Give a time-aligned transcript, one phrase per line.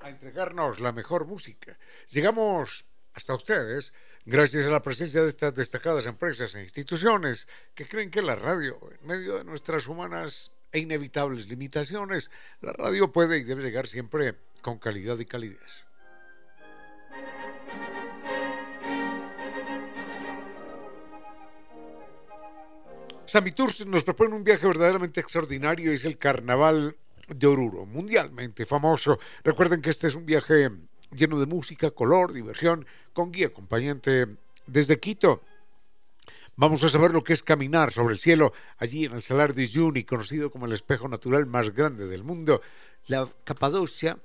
[0.00, 1.78] a entregarnos la mejor música.
[2.08, 3.92] Llegamos hasta ustedes
[4.24, 8.80] gracias a la presencia de estas destacadas empresas e instituciones que creen que la radio,
[8.98, 12.30] en medio de nuestras humanas e inevitables limitaciones,
[12.62, 15.84] la radio puede y debe llegar siempre con calidad y calidez.
[23.54, 26.96] Tours nos propone un viaje verdaderamente extraordinario, es el carnaval
[27.28, 29.18] de Oruro, mundialmente famoso.
[29.44, 30.70] Recuerden que este es un viaje
[31.10, 34.26] lleno de música, color, diversión, con guía acompañante
[34.66, 35.42] desde Quito.
[36.56, 39.64] Vamos a saber lo que es caminar sobre el cielo allí en el Salar de
[39.64, 42.60] Uyuni, conocido como el espejo natural más grande del mundo,
[43.06, 44.18] la Capadocia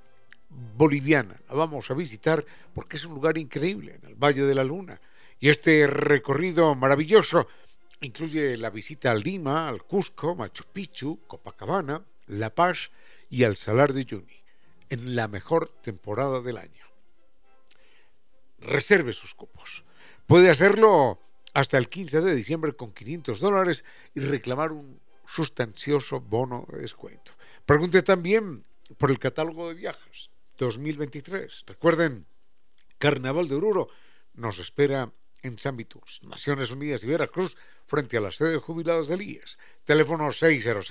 [0.50, 1.36] boliviana.
[1.48, 2.44] La vamos a visitar
[2.74, 5.00] porque es un lugar increíble en el Valle de la Luna.
[5.40, 7.46] Y este recorrido maravilloso
[8.00, 12.90] incluye la visita a Lima, al Cusco, Machu Picchu, Copacabana, La Paz
[13.30, 14.44] y al Salar de Uyuni
[14.90, 16.84] en la mejor temporada del año.
[18.58, 19.84] Reserve sus cupos.
[20.26, 21.20] Puede hacerlo
[21.54, 23.84] hasta el 15 de diciembre con 500 dólares
[24.14, 27.32] y reclamar un sustancioso bono de descuento.
[27.66, 28.64] Pregunte también
[28.96, 31.64] por el catálogo de viajes 2023.
[31.66, 32.26] Recuerden,
[32.98, 33.88] Carnaval de Oruro
[34.34, 35.12] nos espera
[35.42, 37.56] en San Viturs, Naciones Unidas y Veracruz,
[37.86, 39.58] frente a la sede de jubilados del IES.
[39.84, 40.90] Teléfono 600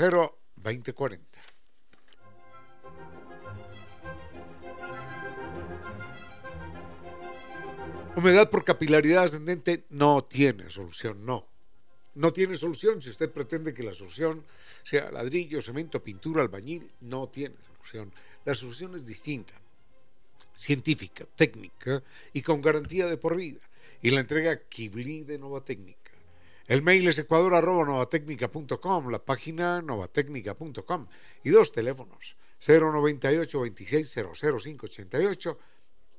[0.58, 1.42] 2040.
[8.18, 11.46] Humedad por capilaridad ascendente no tiene solución, no.
[12.16, 14.44] No tiene solución si usted pretende que la solución
[14.84, 18.12] sea ladrillo, cemento, pintura, albañil, no tiene solución.
[18.44, 19.54] La solución es distinta,
[20.56, 22.02] científica, técnica
[22.34, 23.60] y con garantía de por vida.
[24.02, 26.07] Y la entrega Kibli de Nova Técnica.
[26.68, 31.08] El mail es ecuador.novatecnica.com, la página novatecnica.com
[31.44, 32.36] y dos teléfonos,
[32.68, 35.60] 098 26 00588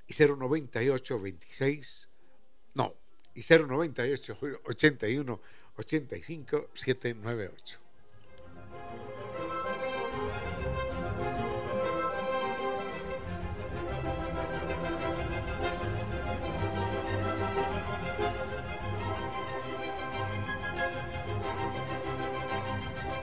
[0.07, 2.09] y 098 26
[2.75, 2.95] no
[3.35, 5.41] y 098 81
[5.77, 7.88] 85 798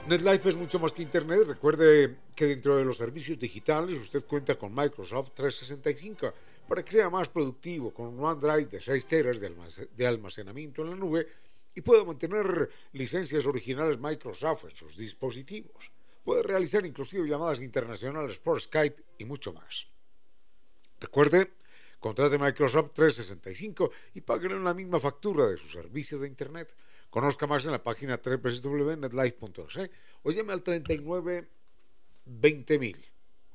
[0.08, 1.48] NetLife es mucho más que Internet.
[1.48, 6.32] Recuerde que dentro de los servicios digitales usted cuenta con Microsoft 365
[6.68, 11.26] para que sea más productivo con OneDrive de 6 teras de almacenamiento en la nube
[11.74, 15.90] y pueda mantener licencias originales Microsoft en sus dispositivos.
[16.24, 19.88] Puede realizar inclusive llamadas internacionales por Skype y mucho más.
[21.00, 21.54] Recuerde,
[21.98, 26.76] contrate Microsoft 365 y pague la misma factura de su servicio de Internet.
[27.16, 29.90] Conozca más en la página www.netlife.es
[30.22, 31.48] o llame al 39
[32.26, 33.04] 20.000.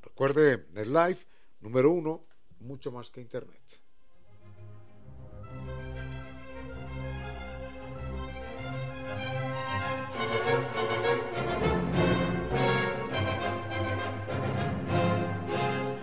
[0.02, 1.24] Recuerde, NetLife,
[1.60, 2.26] número uno,
[2.58, 3.62] mucho más que Internet.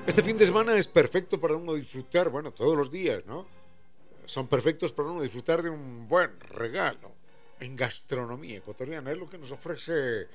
[0.07, 3.45] Este fin de semana es perfecto para uno disfrutar, bueno, todos los días, ¿no?
[4.23, 7.08] Son perfectos para uno disfrutar de un buen regalo
[7.59, 9.11] en gastronomía ecuatoriana.
[9.11, 10.27] Es lo que nos ofrece,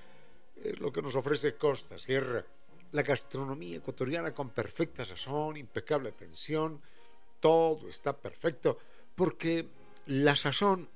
[0.78, 2.44] lo que nos ofrece Costa Sierra.
[2.92, 6.80] La gastronomía ecuatoriana con perfecta sazón, impecable atención,
[7.40, 8.78] todo está perfecto,
[9.14, 9.66] porque
[10.06, 10.88] la sazón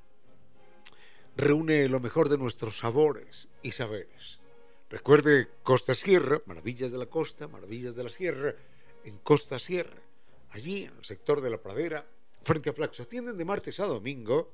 [1.36, 4.40] reúne lo mejor de nuestros sabores y saberes.
[4.90, 8.54] Recuerde Costa Sierra, Maravillas de la Costa, Maravillas de la Sierra,
[9.04, 10.00] en Costa Sierra,
[10.50, 12.06] allí en el sector de la pradera,
[12.42, 13.02] frente a Flaxo.
[13.02, 14.52] Atienden de martes a domingo,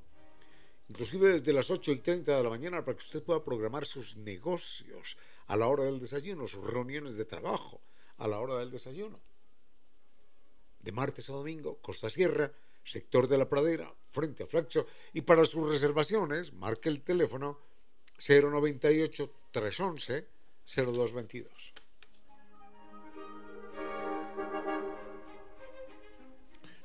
[0.88, 4.16] inclusive desde las 8 y 30 de la mañana, para que usted pueda programar sus
[4.16, 5.16] negocios
[5.46, 7.80] a la hora del desayuno, sus reuniones de trabajo
[8.18, 9.20] a la hora del desayuno.
[10.80, 12.52] De martes a domingo, Costa Sierra,
[12.84, 14.86] sector de la pradera, frente a Flaxo.
[15.12, 17.58] Y para sus reservaciones, marque el teléfono
[18.18, 20.26] 098 311
[20.66, 21.83] 0222.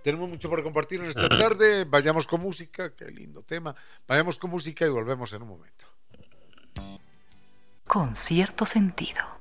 [0.04, 1.86] Tenemos mucho por compartir en esta tarde.
[1.86, 3.76] Vayamos con música, qué lindo tema.
[4.08, 5.86] Vayamos con música y volvemos en un momento.
[7.86, 9.39] Con cierto sentido.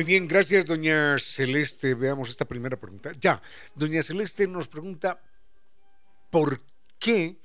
[0.00, 1.92] Muy bien, gracias, doña Celeste.
[1.92, 3.12] Veamos esta primera pregunta.
[3.20, 3.42] Ya,
[3.74, 5.20] doña Celeste nos pregunta
[6.30, 6.58] por
[6.98, 7.36] qué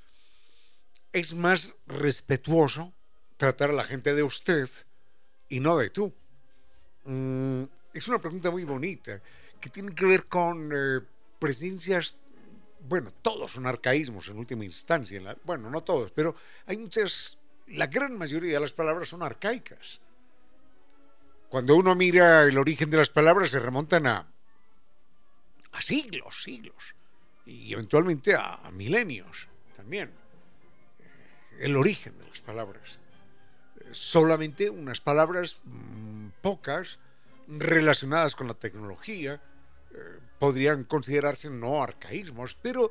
[1.12, 2.94] es más respetuoso
[3.36, 4.70] tratar a la gente de usted
[5.50, 6.14] y no de tú.
[7.04, 9.20] Mm, es una pregunta muy bonita
[9.60, 11.02] que tiene que ver con eh,
[11.38, 12.14] presencias,
[12.88, 18.16] bueno, todos son arcaísmos en última instancia, bueno, no todos, pero hay muchas, la gran
[18.16, 20.00] mayoría de las palabras son arcaicas
[21.48, 24.26] cuando uno mira el origen de las palabras se remontan a,
[25.72, 26.94] a siglos, siglos,
[27.44, 30.10] y eventualmente a, milenios también.
[30.98, 32.98] Eh, el origen de las palabras.
[33.92, 36.98] Solamente unas palabras mm, pocas
[37.46, 39.40] relacionadas con la tecnología
[39.92, 39.96] eh,
[40.38, 42.90] podrían considerarse no arcaísmos, pero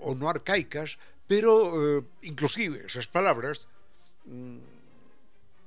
[0.00, 0.98] o no arcaicas,
[1.28, 3.68] pero eh, inclusive esas palabras
[4.24, 4.58] mm,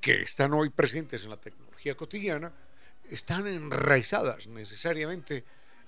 [0.06, 2.54] que están hoy presentes en la tecnología cotidiana
[3.10, 5.44] están enraizadas necesariamente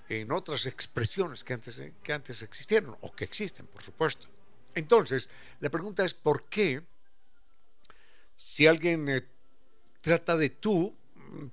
[0.08, 4.26] en otras expresiones que antes, que antes existieron o que existen, por supuesto.
[4.74, 5.30] Entonces,
[5.60, 6.82] la pregunta es ¿por qué
[8.34, 9.24] si alguien eh,
[10.00, 10.92] trata de tú,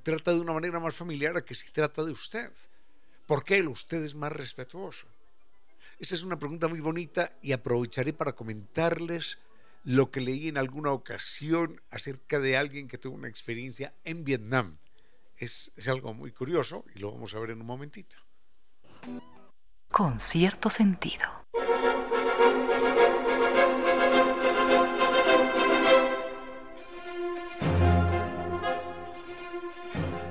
[0.01, 2.49] trata de una manera más familiar a que si trata de usted?
[3.27, 5.05] ¿Por qué el usted es más respetuoso?
[5.99, 9.37] Esa es una pregunta muy bonita y aprovecharé para comentarles
[9.85, 14.79] lo que leí en alguna ocasión acerca de alguien que tuvo una experiencia en Vietnam.
[15.37, 18.17] Es, algo muy curioso y lo vamos a ver en un momentito.
[19.91, 21.45] Con cierto sentido.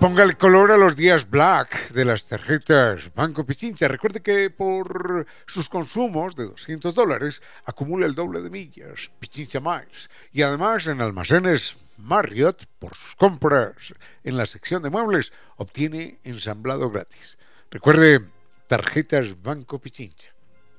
[0.05, 3.89] Ponga el color a los días black de las tarjetas Banco Pichincha.
[3.89, 10.11] Recuerde que por sus consumos de 200 dólares acumula el doble de millas, Pichincha Miles.
[10.31, 13.95] Y además en almacenes Marriott, por sus compras
[14.25, 17.39] en la sección de muebles, obtiene ensamblado gratis.
[17.71, 18.29] Recuerde,
[18.67, 20.35] tarjetas Banco Pichincha.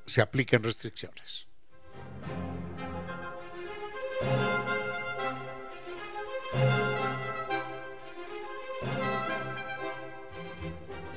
[0.05, 1.48] Se aplican restricciones.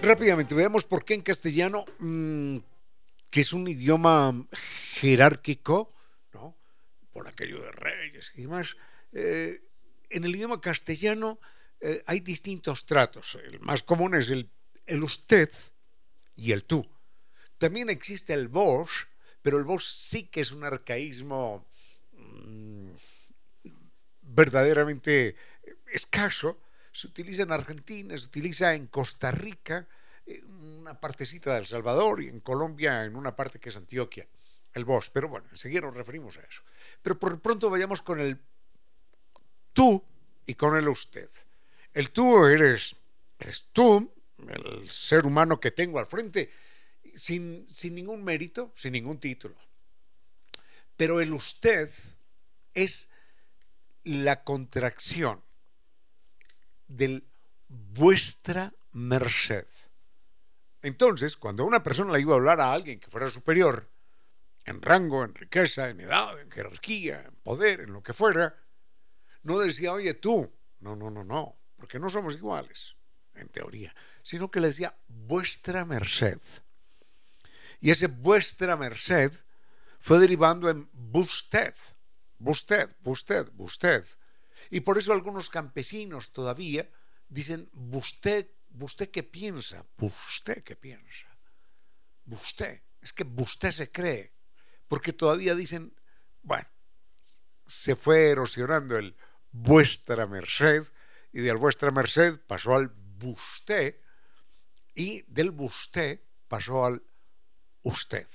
[0.08, 2.56] Rápidamente, veamos por qué en castellano, mm,
[3.28, 4.32] que es un idioma
[4.94, 5.92] jerárquico,
[6.32, 6.56] ¿no?
[7.12, 8.74] por aquello de reyes y demás,
[9.12, 9.60] eh,
[10.08, 11.38] en el idioma castellano
[11.82, 13.36] eh, hay distintos tratos.
[13.44, 14.48] El más común es el,
[14.86, 15.52] el usted
[16.34, 16.88] y el tú.
[17.58, 19.08] También existe el vos,
[19.42, 21.66] pero el vos sí que es un arcaísmo
[22.12, 22.92] mm,
[24.22, 25.36] verdaderamente
[25.92, 26.58] escaso
[26.98, 29.86] se utiliza en Argentina, se utiliza en Costa Rica,
[30.60, 34.26] una partecita de El Salvador y en Colombia en una parte que es Antioquia,
[34.74, 35.10] el vos.
[35.10, 36.62] Pero bueno, enseguida nos referimos a eso.
[37.02, 38.40] Pero por pronto vayamos con el
[39.72, 40.02] tú
[40.46, 41.28] y con el usted.
[41.92, 42.96] El tú eres,
[43.38, 44.12] eres tú,
[44.48, 46.50] el ser humano que tengo al frente,
[47.14, 49.56] sin, sin ningún mérito, sin ningún título.
[50.96, 51.90] Pero el usted
[52.74, 53.10] es
[54.04, 55.42] la contracción
[56.86, 57.24] del
[57.68, 59.66] vuestra merced.
[60.82, 63.90] Entonces, cuando una persona le iba a hablar a alguien que fuera superior,
[64.64, 68.54] en rango, en riqueza, en edad, en jerarquía, en poder, en lo que fuera,
[69.42, 72.94] no decía, oye tú, no, no, no, no, porque no somos iguales,
[73.34, 76.40] en teoría, sino que le decía vuestra merced.
[77.80, 79.32] Y ese vuestra merced
[79.98, 81.74] fue derivando en busted,
[82.38, 84.04] busted, busted, busted.
[84.70, 86.88] Y por eso algunos campesinos todavía
[87.28, 88.48] dicen, ¿usted,
[88.84, 89.84] usted qué piensa?
[89.98, 91.26] ¿Usted qué piensa?
[92.26, 92.82] ¿Usted?
[93.00, 94.32] Es que usted se cree.
[94.88, 95.94] Porque todavía dicen,
[96.42, 96.68] bueno,
[97.66, 99.16] se fue erosionando el
[99.52, 100.84] vuestra merced
[101.32, 104.02] y del vuestra merced pasó al busté
[104.94, 107.02] y del busté pasó al
[107.82, 108.26] usted.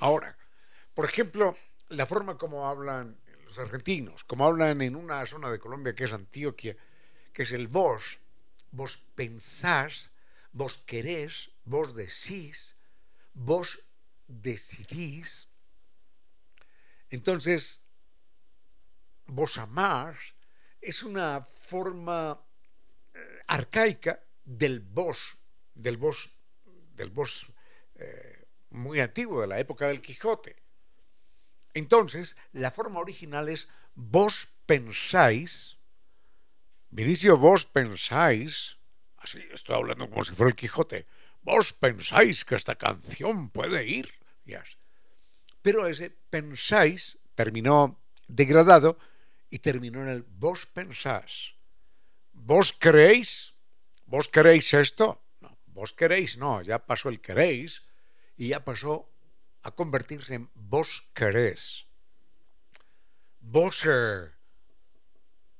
[0.00, 0.36] Ahora,
[0.94, 1.56] por ejemplo,
[1.88, 6.12] la forma como hablan los argentinos, como hablan en una zona de Colombia que es
[6.12, 6.76] Antioquia,
[7.32, 8.18] que es el vos,
[8.70, 10.10] vos pensás,
[10.52, 12.76] vos querés, vos decís,
[13.34, 13.78] vos
[14.26, 15.48] decidís.
[17.10, 17.82] Entonces,
[19.26, 20.16] vos amás
[20.80, 22.40] es una forma
[23.14, 25.18] eh, arcaica del vos,
[25.74, 26.30] del vos,
[26.94, 27.46] del vos
[27.96, 30.56] eh, muy antiguo, de la época del Quijote.
[31.74, 35.75] Entonces, la forma original es vos pensáis,
[36.90, 38.78] Vinicio, vos pensáis,
[39.18, 41.06] así estoy hablando como si fuera el Quijote,
[41.42, 44.12] vos pensáis que esta canción puede ir,
[45.62, 48.98] pero ese pensáis terminó degradado
[49.50, 51.54] y terminó en el vos pensás.
[52.32, 53.54] ¿Vos creéis?
[54.04, 55.24] ¿Vos queréis esto?
[55.40, 57.82] No, vos queréis, no, ya pasó el queréis
[58.36, 59.10] y ya pasó
[59.62, 61.86] a convertirse en vos querés.
[63.40, 64.30] Vos eh,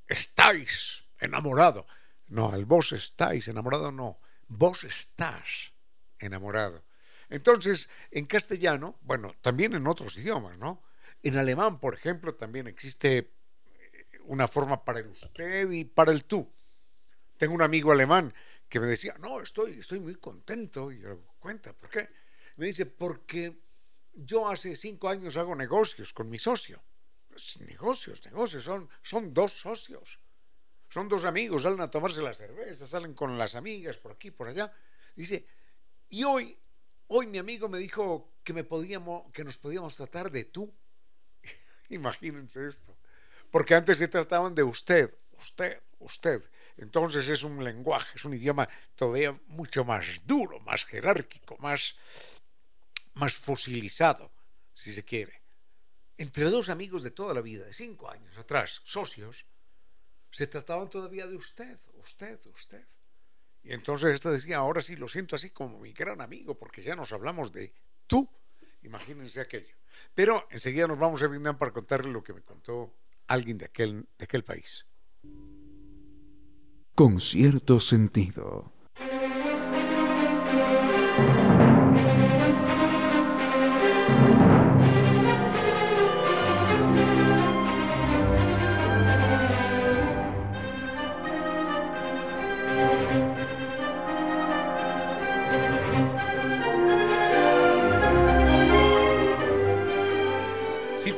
[0.06, 1.86] estáis enamorado.
[2.28, 5.72] No, el vos estáis enamorado no, vos estás
[6.18, 6.84] enamorado.
[7.28, 10.82] Entonces, en castellano, bueno, también en otros idiomas, ¿no?
[11.22, 16.24] En alemán, por ejemplo, también existe eh, una forma para el usted y para el
[16.24, 16.52] tú.
[17.36, 18.32] Tengo un amigo alemán
[18.68, 20.92] que me decía, no, estoy, estoy muy contento.
[20.92, 22.08] Y yo, cuenta, ¿por qué?
[22.56, 23.60] Me dice, porque
[24.12, 26.82] yo hace cinco años hago negocios con mi socio.
[27.66, 30.18] Negocios, negocios, son, son dos socios.
[30.88, 34.48] Son dos amigos, salen a tomarse la cerveza, salen con las amigas por aquí, por
[34.48, 34.72] allá.
[35.14, 35.46] Dice,
[36.08, 36.56] y hoy,
[37.08, 40.72] hoy mi amigo me dijo que, me podíamos, que nos podíamos tratar de tú.
[41.88, 42.96] Imagínense esto.
[43.50, 46.42] Porque antes se trataban de usted, usted, usted.
[46.76, 51.96] Entonces es un lenguaje, es un idioma todavía mucho más duro, más jerárquico, más,
[53.14, 54.30] más fosilizado,
[54.72, 55.42] si se quiere.
[56.18, 59.44] Entre dos amigos de toda la vida, de cinco años atrás, socios,
[60.36, 62.84] se trataban todavía de usted, usted, usted.
[63.62, 66.94] Y entonces esta decía, ahora sí lo siento así como mi gran amigo, porque ya
[66.94, 67.72] nos hablamos de
[68.06, 68.28] tú.
[68.82, 69.74] Imagínense aquello.
[70.14, 72.94] Pero enseguida nos vamos a Vietnam para contarle lo que me contó
[73.28, 74.84] alguien de aquel, de aquel país.
[76.94, 78.75] Con cierto sentido.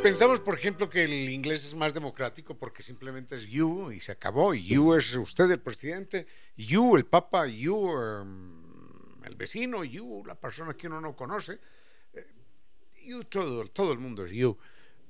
[0.08, 4.12] Pensamos, por ejemplo, que el inglés es más democrático porque simplemente es you y se
[4.12, 4.54] acabó.
[4.54, 10.74] You es usted el presidente, you el papa, you um, el vecino, you la persona
[10.74, 11.60] que uno no conoce.
[12.14, 12.26] Eh,
[13.04, 14.56] you todo, todo el mundo es you.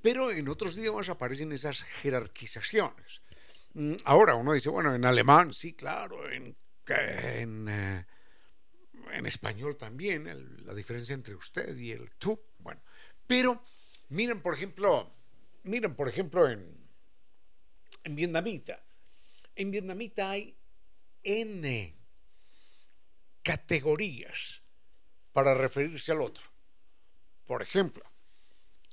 [0.02, 3.23] Pero en otros idiomas aparecen esas jerarquizaciones.
[3.75, 6.57] Mm, ahora uno dice, bueno, en alemán sí, claro, en,
[6.88, 8.07] en, eh,
[9.12, 12.37] en español también, la diferencia entre usted y el tú.
[12.59, 12.81] Bueno,
[13.28, 13.62] pero
[14.11, 15.11] Miren, por ejemplo,
[15.65, 16.88] miren, por ejemplo, en,
[18.05, 18.83] en vietnamita.
[19.55, 20.57] En vietnamita hay
[21.23, 21.95] N
[23.43, 24.62] categorías
[25.33, 26.45] para referirse al otro.
[27.47, 28.05] Por ejemplo,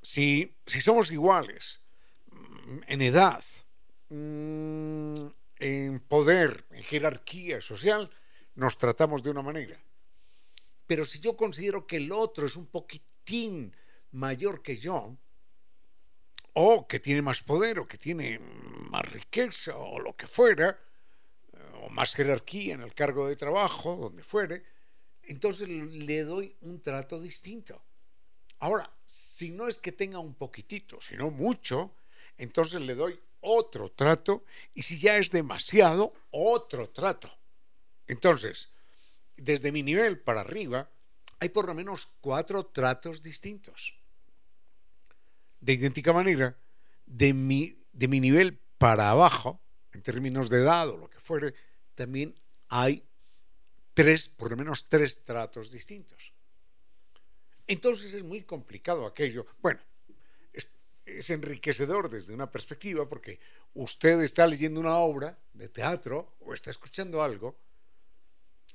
[0.01, 1.81] si, si somos iguales
[2.27, 3.43] mm, en edad,
[4.09, 8.09] mm, en poder, en jerarquía social,
[8.55, 9.79] nos tratamos de una manera.
[10.87, 13.75] Pero si yo considero que el otro es un poquitín
[14.15, 15.15] mayor que yo,
[16.53, 18.39] o que tiene más poder, o que tiene
[18.89, 20.79] más riqueza, o lo que fuera,
[21.81, 24.63] o más jerarquía en el cargo de trabajo, donde fuere,
[25.23, 27.81] entonces le doy un trato distinto.
[28.59, 31.93] Ahora, si no es que tenga un poquitito, sino mucho,
[32.37, 37.29] entonces le doy otro trato y si ya es demasiado, otro trato.
[38.07, 38.69] Entonces,
[39.35, 40.89] desde mi nivel para arriba,
[41.39, 43.93] hay por lo menos cuatro tratos distintos.
[45.65, 46.55] De idéntica manera,
[47.07, 49.59] de mi, de mi nivel para abajo,
[49.93, 51.55] en términos de edad o lo que fuere,
[51.95, 53.03] también hay
[53.95, 56.33] tres, por lo menos tres tratos distintos.
[57.65, 59.47] Entonces es muy complicado aquello.
[59.59, 59.81] Bueno,
[60.53, 60.67] es,
[61.03, 63.39] es, enriquecedor desde una perspectiva porque
[63.73, 67.57] usted está leyendo una obra de teatro o está escuchando algo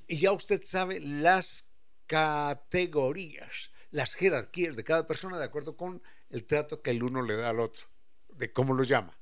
[0.07, 1.71] y ya usted sabe las
[2.05, 7.35] categorías, las jerarquías de cada persona de acuerdo con el trato que el uno le
[7.35, 7.85] da al otro,
[8.29, 9.17] de cómo lo llama.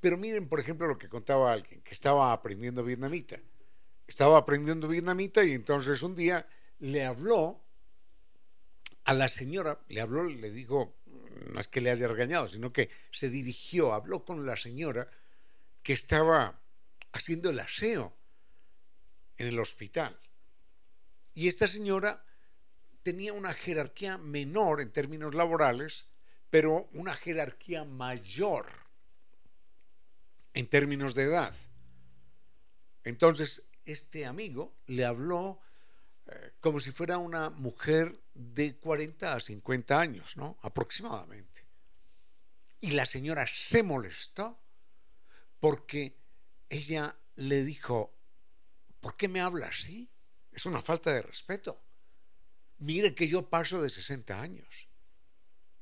[0.00, 3.40] Pero miren, por ejemplo, lo que contaba alguien que estaba aprendiendo vietnamita.
[4.06, 6.46] Estaba aprendiendo vietnamita y entonces un día
[6.78, 7.60] le habló
[9.04, 10.96] a la señora, le habló, le dijo,
[11.52, 15.08] no es que le haya regañado, sino que se dirigió, habló con la señora
[15.82, 16.60] que estaba
[17.12, 18.14] haciendo el aseo
[19.36, 20.18] en el hospital.
[21.34, 22.24] Y esta señora
[23.02, 26.07] tenía una jerarquía menor en términos laborales,
[26.50, 28.66] pero una jerarquía mayor
[30.54, 31.54] en términos de edad.
[33.04, 35.60] Entonces, este amigo le habló
[36.26, 40.58] eh, como si fuera una mujer de 40 a 50 años, ¿no?
[40.62, 41.64] Aproximadamente.
[42.80, 44.58] Y la señora se molestó
[45.58, 46.16] porque
[46.68, 48.14] ella le dijo,
[49.00, 50.08] ¿por qué me habla así?
[50.52, 51.80] Es una falta de respeto.
[52.78, 54.87] Mire que yo paso de 60 años.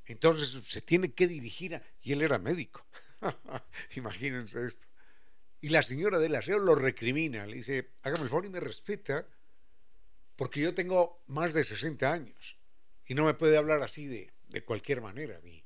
[0.07, 1.83] Entonces se tiene que dirigir a...
[2.01, 2.87] Y él era médico.
[3.97, 4.87] Imagínense esto.
[5.61, 9.27] Y la señora del aseo lo recrimina, le dice, hágame el favor y me respeta,
[10.37, 12.57] porque yo tengo más de 60 años
[13.07, 15.65] y no me puede hablar así de, de cualquier manera a mí.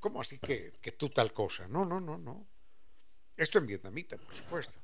[0.00, 1.68] ¿Cómo así que, que tú tal cosa?
[1.68, 2.46] No, no, no, no.
[3.36, 4.80] Esto en vietnamita, por supuesto.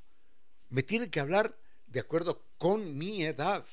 [0.69, 1.55] Me tiene que hablar
[1.87, 3.65] de acuerdo con mi edad.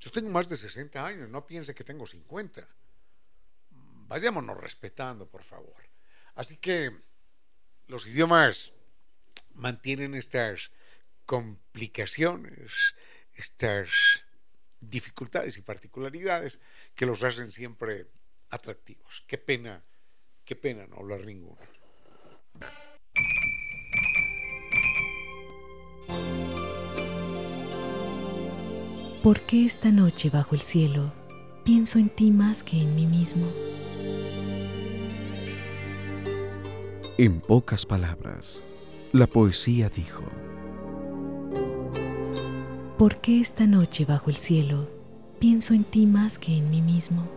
[0.00, 2.66] Yo tengo más de 60 años, no piense que tengo 50.
[4.10, 5.80] Vayámonos respetando, por favor.
[6.34, 6.90] Así que
[7.86, 8.72] los idiomas
[9.54, 10.72] mantienen estas
[11.24, 12.96] complicaciones,
[13.34, 13.88] estas
[14.80, 16.58] dificultades y particularidades
[16.96, 18.08] que los hacen siempre
[18.50, 19.22] atractivos.
[19.28, 19.80] Qué pena,
[20.44, 21.60] qué pena no hablar ninguno.
[29.22, 31.12] ¿Por qué esta noche bajo el cielo
[31.64, 33.79] pienso en ti más que en mí mismo?
[37.22, 38.62] En pocas palabras,
[39.12, 40.24] la poesía dijo,
[42.96, 44.88] ¿Por qué esta noche bajo el cielo
[45.38, 47.28] pienso en ti más que en mí mismo?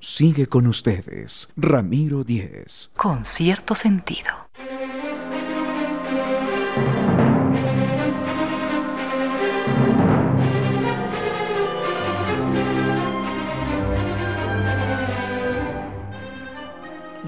[0.00, 2.90] Sigue con ustedes, Ramiro Díez.
[2.96, 4.41] Con cierto sentido.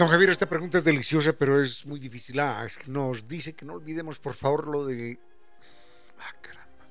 [0.04, 2.38] Don Javier, esta pregunta es deliciosa, pero es muy difícil.
[2.38, 5.18] Ah, nos dice que no olvidemos, por favor, lo de.
[6.18, 6.86] Ah, caramba.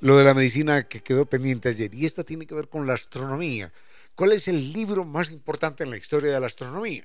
[0.00, 1.94] Lo de la medicina que quedó pendiente ayer.
[1.94, 3.72] Y esta tiene que ver con la astronomía.
[4.16, 7.04] ¿Cuál es el libro más importante en la historia de la astronomía?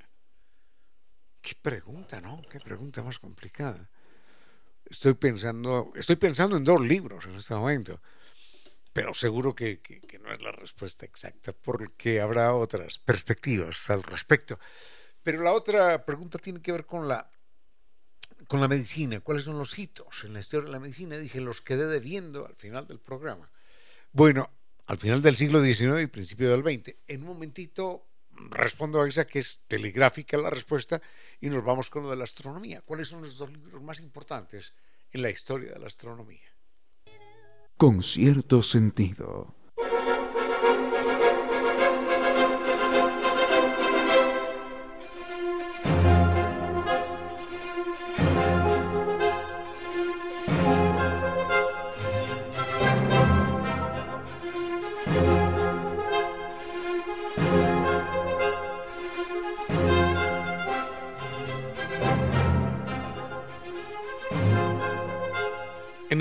[1.40, 2.42] Qué pregunta, ¿no?
[2.50, 3.88] Qué pregunta más complicada.
[4.86, 8.02] Estoy pensando, estoy pensando en dos libros en este momento,
[8.92, 14.02] pero seguro que, que, que no es la respuesta exacta porque habrá otras perspectivas al
[14.02, 14.58] respecto.
[15.24, 17.32] Pero la otra pregunta tiene que ver con la,
[18.48, 19.22] con la medicina.
[19.22, 21.18] ¿Cuáles son los hitos en la historia de la medicina?
[21.18, 23.50] Dije, los quedé debiendo al final del programa.
[24.12, 24.50] Bueno,
[24.86, 26.96] al final del siglo XIX y principio del XX.
[27.08, 28.06] En un momentito
[28.50, 31.02] respondo a esa que es telegráfica la respuesta
[31.40, 32.82] y nos vamos con lo de la astronomía.
[32.82, 34.74] ¿Cuáles son los dos libros más importantes
[35.12, 36.54] en la historia de la astronomía?
[37.78, 39.56] Con cierto sentido.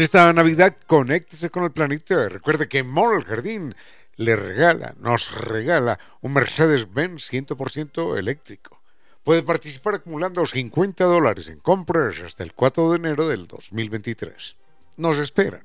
[0.03, 2.29] Esta Navidad, conéctese con el planeta.
[2.29, 3.75] Recuerde que Mall Jardín
[4.17, 8.81] le regala, nos regala un Mercedes-Benz 100% eléctrico.
[9.23, 14.57] Puede participar acumulando 50 dólares en compras hasta el 4 de enero del 2023.
[14.97, 15.63] Nos esperan.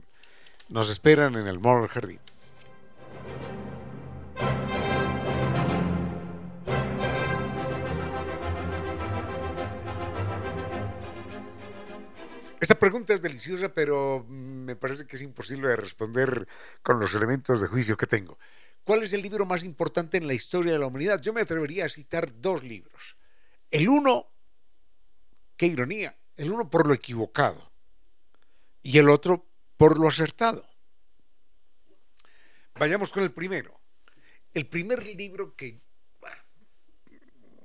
[0.69, 2.19] Nos esperan en el Mall Jardín.
[12.67, 16.45] Esta pregunta es deliciosa, pero me parece que es imposible de responder
[16.81, 18.37] con los elementos de juicio que tengo.
[18.83, 21.21] ¿Cuál es el libro más importante en la historia de la humanidad?
[21.21, 23.15] Yo me atrevería a citar dos libros.
[23.71, 24.27] El uno,
[25.55, 27.71] qué ironía, el uno por lo equivocado
[28.83, 30.67] y el otro por lo acertado.
[32.77, 33.79] Vayamos con el primero.
[34.53, 35.79] El primer libro que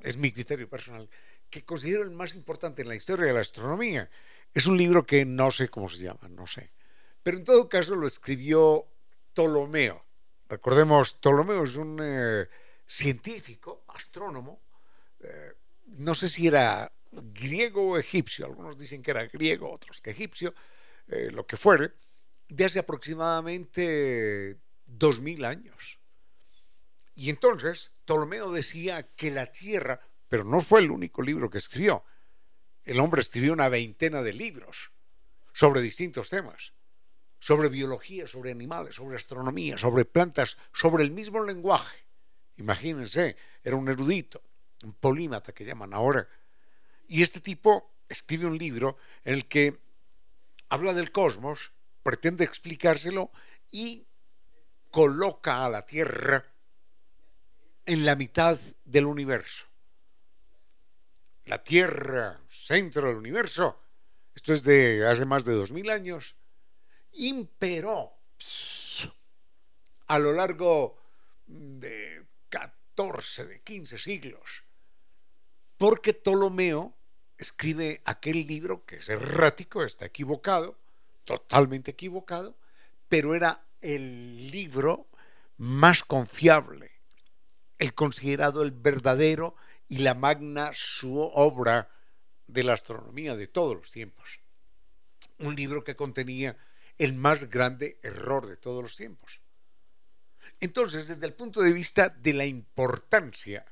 [0.05, 1.11] es mi criterio personal,
[1.51, 4.09] que considero el más importante en la historia de la astronomía,
[4.55, 6.73] es un libro que no sé cómo se llama, no sé.
[7.23, 8.87] Pero en todo caso lo escribió
[9.33, 10.05] Ptolomeo.
[10.49, 12.49] Recordemos, Ptolomeo es un eh,
[12.87, 14.61] científico, astrónomo,
[15.21, 15.53] eh,
[15.87, 20.55] no sé si era griego o egipcio, algunos dicen que era griego, otros que egipcio,
[21.09, 21.93] eh, lo que fuere,
[22.49, 25.99] de hace aproximadamente dos mil años.
[27.15, 32.05] Y entonces Ptolomeo decía que la Tierra, pero no fue el único libro que escribió,
[32.85, 34.90] el hombre escribió una veintena de libros
[35.53, 36.73] sobre distintos temas,
[37.38, 42.07] sobre biología, sobre animales, sobre astronomía, sobre plantas, sobre el mismo lenguaje.
[42.57, 44.42] Imagínense, era un erudito,
[44.85, 46.29] un polímata que llaman ahora.
[47.09, 49.79] Y este tipo escribe un libro en el que
[50.68, 53.31] habla del cosmos, pretende explicárselo
[53.71, 54.07] y
[54.90, 56.45] coloca a la Tierra
[57.87, 59.71] en la mitad del universo
[61.46, 63.81] la Tierra, centro del universo,
[64.35, 66.37] esto es de hace más de dos mil años,
[67.12, 68.12] imperó
[70.07, 70.98] a lo largo
[71.46, 74.64] de 14, de 15 siglos,
[75.76, 76.94] porque Ptolomeo
[77.38, 80.78] escribe aquel libro que es errático, está equivocado,
[81.24, 82.57] totalmente equivocado,
[83.09, 85.09] pero era el libro
[85.57, 86.90] más confiable,
[87.78, 89.57] el considerado el verdadero
[89.92, 91.90] y la magna su obra
[92.46, 94.40] de la astronomía de todos los tiempos.
[95.40, 96.57] Un libro que contenía
[96.96, 99.42] el más grande error de todos los tiempos.
[100.61, 103.66] Entonces, desde el punto de vista de la importancia,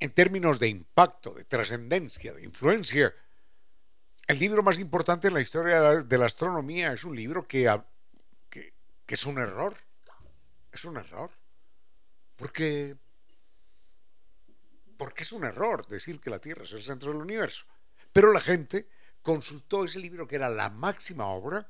[0.00, 3.14] en términos de impacto, de trascendencia, de influencia,
[4.26, 7.72] el libro más importante en la historia de la astronomía es un libro que,
[8.50, 8.72] que,
[9.06, 9.76] es un error.
[10.72, 11.30] Es un error.
[12.34, 12.96] Porque
[14.96, 17.64] porque es un error decir que la Tierra es el centro del universo.
[18.12, 18.88] Pero la gente
[19.22, 21.68] consultó ese libro que era la máxima obra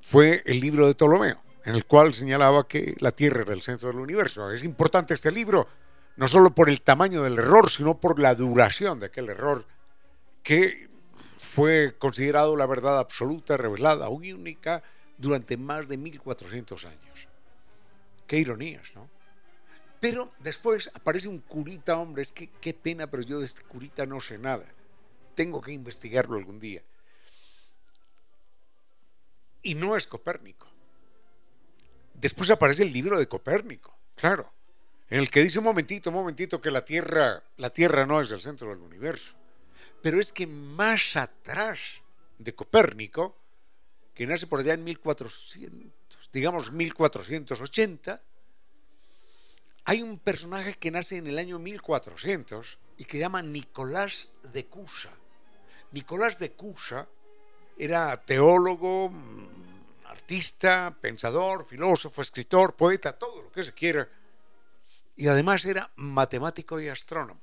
[0.00, 1.40] fue el libro de Ptolomeo.
[1.64, 4.50] en el cual señalaba que la Tierra era el centro del universo.
[4.50, 5.68] Es importante este libro,
[6.16, 9.64] no solo por el tamaño del error, sino por la duración de aquel error
[10.42, 10.88] que
[11.38, 14.82] fue considerado la verdad absoluta, revelada, única,
[15.18, 17.28] durante más de 1400 años.
[18.26, 19.08] Qué ironías, ¿no?
[20.00, 24.06] Pero después aparece un curita, hombre, es que qué pena, pero yo de este curita
[24.06, 24.64] no sé nada.
[25.34, 26.82] Tengo que investigarlo algún día.
[29.62, 30.66] Y no es Copérnico.
[32.14, 34.50] Después aparece el libro de Copérnico, claro,
[35.08, 38.30] en el que dice un momentito, un momentito que la Tierra, la Tierra no es
[38.30, 39.34] el centro del universo.
[40.02, 41.78] Pero es que más atrás
[42.38, 43.36] de Copérnico,
[44.14, 48.22] que nace por allá en 1400, digamos 1480,
[49.84, 54.66] hay un personaje que nace en el año 1400 y que se llama Nicolás de
[54.66, 55.10] Cusa.
[55.92, 57.08] Nicolás de Cusa
[57.76, 59.10] era teólogo,
[60.04, 64.08] artista, pensador, filósofo, escritor, poeta, todo lo que se quiera.
[65.16, 67.40] Y además era matemático y astrónomo.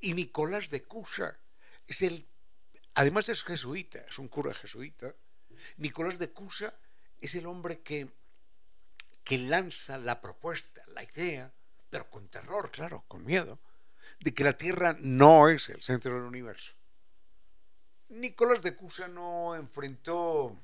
[0.00, 1.38] Y Nicolás de Cusa
[1.86, 2.26] es el,
[2.94, 5.14] además es jesuita, es un cura jesuita.
[5.78, 6.74] Nicolás de Cusa
[7.20, 8.10] es el hombre que,
[9.24, 11.50] que lanza la propuesta, la idea,
[11.90, 13.58] pero con terror, claro, con miedo,
[14.20, 16.72] de que la Tierra no es el centro del universo.
[18.10, 20.56] Nicolás de Cusa no enfrentó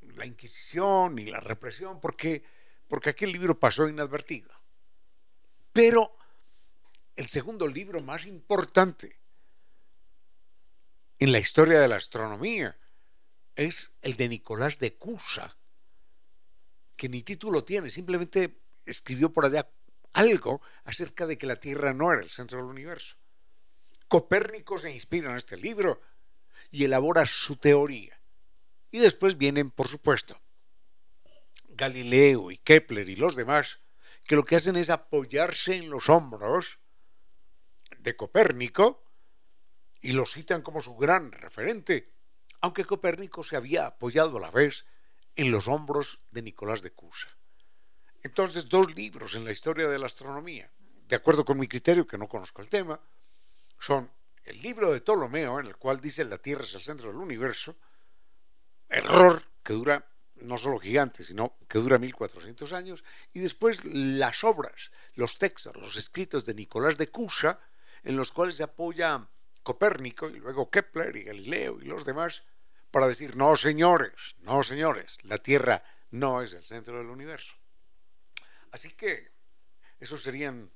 [0.00, 2.44] la Inquisición ni la represión porque,
[2.88, 4.50] porque aquel libro pasó inadvertido.
[5.72, 6.16] Pero
[7.16, 9.18] el segundo libro más importante
[11.18, 12.78] en la historia de la astronomía
[13.56, 15.56] es el de Nicolás de Cusa,
[16.96, 19.68] que ni título tiene, simplemente escribió por allá
[20.12, 23.16] algo acerca de que la Tierra no era el centro del universo.
[24.08, 26.00] Copérnico se inspira en este libro
[26.70, 28.18] y elabora su teoría.
[28.90, 30.40] Y después vienen, por supuesto,
[31.68, 33.80] Galileo y Kepler y los demás,
[34.26, 36.78] que lo que hacen es apoyarse en los hombros
[37.98, 39.04] de Copérnico
[40.00, 42.12] y lo citan como su gran referente,
[42.60, 44.86] aunque Copérnico se había apoyado a la vez
[45.36, 47.28] en los hombros de Nicolás de Cusa.
[48.22, 50.70] Entonces, dos libros en la historia de la astronomía,
[51.06, 52.98] de acuerdo con mi criterio, que no conozco el tema,
[53.78, 54.10] son
[54.44, 57.76] el libro de Ptolomeo, en el cual dice la Tierra es el centro del universo,
[58.88, 60.04] error que dura
[60.36, 65.96] no solo gigante, sino que dura 1400 años, y después las obras, los textos, los
[65.96, 67.60] escritos de Nicolás de Cusa,
[68.02, 69.28] en los cuales se apoya
[69.62, 72.44] Copérnico y luego Kepler y Galileo y los demás
[72.96, 77.54] para decir, no señores, no señores, la Tierra no es el centro del universo.
[78.70, 79.32] Así que
[80.00, 80.72] esos serían...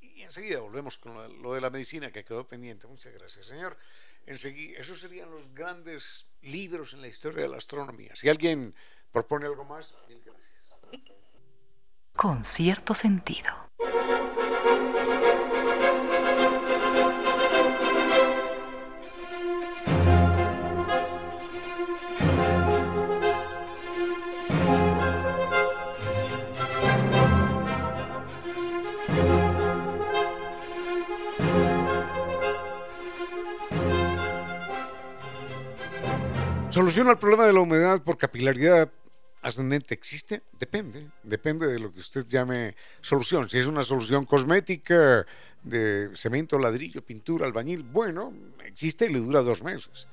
[0.00, 2.86] Y enseguida volvemos con lo de la medicina que quedó pendiente.
[2.86, 3.78] Muchas gracias, señor.
[4.26, 8.14] Enseguida, esos serían los grandes libros en la historia de la astronomía.
[8.14, 8.74] Si alguien
[9.10, 10.68] propone algo más, mil gracias.
[12.14, 13.70] Con cierto sentido.
[36.78, 38.88] ¿Solución al problema de la humedad por capilaridad
[39.42, 40.42] ascendente existe?
[40.60, 43.48] Depende, depende de lo que usted llame solución.
[43.48, 45.26] Si es una solución cosmética
[45.64, 48.32] de cemento, ladrillo, pintura, albañil, bueno,
[48.64, 50.06] existe y le dura dos meses.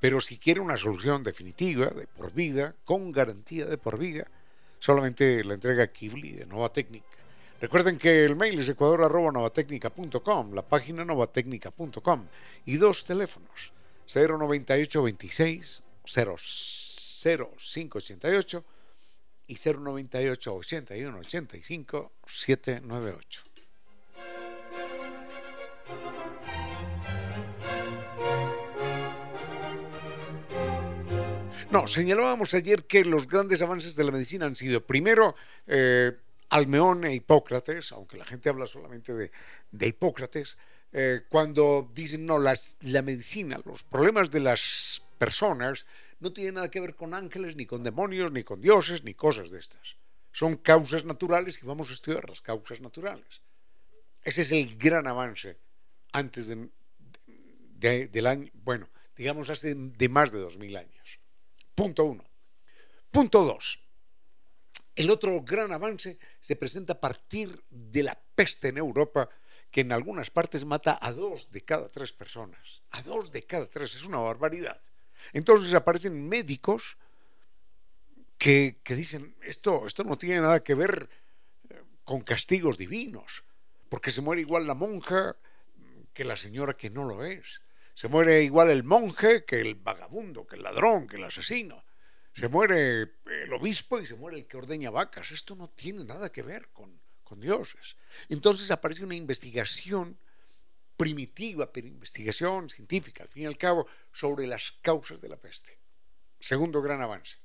[0.00, 4.26] Pero si quiere una solución definitiva, de por vida, con garantía de por vida,
[4.80, 7.16] solamente la entrega Kibli de Nova Técnica.
[7.60, 12.26] Recuerden que el mail es ecuador.novatecnica.com, la página novatecnica.com
[12.64, 13.72] y dos teléfonos,
[14.12, 18.64] 098 26 00588
[19.46, 23.42] y 098 81 85 798.
[31.70, 35.34] No, señalábamos ayer que los grandes avances de la medicina han sido, primero,
[35.66, 36.12] eh,
[36.50, 39.30] Almeón e Hipócrates, aunque la gente habla solamente de,
[39.70, 40.58] de Hipócrates,
[40.92, 45.86] eh, cuando dicen, no, las, la medicina, los problemas de las personas
[46.18, 49.52] no tienen nada que ver con ángeles, ni con demonios, ni con dioses, ni cosas
[49.52, 49.94] de estas.
[50.32, 53.40] Son causas naturales y vamos a estudiar las causas naturales.
[54.24, 55.60] Ese es el gran avance
[56.10, 61.20] antes de, del año, bueno, digamos hace de más de dos mil años.
[61.72, 62.24] Punto uno.
[63.12, 63.78] Punto dos.
[64.96, 69.28] El otro gran avance se presenta a partir de la peste en Europa,
[69.70, 72.82] que en algunas partes mata a dos de cada tres personas.
[72.90, 74.80] A dos de cada tres, es una barbaridad.
[75.32, 76.96] Entonces aparecen médicos
[78.38, 81.08] que, dicen, esto, esto no tiene nada que ver
[81.70, 83.44] eh, con castigos divinos,
[83.88, 85.36] porque se muere igual la monja
[86.12, 87.62] que la señora que no lo es.
[87.94, 91.84] Se muere igual el monje que el vagabundo, que el ladrón, que el asesino.
[92.34, 95.30] Se muere el obispo y se muere el que ordeña vacas.
[95.30, 97.96] Esto no tiene nada que ver con, con dioses.
[98.28, 100.18] Entonces aparece una investigación
[101.02, 105.76] primitiva, pero investigación científica, al fin y al cabo, sobre las causas de la peste.
[106.38, 107.38] Segundo gran avance.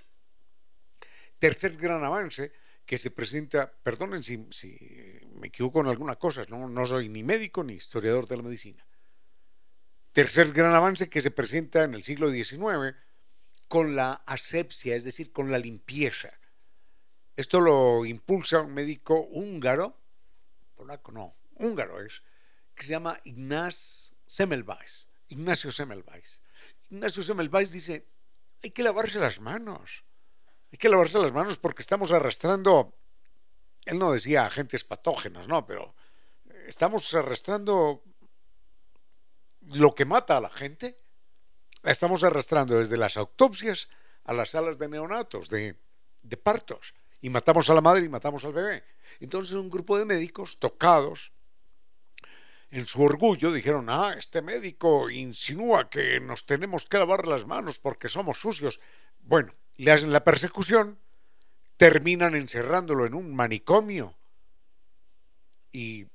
[1.40, 2.52] Tercer gran avance
[2.86, 4.38] que se presenta, perdonen si,
[5.40, 8.86] me equivoco en algunas cosas, no, no soy ni médico ni historiador de la medicina.
[10.14, 12.96] Tercer gran avance que se presenta en el siglo XIX
[13.68, 16.32] con la asepsia, es decir, con la limpieza.
[17.36, 19.98] Esto lo impulsa un médico húngaro,
[20.76, 22.22] polaco no, húngaro es,
[22.78, 26.44] que se llama Ignaz Semmelweis, Ignacio Semmelweis.
[26.90, 28.08] Ignacio Semmelweis dice,
[28.64, 30.04] hay que lavarse las manos,
[30.72, 32.94] hay que lavarse las manos porque estamos arrastrando,
[33.86, 35.96] él no decía agentes patógenos, no, pero
[36.68, 38.04] estamos arrastrando
[39.62, 40.98] lo que mata a la gente,
[41.82, 43.90] la estamos arrastrando desde las autopsias
[44.24, 45.76] a las salas de neonatos, de
[46.44, 48.84] partos, y matamos a la madre y matamos al bebé.
[49.20, 51.32] Entonces un grupo de médicos tocados,
[52.70, 57.80] en su orgullo dijeron, ah, este médico insinúa que nos tenemos que lavar las manos
[57.80, 58.80] porque somos sucios.
[59.20, 61.00] Bueno, le hacen la persecución,
[61.78, 64.18] terminan encerrándolo en un manicomio
[65.72, 66.08] y,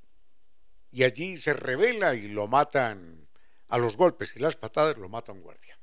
[0.90, 3.28] y allí se revela y lo matan
[3.68, 5.78] a los golpes y las patadas, lo matan guardia.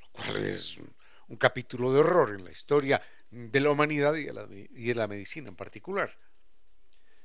[0.00, 0.92] Lo cual es un,
[1.28, 4.94] un capítulo de horror en la historia de la humanidad y de la, y de
[4.96, 6.18] la medicina en particular.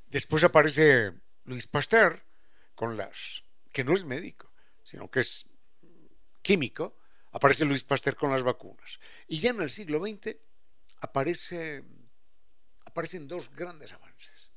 [0.06, 1.14] Después aparece
[1.46, 2.24] Luis Pasteur,
[2.76, 4.52] con las, que no es médico,
[4.84, 5.50] sino que es
[6.42, 6.98] químico,
[7.32, 9.00] aparece Luis Pasteur con las vacunas.
[9.28, 10.36] Y ya en el siglo XX
[11.02, 11.84] aparece,
[12.86, 14.52] aparecen dos grandes avances.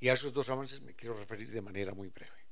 [0.00, 2.43] Y a esos dos avances me quiero referir de manera muy breve.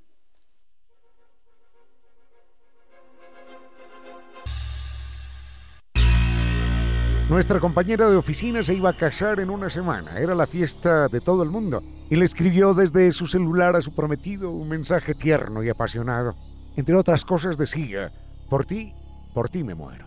[7.28, 10.18] Nuestra compañera de oficina se iba a casar en una semana.
[10.18, 11.82] Era la fiesta de todo el mundo.
[12.10, 16.34] Y le escribió desde su celular a su prometido un mensaje tierno y apasionado.
[16.76, 18.10] Entre otras cosas decía,
[18.50, 18.92] por ti,
[19.32, 20.06] por ti me muero.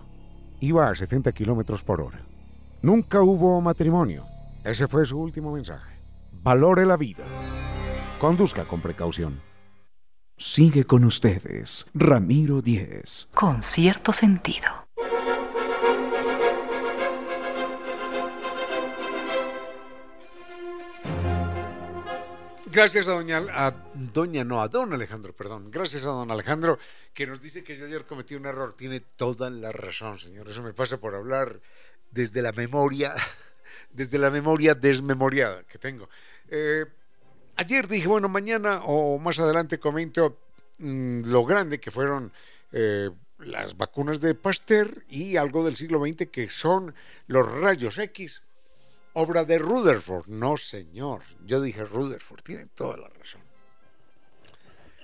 [0.60, 2.20] Iba a 70 kilómetros por hora.
[2.82, 4.24] Nunca hubo matrimonio.
[4.64, 5.96] Ese fue su último mensaje.
[6.44, 7.24] Valore la vida.
[8.20, 9.40] Conduzca con precaución.
[10.38, 13.30] Sigue con ustedes, Ramiro Díez.
[13.34, 14.85] Con cierto sentido.
[22.76, 23.40] Gracias a doña,
[23.94, 25.72] doña, no, a don Alejandro, perdón.
[25.72, 26.78] Gracias a don Alejandro
[27.14, 28.74] que nos dice que yo ayer cometí un error.
[28.74, 30.50] Tiene toda la razón, señor.
[30.50, 31.62] Eso me pasa por hablar
[32.12, 33.16] desde la memoria,
[33.94, 36.10] desde la memoria desmemoriada que tengo.
[36.50, 36.84] Eh,
[37.56, 40.38] ayer dije, bueno, mañana o más adelante comento
[40.80, 42.34] mm, lo grande que fueron
[42.74, 43.10] eh,
[43.40, 46.94] las vacunas de Pasteur y algo del siglo XX que son
[47.28, 48.42] los rayos X
[49.16, 50.28] obra de Rutherford.
[50.28, 51.24] No, señor.
[51.46, 53.42] Yo dije Rutherford, tiene toda la razón.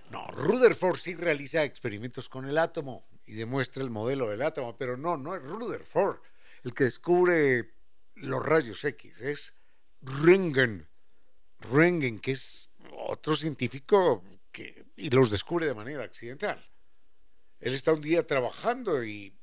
[0.10, 4.98] No, Rutherford sí realiza experimentos con el átomo y demuestra el modelo del átomo, pero
[4.98, 6.20] no, no es Rutherford
[6.64, 7.74] el que descubre
[8.16, 9.58] los rayos X, es
[10.02, 10.88] Röntgen.
[11.60, 12.72] Röntgen, que es
[13.08, 16.64] otro científico que y los descubre de manera accidental.
[17.60, 19.36] Él está un día trabajando y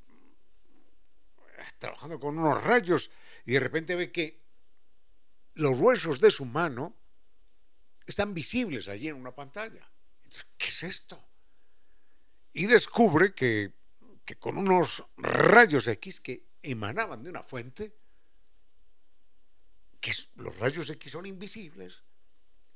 [1.78, 3.10] trabajando con unos rayos
[3.44, 4.40] y de repente ve que
[5.58, 6.94] los huesos de su mano
[8.06, 9.90] están visibles allí en una pantalla.
[10.56, 11.22] ¿Qué es esto?
[12.52, 13.72] Y descubre que,
[14.24, 17.92] que con unos rayos X que emanaban de una fuente,
[20.00, 22.04] que los rayos X son invisibles,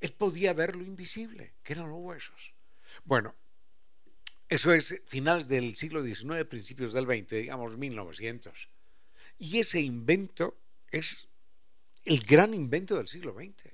[0.00, 2.52] él podía ver lo invisible, que eran los huesos.
[3.04, 3.36] Bueno,
[4.48, 8.68] eso es finales del siglo XIX, principios del XX, digamos 1900.
[9.38, 10.58] Y ese invento
[10.90, 11.28] es
[12.04, 13.70] el gran invento del siglo XX,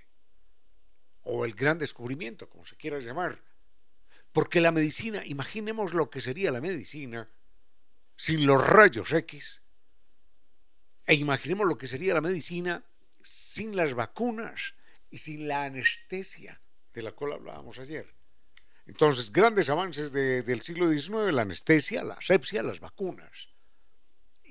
[1.22, 3.42] o el gran descubrimiento, como se quiera llamar.
[4.32, 7.28] Porque la medicina, imaginemos lo que sería la medicina
[8.16, 9.62] sin los rayos X,
[11.06, 12.84] e imaginemos lo que sería la medicina
[13.22, 14.74] sin las vacunas
[15.10, 16.60] y sin la anestesia
[16.92, 18.06] de la cual hablábamos ayer.
[18.86, 23.48] Entonces, grandes avances del siglo XIX, la anestesia, la asepsia, las vacunas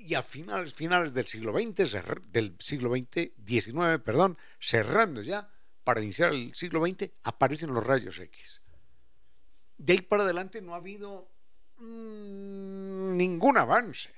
[0.08, 1.92] y a finales, finales del siglo XX,
[2.32, 5.50] del siglo XX, XIX, perdón, cerrando ya,
[5.84, 8.62] para iniciar el siglo XX, aparecen los rayos X.
[9.76, 11.30] De ahí para adelante no ha habido
[11.76, 14.10] mmm, ningún avance.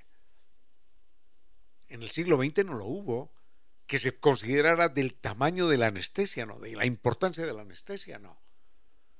[1.88, 3.32] En el siglo XX no lo hubo.
[3.88, 8.20] que se considerara del tamaño de la anestesia, no, de la importancia de la anestesia,
[8.20, 8.40] no,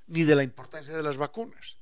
[0.07, 1.79] ni de la importancia de las vacunas,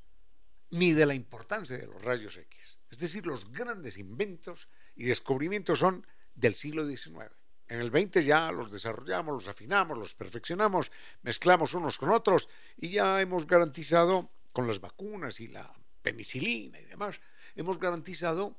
[0.70, 2.78] ni de la importancia de los rayos X.
[2.91, 7.30] Es decir, los grandes inventos y descubrimientos son del siglo XIX.
[7.68, 10.90] En el 20 ya los desarrollamos, los afinamos, los perfeccionamos,
[11.22, 15.72] mezclamos unos con otros y ya hemos garantizado con las vacunas y la
[16.03, 17.20] penicilina y demás,
[17.55, 18.57] hemos garantizado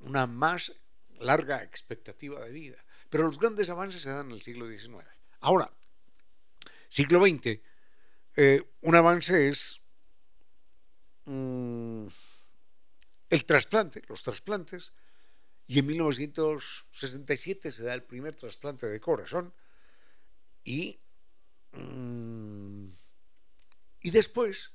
[0.00, 0.72] una más
[1.20, 2.84] larga expectativa de vida.
[3.08, 5.06] Pero los grandes avances se dan en el siglo XIX.
[5.40, 5.70] Ahora,
[6.88, 7.60] siglo XX,
[8.36, 9.80] eh, un avance es
[11.26, 12.06] mm,
[13.28, 14.92] el trasplante, los trasplantes,
[15.70, 19.54] y en 1967 se da el primer trasplante de corazón
[20.64, 20.98] y,
[21.70, 22.86] mm,
[24.00, 24.72] y después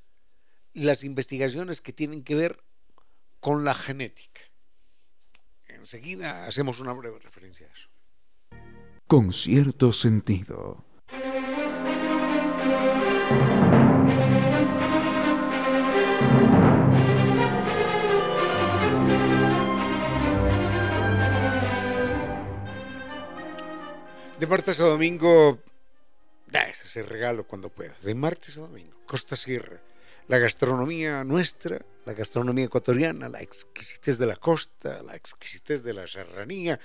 [0.73, 2.63] las investigaciones que tienen que ver
[3.41, 4.39] con la genética.
[5.67, 7.89] Enseguida hacemos una breve referencia a eso.
[9.05, 10.85] Con cierto sentido.
[24.39, 25.63] De martes a domingo,
[26.51, 27.95] da ese regalo cuando pueda.
[28.03, 29.79] De martes a domingo, Costa Sierra.
[30.27, 36.05] La gastronomía nuestra, la gastronomía ecuatoriana, la exquisitez de la costa, la exquisitez de la
[36.05, 36.77] serranía,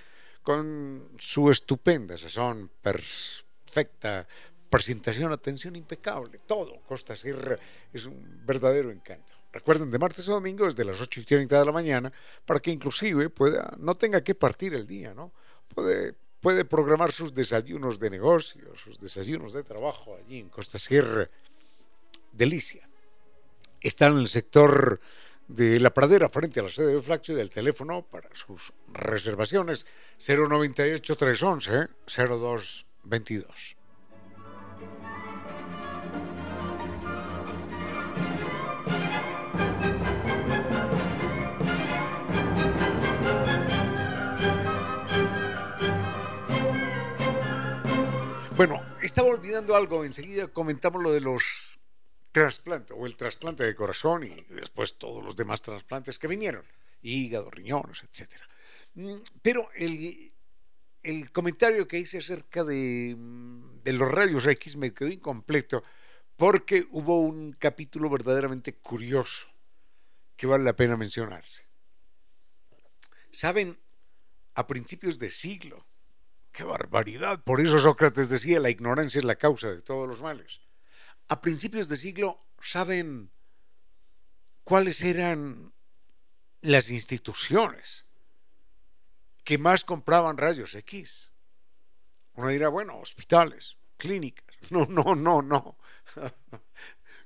[0.45, 4.29] con su estupenda sazón perfecta,
[4.71, 6.81] presentación, atención impecable, todo.
[6.87, 7.59] Costa Sierra
[7.93, 9.35] es un verdadero encanto.
[9.53, 12.13] Recuerden, de martes a domingo desde las 8 y 30 de la mañana,
[12.47, 15.33] para que inclusive pueda, no tenga que partir el día, ¿no?
[15.75, 21.29] Puede puede programar sus desayunos de negocio, sus desayunos de trabajo allí en Costa Sierra.
[22.33, 22.89] Delicia.
[23.81, 25.01] Están en el sector
[25.49, 29.87] de la pradera frente a la sede de Flaxo y el teléfono para sus reservaciones
[30.19, 33.80] 098 311 0222.
[48.61, 51.81] Bueno, estaba olvidando algo, enseguida comentamos lo de los
[52.31, 56.67] trasplantes, o el trasplante de corazón y después todos los demás trasplantes que vinieron,
[57.01, 58.35] hígado, riñones, etc.
[58.97, 65.09] Mm, pero el, comentario que hice acerca de, mm, de los rayos X me quedó
[65.09, 65.83] incompleto
[66.37, 69.49] porque hubo un capítulo verdaderamente curioso
[70.37, 71.65] que vale la pena mencionarse.
[73.31, 73.79] Saben,
[74.55, 75.83] a principios de siglo,
[76.53, 77.43] ¡Qué barbaridad!
[77.45, 80.61] Por eso Sócrates decía, la ignorancia es la causa de todos los males.
[81.29, 83.31] A principios de siglo, ¿saben
[84.65, 85.73] cuáles eran
[86.61, 88.07] las instituciones
[89.45, 91.31] que más compraban rayos X?
[92.35, 94.47] Uno dirá, bueno, hospitales, clínicas.
[94.71, 95.79] No, no, no, no.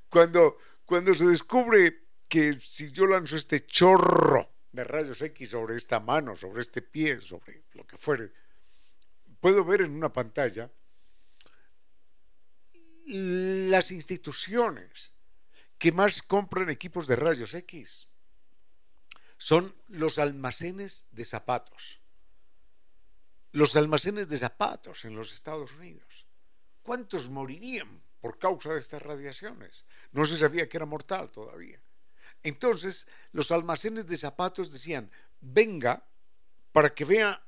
[0.09, 5.99] Cuando, cuando se descubre que si yo lanzo este chorro de rayos X sobre esta
[5.99, 8.33] mano, sobre este pie, sobre lo que fuere,
[9.45, 10.71] puedo ver en una pantalla
[13.05, 15.13] las instituciones
[15.77, 18.09] que más compran equipos de rayos X
[19.37, 22.01] son los almacenes de zapatos.
[23.53, 26.27] Los almacenes de zapatos en los Estados Unidos.
[26.83, 29.85] ¿Cuántos morirían por causa de estas radiaciones?
[30.13, 31.83] No se sabía que era mortal todavía.
[32.43, 35.11] Entonces, los almacenes de zapatos decían,
[35.43, 36.03] venga
[36.73, 37.45] para que vea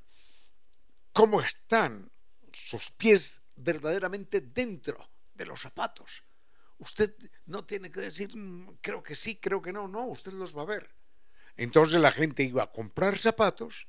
[1.17, 2.11] cómo están
[2.53, 5.03] sus pies verdaderamente dentro
[5.33, 6.23] de los zapatos.
[6.77, 7.11] Usted
[7.47, 10.61] no tiene que decir, mm, creo que sí, creo que no, no, usted los va
[10.61, 10.87] a ver.
[11.55, 13.87] Entonces la gente iba a comprar zapatos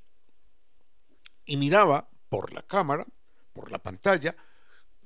[1.44, 3.06] y miraba por la cámara,
[3.52, 4.34] por la pantalla,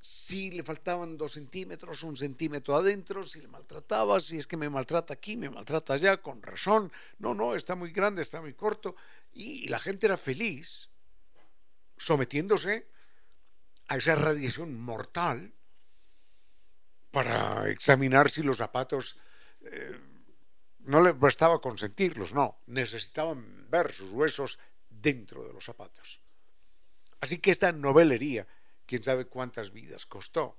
[0.01, 4.71] si le faltaban dos centímetros, un centímetro adentro, si le maltrataba, si es que me
[4.71, 8.95] maltrata aquí, me maltrata allá, con razón, no, no, está muy grande, está muy corto,
[9.33, 10.92] y la gente era feliz
[12.03, 12.89] sometiéndose
[13.89, 15.53] a esa radiación mortal
[17.11, 19.17] para examinar si los zapatos
[19.63, 19.95] eh,
[20.81, 26.21] no le bastaba consentirlos, no, necesitaban ver sus huesos dentro de los zapatos.
[27.21, 28.47] Así que esta novelería,
[28.87, 30.59] quién sabe cuántas vidas costó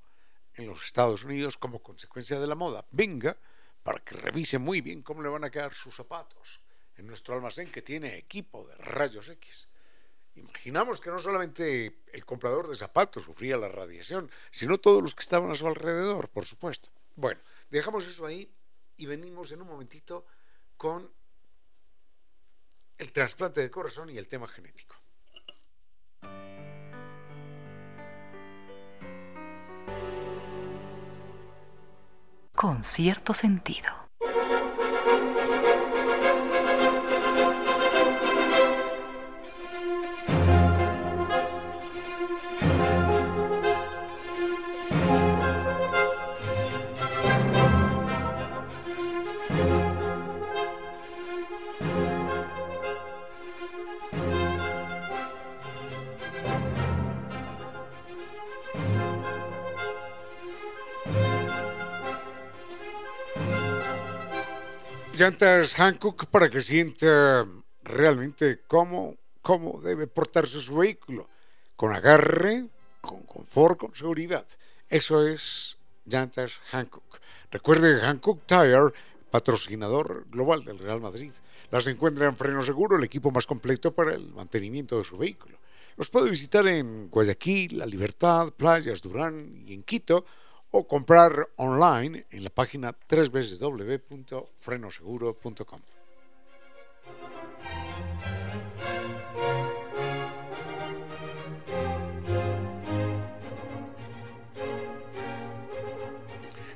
[0.56, 3.36] en los Estados Unidos como consecuencia de la moda, venga
[3.84, 6.62] para que revise muy bien cómo le van a quedar sus zapatos
[6.96, 9.68] en nuestro almacén que tiene equipo de rayos X.
[10.36, 15.22] Imaginamos que no solamente el comprador de zapatos sufría la radiación, sino todos los que
[15.22, 16.90] estaban a su alrededor, por supuesto.
[17.16, 18.52] Bueno, dejamos eso ahí
[18.98, 20.26] y venimos en un momentito
[20.76, 21.12] con
[22.98, 24.96] el trasplante de corazón y el tema genético.
[32.56, 34.04] Con cierto sentido.
[65.24, 67.48] Llantas Hancock para que sienta
[67.82, 71.30] realmente cómo, cómo debe portarse su vehículo,
[71.78, 72.68] con agarre,
[73.00, 74.46] con confort, con seguridad.
[74.90, 77.22] Eso es llantas Hancock.
[77.52, 78.92] Recuerde Hancock Tire,
[79.32, 81.32] patrocinador global del Real Madrid.
[81.72, 85.58] Las encuentra en Freno Seguro, el equipo más completo para el mantenimiento de su vehículo.
[85.96, 90.26] Los puede visitar en Guayaquil, La Libertad, Playas, Durán y en Quito
[90.76, 95.82] o comprar online en la página www.frenoseguro.com.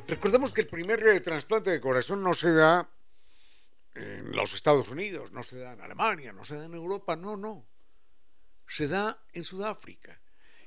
[0.08, 2.88] Recordemos que el primer eh, trasplante de corazón no se da
[3.96, 7.36] en los Estados Unidos, no se da en Alemania, no se da en Europa, no,
[7.36, 7.68] no.
[8.68, 10.22] Se da en Sudáfrica.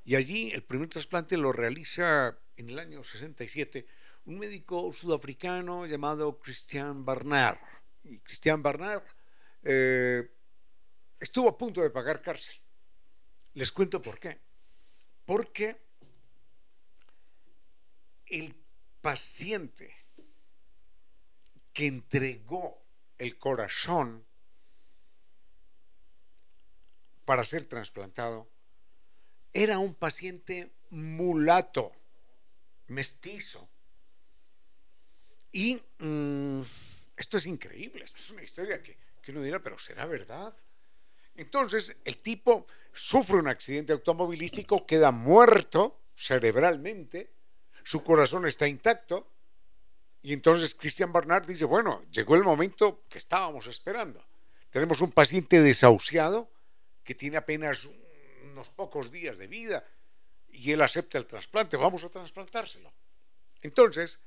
[0.04, 3.86] Y allí el primer trasplante lo realiza en el año 67
[4.26, 7.58] un médico sudafricano llamado Christian Barnard.
[8.04, 9.02] Y Christian Barnard
[9.62, 10.30] eh,
[11.18, 12.54] estuvo a punto de pagar cárcel.
[13.54, 14.38] Les cuento por qué.
[15.24, 15.80] Porque
[18.26, 18.54] el
[19.00, 19.94] paciente
[21.72, 22.84] que entregó
[23.16, 24.24] el corazón
[27.24, 28.50] para ser trasplantado
[29.52, 31.92] era un paciente mulato
[32.90, 33.68] mestizo.
[35.52, 36.62] Y mm,
[37.16, 40.54] esto es increíble, esto es una historia que, que uno dirá, pero ¿será verdad?
[41.36, 47.30] Entonces, el tipo sufre un accidente automovilístico, queda muerto cerebralmente,
[47.82, 49.30] su corazón está intacto,
[50.22, 54.22] y entonces Christian Barnard dice, bueno, llegó el momento que estábamos esperando.
[54.70, 56.50] Tenemos un paciente desahuciado
[57.02, 57.88] que tiene apenas
[58.44, 59.84] unos pocos días de vida,
[60.52, 62.92] y él acepta el trasplante, vamos a trasplantárselo.
[63.62, 64.20] Entonces,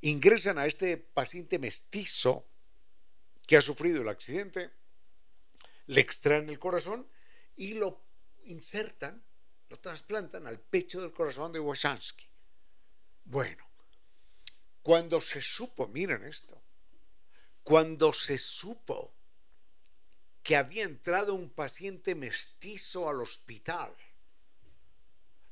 [0.00, 2.46] ingresan a este paciente mestizo
[3.46, 4.70] que ha sufrido el accidente,
[5.86, 7.06] le extraen el corazón
[7.54, 8.00] y lo
[8.44, 9.22] insertan,
[9.68, 12.26] lo trasplantan al pecho del corazón de Washansky.
[13.24, 13.68] Bueno,
[14.82, 16.60] cuando se supo, miren esto,
[17.62, 19.12] cuando se supo
[20.42, 23.92] que había entrado un paciente mestizo al hospital,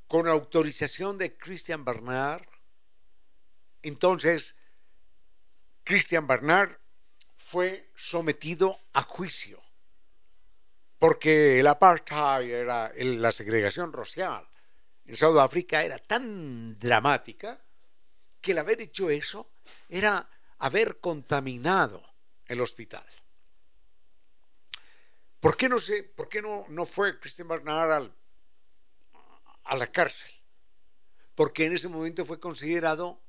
[0.09, 2.46] con autorización de Christian Bernard.
[3.82, 4.57] Entonces,
[5.84, 6.78] Christian Bernard
[7.36, 9.61] fue sometido a juicio,
[10.98, 14.48] porque el apartheid era la segregación racial
[15.07, 17.61] en Sudáfrica era tan dramática
[18.40, 19.50] que el haber hecho eso
[19.88, 20.28] era
[20.59, 22.02] haber contaminado
[22.46, 23.05] el hospital.
[25.40, 25.76] ¿Por qué no,
[26.16, 28.14] por qué no, no fue Christian Bernard al
[29.64, 30.30] a la cárcel,
[31.34, 33.20] porque en ese momento fue considerado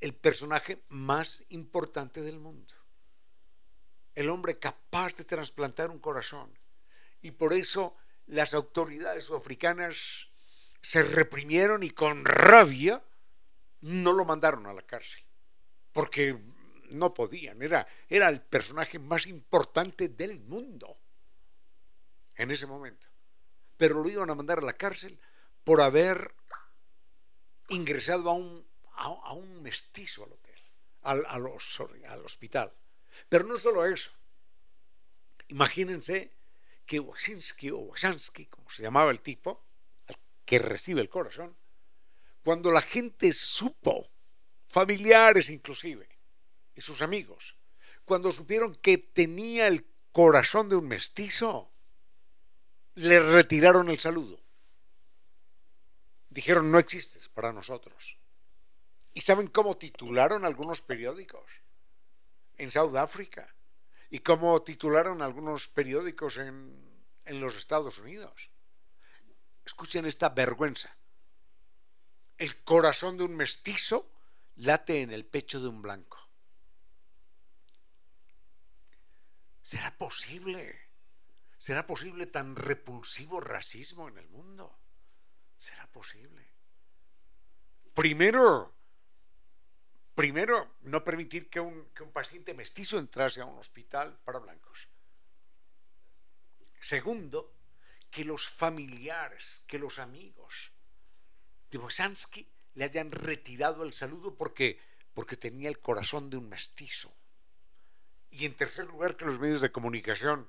[0.00, 2.74] el personaje más importante del mundo,
[4.14, 6.56] el hombre capaz de trasplantar un corazón.
[7.22, 7.96] Y por eso
[8.26, 9.96] las autoridades sudafricanas
[10.80, 13.02] se reprimieron y con rabia
[13.80, 15.22] no lo mandaron a la cárcel,
[15.92, 16.38] porque
[16.90, 20.96] no podían, era, era el personaje más importante del mundo
[22.36, 23.08] en ese momento
[23.76, 25.18] pero lo iban a mandar a la cárcel
[25.64, 26.34] por haber
[27.68, 30.60] ingresado a un, a, un mestizo al hotel,
[31.02, 32.72] al, al hospital.
[33.28, 34.10] Pero no solo eso.
[35.48, 36.32] Imagínense
[36.86, 39.64] que Wasinski o Wasansky, como se llamaba el tipo,
[40.44, 41.56] que recibe el corazón,
[42.44, 44.08] cuando la gente supo,
[44.68, 46.08] familiares inclusive,
[46.74, 47.56] y sus amigos,
[48.04, 51.72] cuando supieron que tenía el corazón de un mestizo,
[52.96, 54.40] le retiraron el saludo.
[56.30, 58.18] Dijeron, no existes para nosotros.
[59.14, 61.44] ¿Y saben cómo titularon algunos periódicos
[62.56, 63.54] en Sudáfrica?
[64.10, 66.74] ¿Y cómo titularon algunos periódicos en,
[67.24, 68.50] en los Estados Unidos?
[69.64, 70.96] Escuchen esta vergüenza.
[72.38, 74.10] El corazón de un mestizo
[74.56, 76.18] late en el pecho de un blanco.
[79.62, 80.85] ¿Será posible?
[81.66, 84.78] ¿Será posible tan repulsivo racismo en el mundo?
[85.58, 86.46] ¿Será posible?
[87.92, 88.72] Primero,
[90.14, 94.88] Primero, no permitir que un, que un paciente mestizo entrase a un hospital para blancos.
[96.78, 97.52] Segundo,
[98.12, 100.70] que los familiares, que los amigos
[101.72, 104.80] de Bosansky le hayan retirado el saludo porque,
[105.14, 107.12] porque tenía el corazón de un mestizo.
[108.30, 110.48] Y en tercer lugar, que los medios de comunicación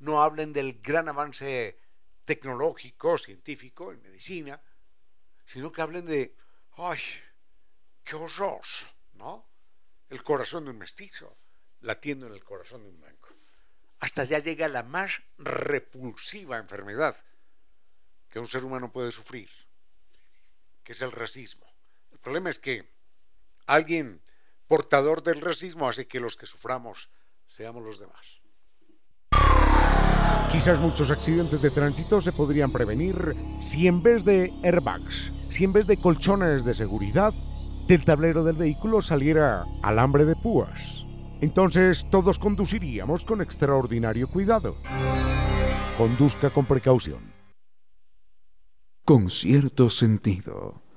[0.00, 1.78] no hablen del gran avance
[2.24, 4.60] tecnológico, científico, en medicina,
[5.44, 6.36] sino que hablen de,
[6.76, 6.98] ¡ay,
[8.04, 8.62] qué horror!
[9.14, 9.48] ¿No?
[10.08, 11.36] El corazón de un mestizo,
[11.80, 13.28] latiendo en el corazón de un blanco.
[14.00, 17.16] Hasta ya llega la más repulsiva enfermedad
[18.28, 19.50] que un ser humano puede sufrir,
[20.84, 21.66] que es el racismo.
[22.12, 22.88] El problema es que
[23.66, 24.22] alguien
[24.66, 27.08] portador del racismo hace que los que suframos
[27.46, 28.37] seamos los demás.
[30.52, 33.34] Quizás muchos accidentes de tránsito se podrían prevenir
[33.64, 37.32] si en vez de airbags, si en vez de colchones de seguridad,
[37.86, 41.04] del tablero del vehículo saliera alambre de púas.
[41.40, 44.74] Entonces todos conduciríamos con extraordinario cuidado.
[45.96, 47.20] Conduzca con precaución.
[49.04, 50.87] Con cierto sentido.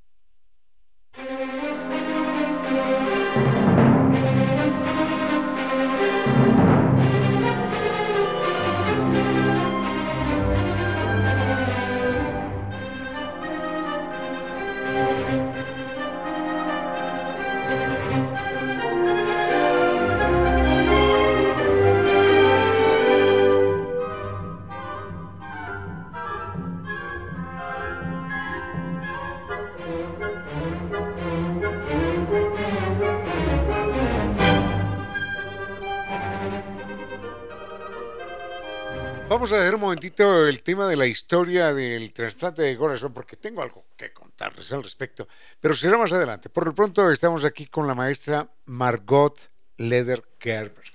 [39.51, 43.35] Vamos a dejar un momentito el tema de la historia del trasplante de corazón, porque
[43.35, 45.27] tengo algo que contarles al respecto,
[45.59, 46.47] pero será más adelante.
[46.47, 50.93] Por lo pronto estamos aquí con la maestra Margot Leder Gerberg.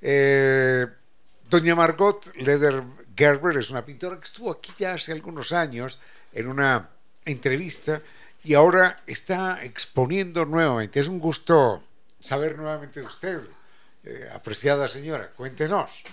[0.00, 0.86] Eh,
[1.50, 2.84] doña Margot Leder
[3.16, 5.98] Gerber es una pintora que estuvo aquí ya hace algunos años
[6.32, 6.90] en una
[7.24, 8.00] entrevista
[8.44, 11.00] y ahora está exponiendo nuevamente.
[11.00, 11.82] Es un gusto
[12.20, 13.40] saber nuevamente de usted,
[14.04, 15.30] eh, apreciada señora.
[15.30, 16.04] Cuéntenos.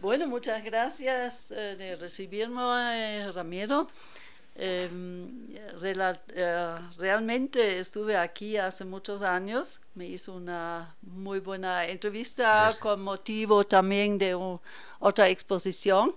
[0.00, 3.88] Bueno, muchas gracias eh, de recibirme, eh, Ramiro.
[4.54, 13.02] Em, eh, realmente estuve aquí hace muchos años, me hizo una muy buena entrevista con
[13.02, 14.34] motivo también de
[14.98, 16.14] otra exposición.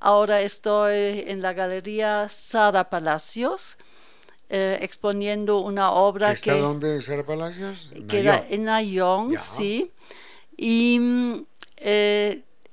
[0.00, 3.76] Ahora estoy en la Galería Sara Palacios.
[4.48, 6.60] exponiendo una obra ¿Está que...
[6.60, 7.90] dónde, Sara Palacios?
[8.08, 9.90] Queda en Nayón, sí.
[10.56, 11.00] Y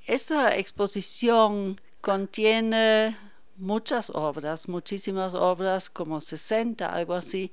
[0.06, 3.16] esta exposición contiene
[3.56, 7.50] muchas obras, muchísimas obras, como 60, algo así,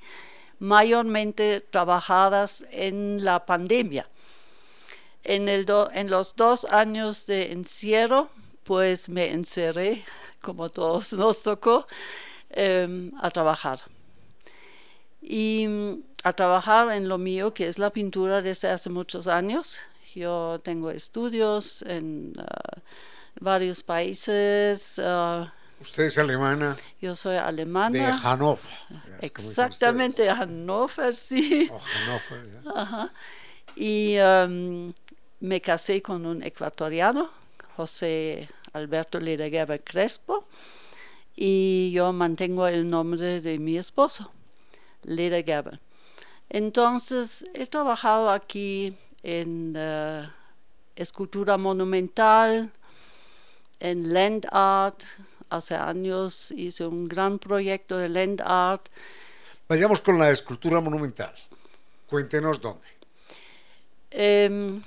[0.60, 4.08] mayormente trabajadas en la pandemia.
[5.24, 8.30] En, los dos años de encierro,
[8.64, 10.04] pues me encerré,
[10.41, 11.88] como todos nos tocó,
[12.49, 13.80] em, a trabajar.
[15.22, 15.68] Y
[16.24, 19.80] a trabajar en lo mío, que es la pintura desde hace muchos años.
[20.14, 22.80] Yo tengo estudios en uh,
[23.39, 24.99] varios países.
[24.99, 25.45] Uh,
[25.82, 26.76] ¿Usted es alemana?
[27.01, 27.89] Yo soy alemana.
[27.89, 28.72] De Hannover.
[29.22, 31.70] Exactamente, Hannover, sí.
[31.72, 33.14] Oh, Hannover, Ajá.
[33.76, 34.93] Y um,
[35.39, 37.30] me casé con un ecuatoriano,
[37.78, 40.45] José Alberto Lidegeber Crespo,
[41.36, 44.32] y yo mantengo el nombre de mi esposo,
[45.03, 45.80] Lidegeber.
[46.49, 50.28] Entonces, he trabajado aquí en uh,
[50.96, 52.72] escultura monumental,
[53.80, 55.04] en land art.
[55.50, 58.88] Hace años hice un gran proyecto de land art.
[59.68, 61.34] Vayamos con la escultura monumental.
[62.08, 62.88] Cuéntenos dónde.
[64.14, 64.82] Um,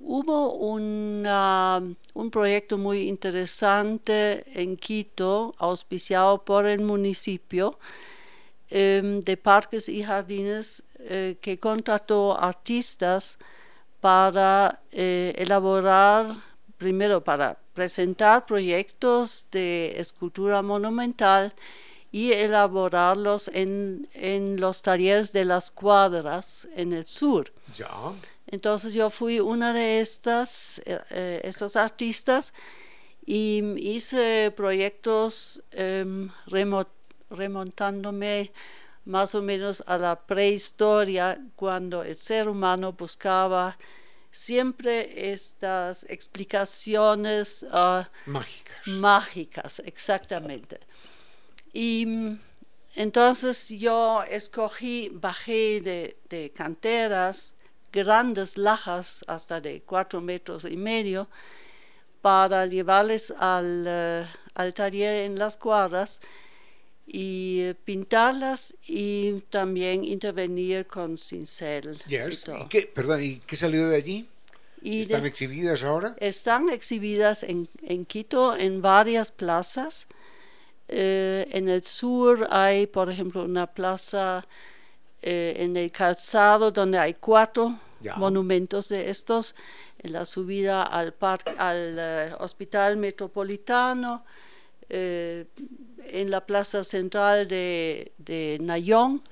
[0.00, 1.82] hubo una,
[2.14, 7.78] un proyecto muy interesante en Quito, auspiciado por el municipio,
[8.70, 13.38] um, de parques y jardines, uh, que contrató artistas
[14.02, 16.34] para eh, elaborar,
[16.76, 21.54] primero para presentar proyectos de escultura monumental
[22.10, 24.08] y elaborarlos en,
[24.58, 27.52] los talleres de las cuadras en el sur.
[27.76, 27.88] Ya.
[28.48, 32.52] Entonces yo fui una de estas, eh, eh, estos artistas
[33.24, 36.28] y hice proyectos em,
[37.30, 38.50] remontándome
[39.04, 43.76] más o menos a la prehistoria, cuando el ser humano buscaba
[44.30, 47.66] siempre estas explicaciones
[48.26, 48.86] mágicas.
[48.86, 50.80] Mágicas, exactamente.
[51.72, 52.38] Y
[52.94, 57.54] Entonces yo escogí, bajé de, de canteras
[57.90, 61.28] grandes lajas hasta de cuatro metros y medio
[62.20, 66.20] para llevarles al, eh, al taller en las cuadras
[67.06, 71.98] y eh, pintarlas y también intervenir con cincel.
[72.06, 72.42] Yes.
[72.42, 72.58] y todo.
[72.58, 74.28] ¿Y qué, perdón, ¿y qué salió de allí?
[74.80, 76.16] Y ¿Están de- exhibidas ahora?
[76.18, 80.06] están exhibidas en, en Quito en varias plazas.
[80.88, 84.46] Eh, en el sur hay, por ejemplo, una plaza
[85.22, 88.16] eh, en el calzado donde hay cuatro Ya.
[88.16, 89.54] monumentos de estos.
[90.00, 94.24] En la subida al, par- al eh, Hospital Metropolitano,
[94.92, 95.46] eh,
[96.06, 99.22] en la plaza central de, de Nayón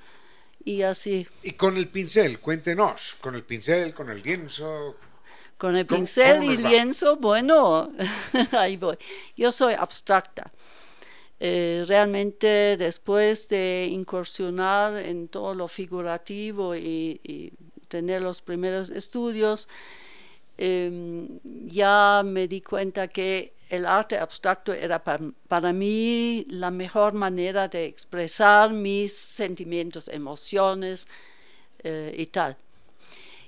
[0.65, 1.27] y así.
[1.43, 4.97] Y con el pincel, cuéntenos, con el pincel, con el lienzo.
[5.57, 6.69] Con el ¿Cómo- pincel cómo y va?
[6.69, 7.91] lienzo, bueno,
[8.51, 8.97] ahí voy.
[9.37, 10.51] Yo soy abstracta.
[11.39, 17.53] Eh, realmente después de incursionar en todo lo figurativo y, y
[17.87, 19.67] tener los primeros estudios,
[20.57, 27.13] em, ya me di cuenta que el arte abstracto era pa- para mí la mejor
[27.13, 31.07] manera de expresar mis sentimientos, emociones
[31.83, 32.57] eh, y tal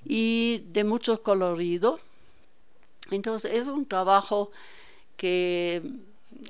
[0.05, 1.99] y de mucho colorido.
[3.11, 4.51] Entonces es un trabajo
[5.17, 5.81] que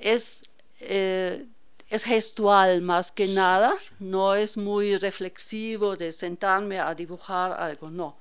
[0.01, 0.43] es,
[0.80, 1.45] eh,
[1.89, 8.17] es gestual más que nada, no es muy reflexivo de sentarme a dibujar algo, no.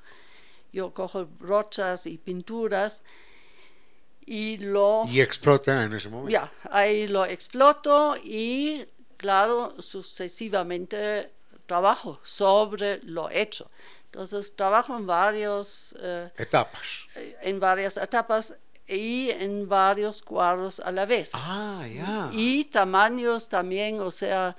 [0.72, 3.02] Yo cojo brochas y pinturas
[4.26, 5.02] y lo...
[5.08, 6.30] Y explota en ese momento.
[6.30, 8.84] Ya, ahí lo exploto y,
[9.16, 11.30] claro, sucesivamente
[11.66, 13.70] trabajo sobre lo hecho.
[14.06, 16.82] Entonces, trabajo en, varios, eh, Etapas.
[17.14, 18.54] en varias etapas
[18.86, 21.30] y en varios cuadros a la vez.
[21.34, 22.28] Ah, ya.
[22.32, 24.54] Y tamaños también, o sea,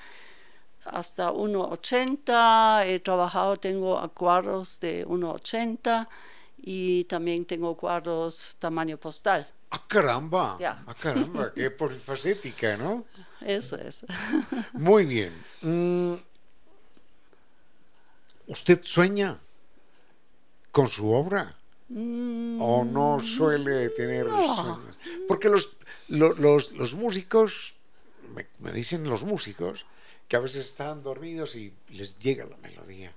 [0.86, 2.86] hasta 1,80.
[2.88, 6.08] He trabajado, tengo cuadros de 1,80
[6.66, 9.46] y también tengo cuadros tamaño postal.
[9.70, 10.56] Ah, caramba.
[10.60, 10.82] Ya.
[10.88, 13.06] Ah, caramba, qué polifacética, ¿no?
[13.42, 14.06] Eso es.
[14.74, 15.34] Muy bien.
[15.62, 16.14] Mm,
[18.48, 19.38] ¿Usted sueña
[20.72, 21.56] con su obra?
[21.96, 24.98] ¿O no suele tener sueños?
[25.28, 25.76] Porque los,
[26.08, 27.76] lo- los, los músicos,
[28.34, 29.86] me, me dicen los músicos,
[30.28, 33.14] que a veces están dormidos y les llega la melodía.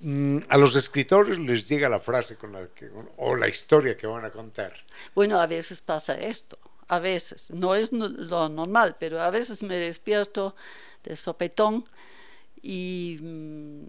[0.00, 4.06] Mm, a los escritores les llega la frase con la que, o la historia que
[4.06, 4.72] van a contar.
[5.14, 9.76] Bueno, a veces pasa esto, a veces, no es lo normal, pero a veces me
[9.76, 10.54] despierto
[11.02, 11.84] de sopetón
[12.60, 13.84] y mm,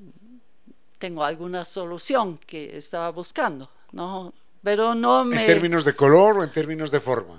[0.97, 4.33] tengo alguna solución que estaba buscando, ¿no?
[4.63, 5.41] Pero no me...
[5.41, 7.37] ¿En términos de color o en términos de forma?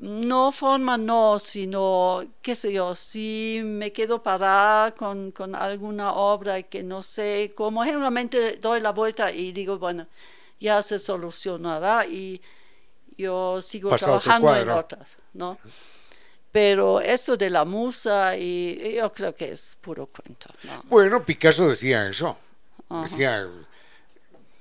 [0.00, 6.62] No forma, no, sino, qué sé yo, si me quedo parada con, con alguna obra
[6.62, 10.06] que no sé cómo, generalmente doy la vuelta y digo, bueno,
[10.60, 12.40] ya se solucionará y
[13.16, 15.58] yo sigo trabajando en otras, ¿no?
[16.52, 20.84] Pero eso de la musa, y yo creo que es puro cuento, ¿no?
[20.84, 22.38] Bueno, Picasso decía eso.
[22.88, 23.02] Ajá.
[23.02, 23.48] Decía,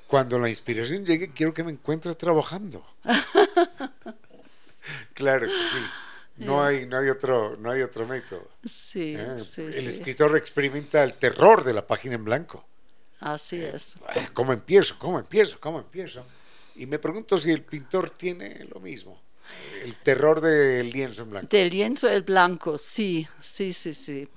[0.07, 2.83] cuando la inspiración llegue, quiero que me encuentre trabajando.
[5.13, 5.85] claro que sí.
[6.37, 8.47] No hay, no hay otro, no hay otro método.
[8.63, 9.39] Sí, ¿eh?
[9.39, 9.85] sí, el sí.
[9.85, 12.63] escritor experimenta el terror de la página en blanco.
[13.19, 13.97] Así es.
[14.07, 14.95] Ay, ¿Cómo empiezo?
[14.99, 15.59] ¿Cómo empiezo?
[15.59, 16.23] ¿Cómo empiezo?
[16.75, 19.19] Y me pregunto si el pintor tiene lo mismo.
[19.83, 21.47] El terror del lienzo en blanco.
[21.49, 24.27] Del lienzo el blanco, sí, sí, sí, sí.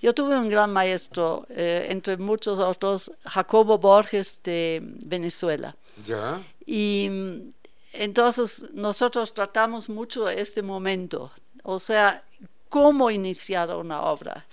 [0.00, 5.76] Yo tuve un gran maestro, eh, entre muchos otros, Jacobo Borges de Venezuela.
[6.04, 6.42] ¿Ya?
[6.64, 7.52] Y
[7.94, 11.32] entonces nosotros tratamos mucho este momento,
[11.62, 12.24] o sea,
[12.68, 14.44] cómo iniciar una obra.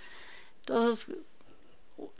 [0.60, 1.14] Entonces,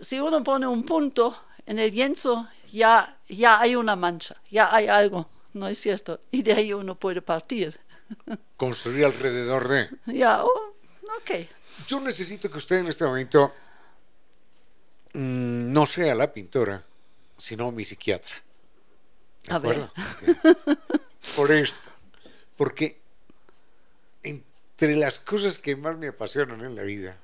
[0.00, 4.88] si uno pone un punto en el lienzo, ya, ya hay una mancha, ya hay
[4.88, 6.20] algo, ¿no es cierto?
[6.30, 7.78] Y de ahí uno puede partir.
[8.56, 9.90] Construir alrededor de...
[10.06, 10.74] Ya, oh,
[11.20, 11.46] ok.
[11.86, 13.52] Yo necesito que usted en este momento
[15.12, 16.84] mm, no sea la pintora,
[17.36, 18.34] sino mi psiquiatra.
[19.44, 19.90] ¿De A ver.
[21.36, 21.90] Por esto.
[22.56, 23.00] Porque
[24.22, 27.16] entre las cosas que más me apasionan en la vida,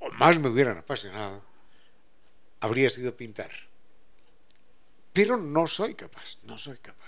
[0.00, 1.42] o más me hubieran apasionado,
[2.60, 3.50] habría sido pintar.
[5.12, 7.02] Pero no soy capaz, no soy capaz.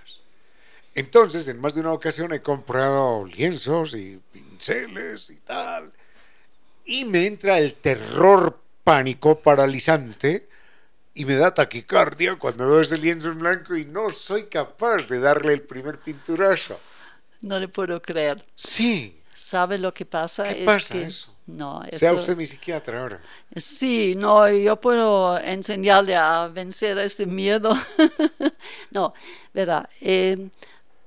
[0.95, 5.93] Entonces, en más de una ocasión he comprado lienzos y pinceles y tal.
[6.85, 10.49] Y me entra el terror pánico paralizante
[11.15, 15.21] y me da taquicardia cuando veo ese lienzo en blanco y no soy capaz de
[15.21, 16.79] darle el primer pinturazo.
[17.43, 18.45] No le puedo creer.
[18.57, 20.43] Sí, ¿Sabe lo que pasa?
[20.43, 21.33] ¿qué es pasa que eso?
[21.47, 21.83] no.
[21.93, 23.21] Sea eso- usted mi psiquiatra ahora.
[23.57, 27.73] Sí, no, yo puedo enseñarle a vencer ese miedo.
[28.91, 29.15] no,
[29.53, 30.51] verá, eh,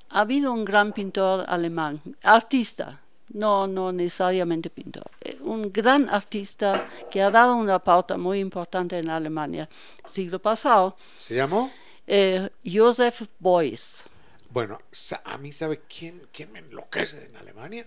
[0.10, 6.88] ha habido un gran pintor alemán, artista, no, no necesariamente pintor, eh, un gran artista
[7.12, 9.70] que ha dado una pauta muy importante en Alemania,
[10.06, 11.72] siglo pasado, ¿Se llamó?
[12.08, 14.06] eh, Joseph Beuys.
[14.50, 14.78] Bueno,
[15.26, 17.86] a mí sabe quién, quién me enloquece en Alemania.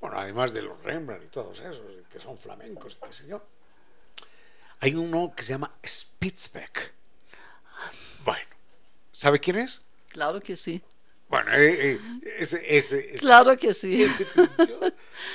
[0.00, 3.42] Bueno, además de los Rembrandt y todos esos, que son flamencos y qué sé yo.
[4.80, 6.92] Hay uno que se llama Spitzbeck.
[8.24, 8.46] Bueno,
[9.12, 9.82] ¿sabe quién es?
[10.08, 10.82] Claro que sí,
[11.28, 12.00] Bueno, eh, eh,
[12.38, 14.02] ese, ese, ese- claro que sí.
[14.02, 14.80] ese- yo,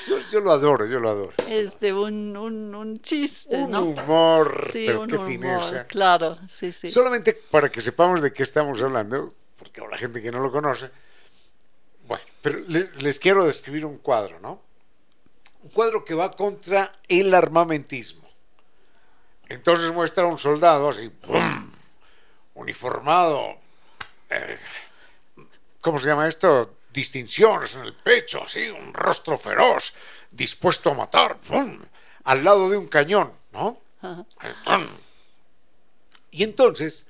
[0.07, 1.33] yo- yo lo adoro, yo lo adoro.
[1.47, 3.81] Este, un, un, un chiste, Un ¿no?
[3.83, 5.87] humor, Sí, pero un qué humor, fineza.
[5.87, 6.91] claro, sí, sí.
[6.91, 10.89] Solamente para que sepamos de qué estamos hablando, porque habrá gente que no lo conoce.
[12.07, 14.61] Bueno, pero le- les, quiero describir un cuadro, ¿no?
[15.61, 18.27] Un cuadro que va contra el armamentismo.
[19.47, 21.71] Entonces muestra a un soldado así, ¡pum!
[22.55, 23.57] uniformado.
[24.29, 24.57] eh,
[25.83, 26.77] ¿Cómo se llama esto?
[26.93, 29.93] Distinciones en el pecho, así, un rostro feroz,
[30.31, 31.77] dispuesto a matar, ¡pum!
[32.23, 33.81] al lado de un cañón, ¿no?
[36.31, 37.05] Y entonces,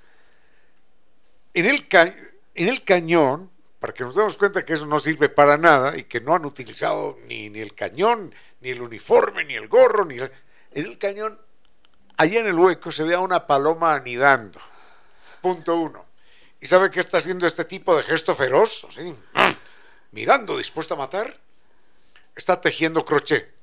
[1.54, 2.16] en el, ca-
[2.56, 6.06] en el cañón, para que nos demos cuenta que eso no sirve para nada y
[6.06, 10.16] que no han utilizado ni, ni el cañón, ni el uniforme, ni el gorro, ni
[10.16, 10.32] el-
[10.72, 11.40] en el cañón,
[12.18, 14.60] allá en el hueco se ve a una paloma anidando.
[15.42, 16.06] Punto uno.
[16.64, 18.88] ¿Y sabe qué está haciendo este tipo de gesto feroz?
[18.88, 19.14] Así,
[20.12, 21.38] mirando, dispuesto a matar.
[22.38, 23.54] Está tejiendo crochet.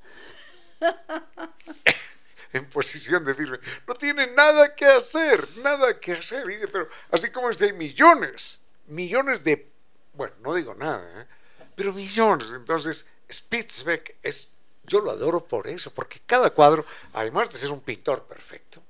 [2.52, 3.58] en posición de firme.
[3.88, 6.46] No tiene nada que hacer, nada que hacer.
[6.46, 9.66] Dice, pero así como es de millones, millones de,
[10.12, 11.26] bueno, no digo nada, ¿eh?
[11.74, 12.48] pero millones.
[12.54, 14.52] Entonces, Spitzbeck es,
[14.84, 16.84] yo lo adoro por eso, porque cada cuadro,
[17.14, 18.82] además de ser un pintor perfecto,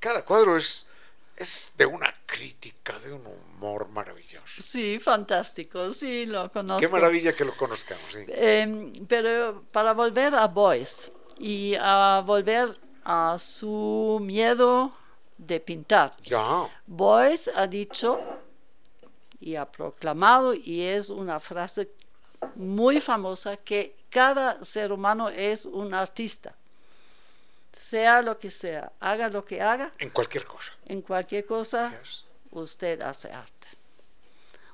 [0.00, 0.86] cada cuadro es,
[1.42, 4.62] es de una crítica, de un humor maravilloso.
[4.62, 6.86] Sí, fantástico, sí, lo conozco.
[6.86, 8.04] Qué maravilla que lo conozcamos.
[8.12, 8.24] sí.
[8.28, 14.92] Eh, pero para volver a Boyce y a volver a su miedo
[15.36, 18.20] de pintar, Ya, Boyce ha dicho
[19.40, 21.90] y ha proclamado, y es una frase
[22.54, 26.54] muy famosa, que cada ser humano es un artista.
[27.72, 30.72] Sea lo que sea, haga lo que haga, en cualquier cosa.
[30.86, 32.24] en cualquier cosa, Yes.
[32.50, 33.68] usted hace arte.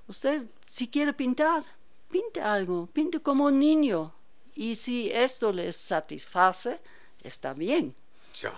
[0.08, 1.62] Usted, si quiere pintar,
[2.10, 4.14] pinte algo, pinte como un niño.
[4.54, 6.80] Y si esto les satisface,
[7.22, 7.94] está bien.
[8.34, 8.52] Ya.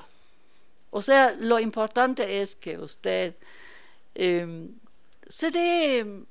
[0.91, 3.35] O sea, lo importante es que usted
[4.15, 4.69] eh,
[5.29, 6.25] se dé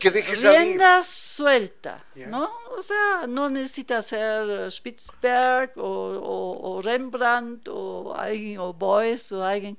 [0.00, 0.60] Que deje salir.
[0.60, 2.02] rienda suelta.
[2.28, 2.50] ¿no?
[2.76, 9.44] O sea, no necesita ser Spitzberg o, o- o Rembrandt o alguien, o Beuys o
[9.44, 9.76] alguien,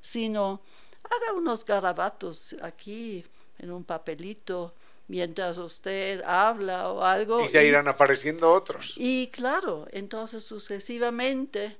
[0.00, 0.60] sino
[1.04, 3.24] haga unos garabatos aquí
[3.58, 4.74] en un papelito
[5.08, 7.42] mientras usted habla o algo.
[7.44, 8.94] Y se irán apareciendo otros.
[8.96, 11.76] y claro, entonces sucesivamente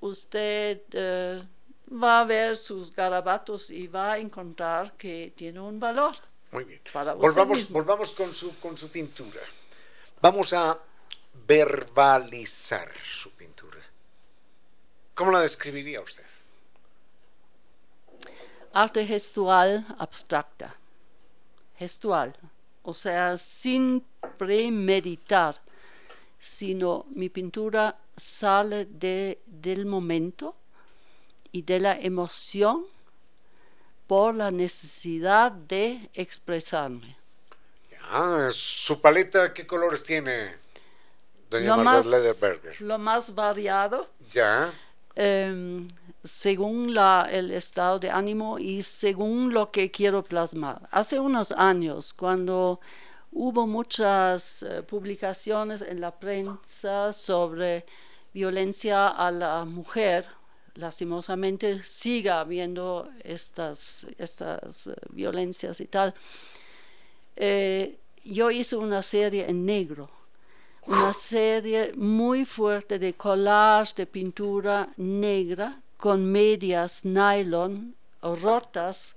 [0.00, 1.42] usted eh,
[1.92, 6.16] va a ver sus garabatos y va a encontrar que tiene un valor.
[6.52, 6.80] Muy bien.
[7.16, 9.40] Volvamos, volvamos con, su, con su pintura.
[10.20, 10.78] Vamos a
[11.46, 13.78] verbalizar su pintura.
[15.14, 16.26] ¿Cómo la describiría usted?
[18.72, 20.76] Arte gestual abstracta.
[21.76, 22.36] Gestual.
[22.82, 24.04] O sea, sin
[24.38, 25.60] premeditar,
[26.38, 30.56] sino mi pintura sale de, del momento
[31.52, 32.86] y de la emoción
[34.10, 37.16] por la necesidad de expresarme.
[38.10, 40.52] Ah, su paleta, ¿qué colores tiene,
[41.48, 42.06] doña Lo más,
[42.80, 44.72] lo más variado Ya,
[45.14, 45.86] em,
[46.24, 50.88] según la- el estado de ánimo y según lo que quiero plasmar.
[50.90, 52.80] Hace unos años, cuando
[53.30, 57.86] hubo muchas eh, publicaciones en la prensa sobre
[58.34, 60.26] violencia a la mujer,
[60.74, 66.14] lastimosamente sigue habiendo estas, estas eh, violencias y tal,
[67.36, 70.10] eh, yo hice una serie en negro
[70.86, 79.14] una serie muy fuerte de collage de pintura negra con medias nylon rotas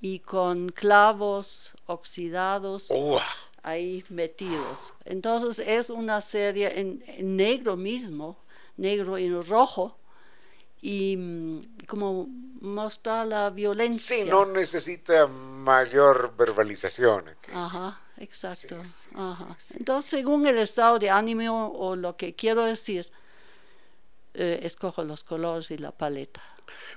[0.00, 3.22] y con clavos oxidados ¡Uah!
[3.62, 4.94] ahí metidos.
[5.04, 8.36] Entonces es una serie en, en negro mismo,
[8.76, 9.96] negro y rojo,
[10.80, 12.26] y mm, como
[12.60, 14.16] mostrar la violencia.
[14.16, 17.24] Sí, no necesita mayor verbalización.
[17.52, 18.82] Ajá, exacto.
[18.84, 19.54] Sí, sí, Ajá.
[19.58, 23.10] sí, sí, Entonces, según el estado de ánimo o lo que quiero decir,
[24.34, 26.42] eh, escojo los colores y la paleta.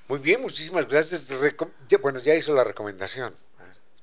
[0.08, 1.28] Muy bien, muchísimas gracias.
[2.02, 3.34] bueno, ya hizo la recomendación.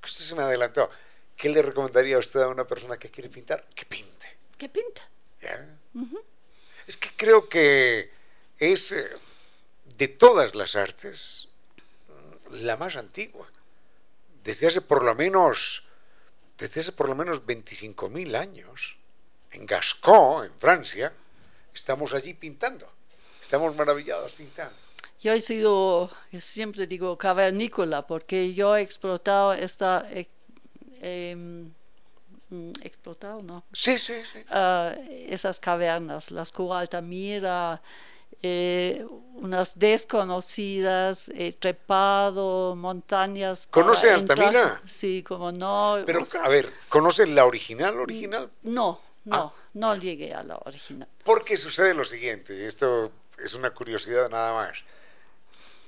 [0.02, 0.90] Usted se me adelantó.
[1.36, 3.66] ¿Qué le recomendaría a usted a una persona que quiere pintar?
[3.74, 4.38] Que pinte.
[4.58, 5.02] Que pinta.
[6.86, 8.10] Es que creo que
[8.58, 9.04] es eh,
[10.00, 11.50] de todas las artes
[12.52, 13.46] la más antigua.
[14.42, 15.84] Desde hace por lo menos,
[16.56, 18.96] desde hace por lo menos 25.000 años,
[19.52, 21.12] en Gascon, en Francia,
[21.74, 22.90] estamos allí pintando.
[23.42, 24.74] Estamos maravillados pintando.
[25.20, 30.06] Yo he sido, siempre digo, cavernícola, porque yo he explotado esta...
[30.10, 30.26] Eh,
[31.02, 31.70] em,
[32.48, 33.64] mm, explotado, ¿no?
[33.74, 34.42] Sí, sí, sí.
[34.48, 34.94] Ah,
[35.28, 37.82] esas cavernas, las Cuba Altamira,
[38.42, 43.66] eh, unas desconocidas, he trepado montañas.
[43.70, 44.80] ¿Conoce Altamira?
[44.86, 46.02] Sí, como no.
[46.06, 48.50] Pero, a ver, ¿conoce la original, original?
[48.62, 49.52] No, no, ah.
[49.74, 51.08] no llegué a la original.
[51.24, 54.84] Porque sucede lo siguiente, esto es una curiosidad nada más.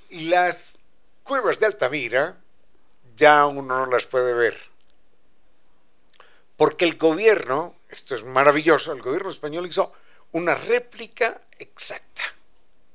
[0.09, 0.75] Las
[1.23, 2.37] cuevas de Altamira
[3.15, 4.57] ya uno no las puede ver.
[6.57, 9.93] Porque el gobierno, esto es maravilloso, el gobierno español hizo
[10.31, 12.23] una réplica exacta,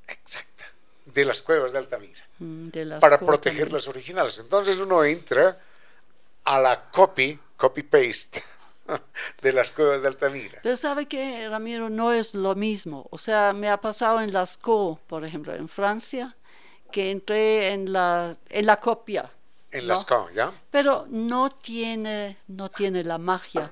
[0.08, 0.64] exacta,
[1.04, 2.68] de las cuevas de Altamira, mm,
[3.00, 4.38] para proteger las originales.
[4.38, 5.58] Entonces uno entra
[6.44, 8.42] a la copy, copy-paste,
[9.42, 10.60] de las cuevas de Altamira.
[10.62, 13.06] Pero sabe que, Ramiro, no es lo mismo.
[13.10, 16.36] O sea, me ha pasado en las Co, por ejemplo, en Francia,
[16.90, 19.30] que entré en la, en la copia.
[19.70, 20.52] En las Co, ¿ya?
[20.70, 23.70] Pero no tiene, no tiene la magia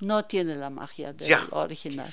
[0.00, 2.08] no tiene la magia del original.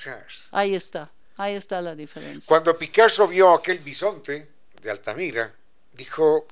[0.52, 2.46] Ahí está, ahí está la diferencia.
[2.46, 4.48] Cuando Picasso vio aquel bisonte
[4.82, 5.54] de Altamira,
[5.92, 6.46] dijo,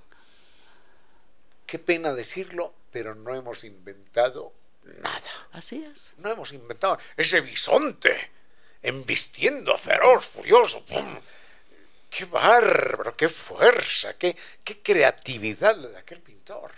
[1.67, 4.53] qué pena decirlo, pero no hemos inventado
[5.03, 5.49] nada.
[5.53, 6.15] Así es.
[6.19, 8.31] No hemos inventado ese bisonte,
[8.83, 10.85] embistiendo feroz, furioso.
[12.09, 13.17] ¡Qué bárbaro!
[13.17, 14.15] ¡Qué fuerza!
[14.15, 16.73] ¡Qué, qué creatividad de aquel pintor!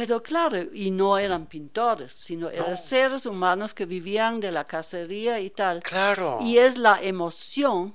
[0.00, 5.38] Pero claro, y no eran pintores, sino eran seres humanos que vivían de la cacería
[5.40, 5.82] y tal.
[5.82, 6.38] Claro.
[6.40, 7.92] Y es la emoción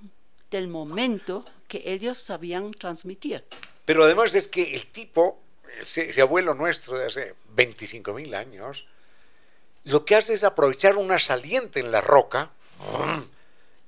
[0.51, 3.43] del momento que ellos sabían transmitir.
[3.85, 5.39] Pero además es que el tipo,
[5.81, 8.85] ese, abuelo nuestro de hace 25 mil años,
[9.85, 12.51] lo que hace es aprovechar una saliente en la roca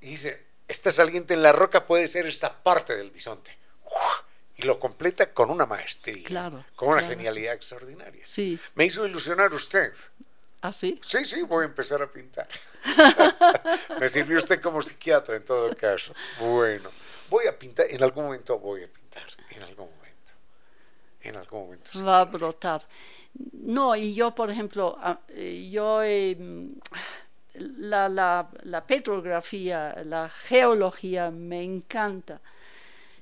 [0.01, 3.55] y dice, esta saliente en la roca puede ser esta parte del bisonte
[4.57, 8.21] y lo completa con una maestría, claro, con una genialidad extraordinaria.
[8.23, 8.59] Sí.
[8.73, 9.93] Me hizo ilusionar usted.
[10.61, 10.99] ¿Ah, sí?
[11.03, 12.47] Sí, sí, voy a empezar a pintar.
[13.99, 16.13] Me sirvió usted como psiquiatra en todo caso.
[16.39, 16.89] Bueno,
[17.29, 20.31] voy a pintar, en algún momento voy a pintar, en algún momento.
[21.21, 22.03] En algún momento.
[22.03, 22.81] Va a brotar.
[23.53, 26.01] No, y yo, por ejemplo, ah, eh, yo...
[27.53, 32.41] la, la, la, petrografía, la geología me encanta.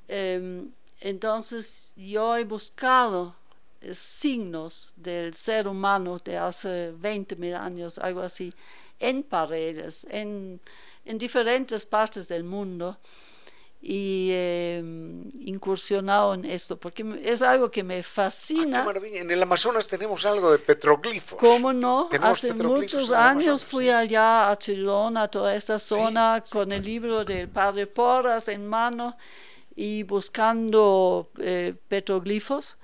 [0.07, 0.71] Em,
[1.05, 3.35] entonces yo he buscado
[3.79, 8.51] eh, signos del ser humano de hace 20 mil años, algo así,
[8.99, 10.59] en paredes, en,
[11.05, 12.97] diferentes partes del mundo
[13.79, 18.83] y em, incursionado en esto porque es algo que me fascina.
[18.83, 21.37] Ah, en el Amazonas tenemos algo de petroglifos.
[21.37, 22.09] ¿Cómo no?
[22.19, 27.47] Hace muchos años fui allá a Chilón, a toda esta zona, con el libro del
[27.47, 29.15] padre Porras en mano
[29.75, 32.77] y buscando eh, petroglifos.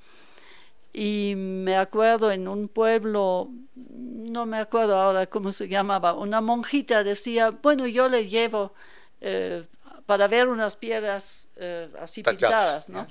[0.93, 7.03] Y me acuerdo en un pueblo, no me acuerdo ahora cómo se llamaba, una monjita
[7.05, 8.73] decía, bueno, yo le llevo
[9.21, 9.65] eh,
[10.05, 13.07] para ver unas piedras eh, así pintadas, ¿no?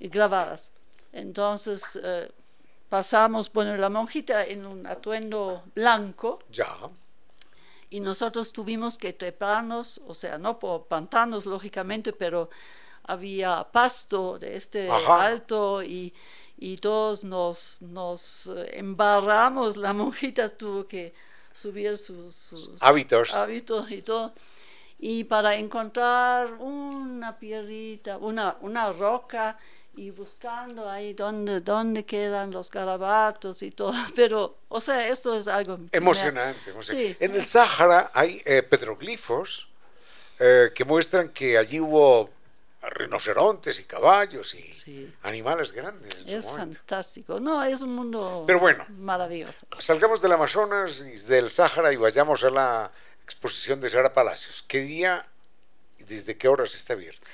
[0.00, 0.72] Y grabadas.
[1.12, 1.98] Entonces
[2.88, 6.40] pasamos, bueno, la monjita en un atuendo blanco.
[6.50, 6.74] Ya.
[7.88, 12.50] Y nosotros tuvimos que treparnos, o sea, no por pantanos, lógicamente, pero
[13.06, 16.12] había pasto de este alto y,
[16.80, 21.12] todos nos, nos embarramos, la monjita tuvo que
[21.52, 23.32] subir sus, hábitos.
[23.34, 24.32] hábitos y todo.
[24.98, 29.58] Y para encontrar una piedrita, una, una roca,
[29.96, 33.94] y buscando ahí dónde, dónde quedan los garabatos y todo.
[34.14, 35.78] Pero, o sea, esto es algo...
[35.90, 36.74] Emocionante.
[37.18, 39.68] En el Sáhara hay eh, petroglifos
[40.38, 42.30] eh, que muestran que allí hubo
[42.90, 46.16] rinocerontes y caballos y animales grandes.
[46.26, 47.40] es fantástico.
[47.40, 49.66] No, es un mundo Pero bueno, maravilloso.
[49.78, 52.90] Salgamos del Amazonas y del Sáhara y vayamos a la
[53.24, 54.64] exposición de Sara Palacios.
[54.66, 55.26] ¿Qué día
[55.98, 57.30] y desde qué horas está abierta?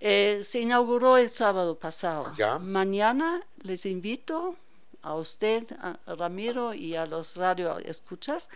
[0.00, 2.32] Eh, se inauguró el sábado pasado.
[2.34, 2.58] ¿Ya?
[2.58, 4.56] Mañana les invito
[5.02, 8.48] a usted, a Ramiro y a los radio escuchas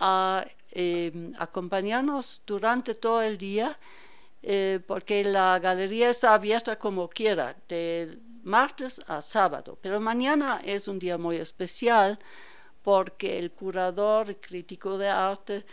[0.00, 3.78] a eh, acompañarnos durante todo el día
[4.42, 10.88] eh, porque la galería está abierta como quiera, de martes a sábado, pero mañana es
[10.88, 12.18] un día muy especial
[12.82, 15.66] porque el curador y crítico de arte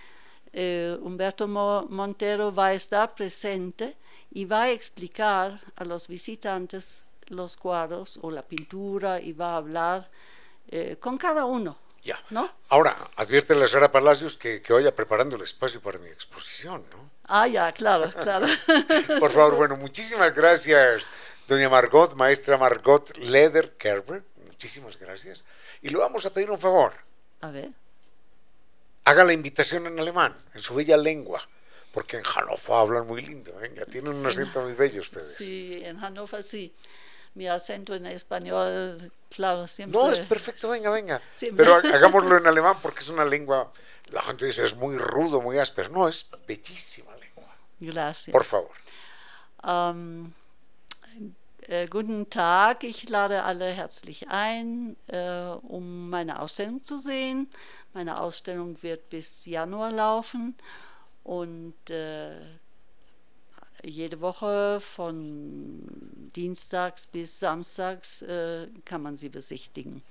[0.52, 3.98] eh, Humberto Montero va a estar presente
[4.32, 9.58] y va a explicar a los visitantes los cuadros o la pintura y va a
[9.58, 10.10] hablar
[10.68, 11.78] eh, con cada uno.
[12.04, 12.20] Ya.
[12.30, 12.50] ¿no?
[12.70, 17.15] Ahora, advierte la señora Palacios que, que vaya preparando el espacio para mi exposición, ¿no?
[17.28, 18.48] Ah, ya, claro, claro.
[19.20, 21.10] Por favor, bueno, muchísimas gracias,
[21.48, 24.24] doña Margot, maestra Margot Leder Kerber.
[24.46, 25.44] Muchísimas gracias.
[25.82, 26.94] Y le vamos a pedir un favor.
[27.42, 27.70] A ver.
[29.06, 31.48] Haga la invitación en alemán, en su bella lengua
[31.96, 33.86] porque en Hannover hablan muy lindo, venga, ¿eh?
[33.90, 35.34] tienen un acento muy bello ustedes.
[35.34, 36.74] Sí, en Hannover sí.
[37.36, 39.98] Mi acento en español, claro, siempre.
[39.98, 41.22] No, es perfecto, venga, venga.
[41.56, 43.72] Pero hagámoslo en alemán porque es una lengua,
[44.12, 45.90] la gente dice es muy rudo, muy áspero.
[45.90, 47.56] No, es bellísima lengua.
[47.80, 48.32] Gracias.
[48.32, 48.72] Por favor.
[49.64, 50.34] Um,
[51.68, 57.50] äh, guten Tag, ich lade alle herzlich ein, äh, um meine Ausstellung zu sehen.
[57.94, 60.56] Meine Ausstellung wird bis Januar laufen.
[61.24, 62.40] Und äh,
[63.84, 65.82] jede Woche von
[66.36, 70.04] Dienstags bis Samstags äh, kann man sie besichtigen.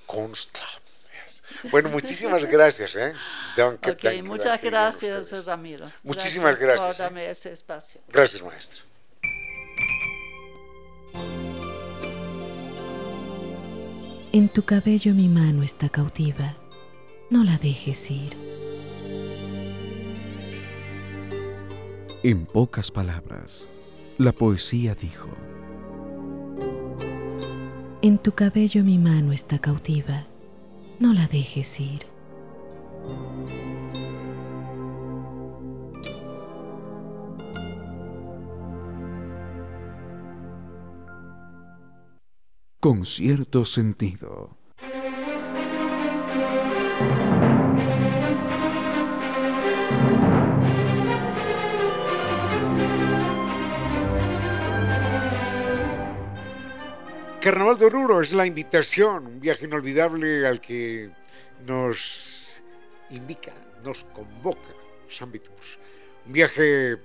[1.25, 1.49] Consta.
[1.70, 2.95] Bueno, muchísimas gracias.
[2.97, 3.14] ¿eh?
[3.57, 5.91] Danke, okay, danke, muchas danke gracias, Ramiro.
[6.03, 6.99] Muchísimas gracias.
[6.99, 7.31] gracias por ¿eh?
[7.31, 8.01] ese espacio.
[8.09, 8.83] Gracias, maestro.
[14.35, 16.57] En tu cabello mi mano está cautiva,
[17.31, 18.33] no la dejes ir.
[22.25, 23.68] En pocas palabras,
[24.18, 25.31] la poesía dijo,
[28.03, 30.27] En tu cabello mi mano está cautiva,
[30.99, 32.07] no la dejes ir.
[42.80, 44.63] Con cierto sentido.
[57.45, 61.11] Carnaval de Oruro es la invitación, un viaje inolvidable al que
[61.66, 62.62] nos
[63.11, 64.74] indica, nos convoca
[65.11, 65.30] San
[66.24, 66.97] Un viaje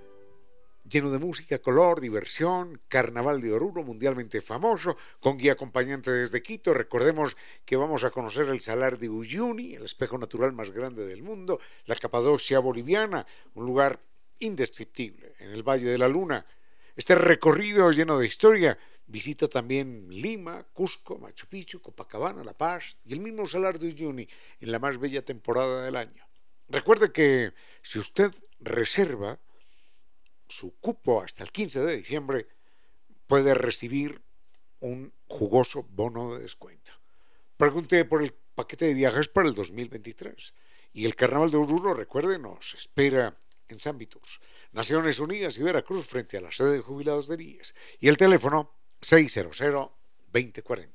[0.90, 6.74] lleno de música, color, diversión, Carnaval de Oruro, mundialmente famoso, con guía acompañante desde Quito.
[6.74, 7.36] Recordemos
[7.66, 11.60] que vamos a conocer el Salar de Uyuni, el espejo natural más grande del mundo,
[11.86, 14.00] la Capadocia boliviana, un lugar
[14.40, 16.46] indescriptible en el Valle de la Luna.
[16.96, 18.78] Este recorrido lleno de historia
[19.10, 24.28] Visita también Lima, Cusco, Machu Picchu, Copacabana, La Paz y el mismo Salar de Uyuni
[24.60, 26.24] en la más bella temporada del año.
[26.68, 27.52] Recuerde que
[27.82, 29.40] si usted reserva
[30.48, 32.48] su cupo hasta el 15 de diciembre,
[33.26, 34.22] puede recibir
[34.80, 36.92] un jugoso bono de descuento.
[37.58, 40.54] Pregunte por el paquete de viajes para el 2023.
[40.94, 43.36] Y el Carnaval de Oruro, recuerde, nos espera
[43.68, 44.40] en San Viturs,
[44.72, 47.74] Naciones Unidas y Veracruz frente a la sede de jubilados de IES.
[48.00, 50.90] Y el teléfono 600-2040.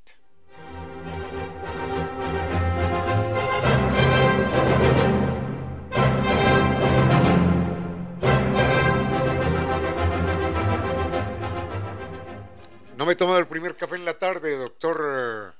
[12.97, 15.55] No me he tomado el primer café en la tarde, doctor,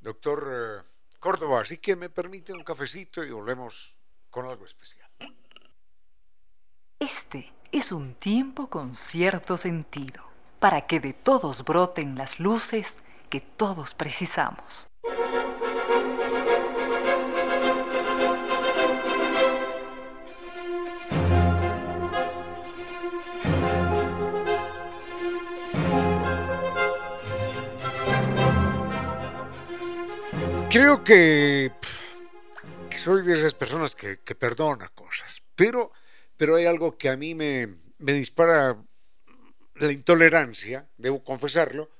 [0.00, 0.84] doctor
[1.18, 3.96] Córdoba, así que me permite un cafecito y volvemos
[4.30, 5.10] con algo especial.
[6.98, 10.22] Este es un tiempo con cierto sentido
[10.60, 12.98] para que de todos broten las luces
[13.30, 14.88] que todos precisamos.
[30.70, 31.72] Creo que,
[32.96, 35.90] soy de esas personas que, perdona cosas, pero,
[36.36, 37.66] pero hay algo que a mí me,
[37.98, 38.76] me dispara
[39.86, 41.90] la intolerancia, debo confesarlo,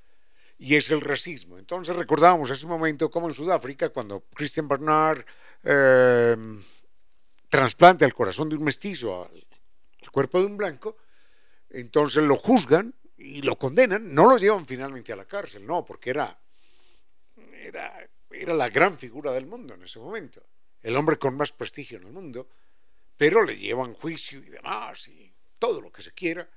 [0.59, 1.59] y es el racismo.
[1.59, 5.24] Entonces recordábamos hace un momento cómo en Sudáfrica, cuando Christian Bernard
[5.65, 6.36] eh,
[7.48, 9.47] trasplanta el corazón de un mestizo al,
[10.12, 10.98] cuerpo de un blanco,
[11.70, 16.11] entonces lo juzgan y lo condenan, no lo llevan finalmente a la cárcel, no, porque
[16.11, 16.39] era,
[17.62, 20.43] era, era la gran figura del mundo en ese momento,
[20.82, 22.48] el hombre con más prestigio en el mundo,
[23.16, 26.48] pero le llevan juicio y demás, y todo lo que se quiera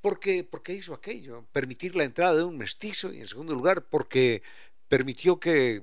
[0.00, 4.42] porque, porque hizo aquello, permitir la entrada de un mestizo y en segundo lugar porque
[4.88, 5.82] permitió que,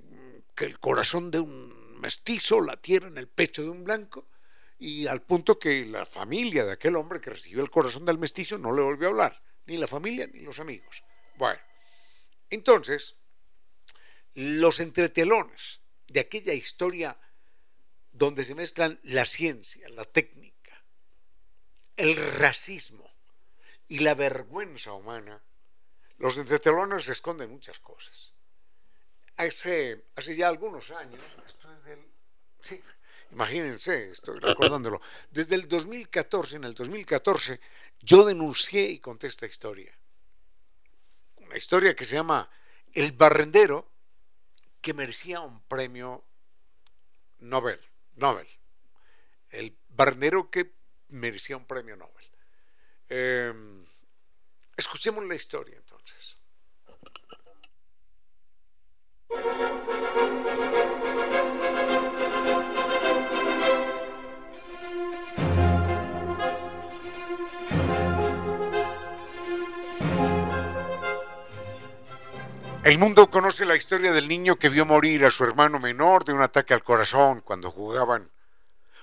[0.56, 4.28] que el corazón de un mestizo latiera en el pecho de un blanco
[4.80, 8.58] y al punto que la familia de aquel hombre que recibió el corazón del mestizo
[8.58, 11.04] no le volvió a hablar, ni la familia ni los amigos.
[11.36, 11.60] Bueno,
[12.50, 13.16] entonces,
[14.34, 17.18] los entretelones de aquella historia
[18.12, 20.84] donde se mezclan la ciencia, la técnica,
[21.96, 23.17] el racismo
[23.88, 25.42] y la vergüenza humana,
[26.18, 28.34] los entretelones esconden muchas cosas.
[29.38, 32.04] Hace, hace ya algunos años, esto es del...
[32.60, 32.82] Sí,
[33.32, 35.00] imagínense, estoy recordándolo,
[35.30, 37.60] desde el 2014, en el 2014,
[38.02, 39.98] yo denuncié y conté esta historia.
[41.38, 42.50] Una historia que se llama
[42.94, 43.92] El Barrendero,
[44.82, 46.24] que merecía un premio
[47.40, 47.80] Nobel.
[48.16, 48.48] Nobel.
[49.50, 50.74] El barrendero que
[51.10, 52.27] merecía un premio Nobel.
[53.10, 53.54] Eh,
[54.76, 56.38] escuchemos la historia entonces.
[72.88, 76.32] El mundo conoce la historia del niño que vio morir a su hermano menor de
[76.32, 78.32] un ataque al corazón cuando jugaban.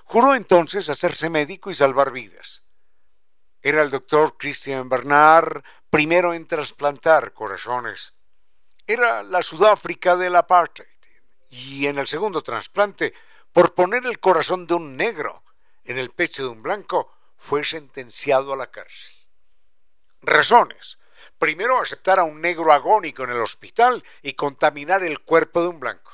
[0.05, 2.64] Juró entonces hacerse médico y salvar vidas.
[3.67, 8.13] Era el doctor Christian Bernard, primero en trasplantar corazones.
[8.87, 10.87] Era la Sudáfrica del apartheid.
[11.49, 13.15] Y en el segundo trasplante,
[13.55, 15.43] por poner el corazón de un negro
[15.83, 19.15] en el pecho de un blanco, fue sentenciado a la cárcel.
[20.21, 20.99] Razones
[21.39, 25.81] primero aceptar a un negro agónico en el hospital y contaminar el cuerpo de un
[25.81, 26.13] blanco.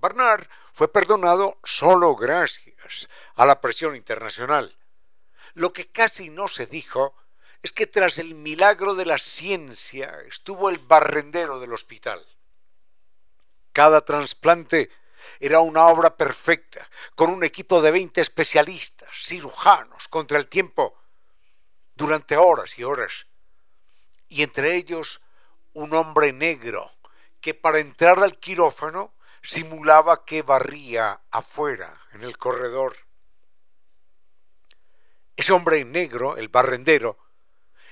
[0.00, 4.76] Bernard fue perdonado solo gracias a la presión internacional.
[5.56, 7.16] Lo que casi no se dijo
[7.62, 12.24] es que tras el milagro de la ciencia estuvo el barrendero del hospital.
[13.72, 14.90] Cada trasplante
[15.40, 20.96] era una obra perfecta, con un equipo de 20 especialistas, cirujanos, contra el tiempo,
[21.94, 23.26] durante horas y horas
[24.28, 25.20] y entre ellos
[25.72, 26.90] un hombre negro
[27.40, 32.96] que para entrar al quirófano simulaba que barría afuera, en el corredor.
[35.36, 37.18] Ese hombre negro, el barrendero,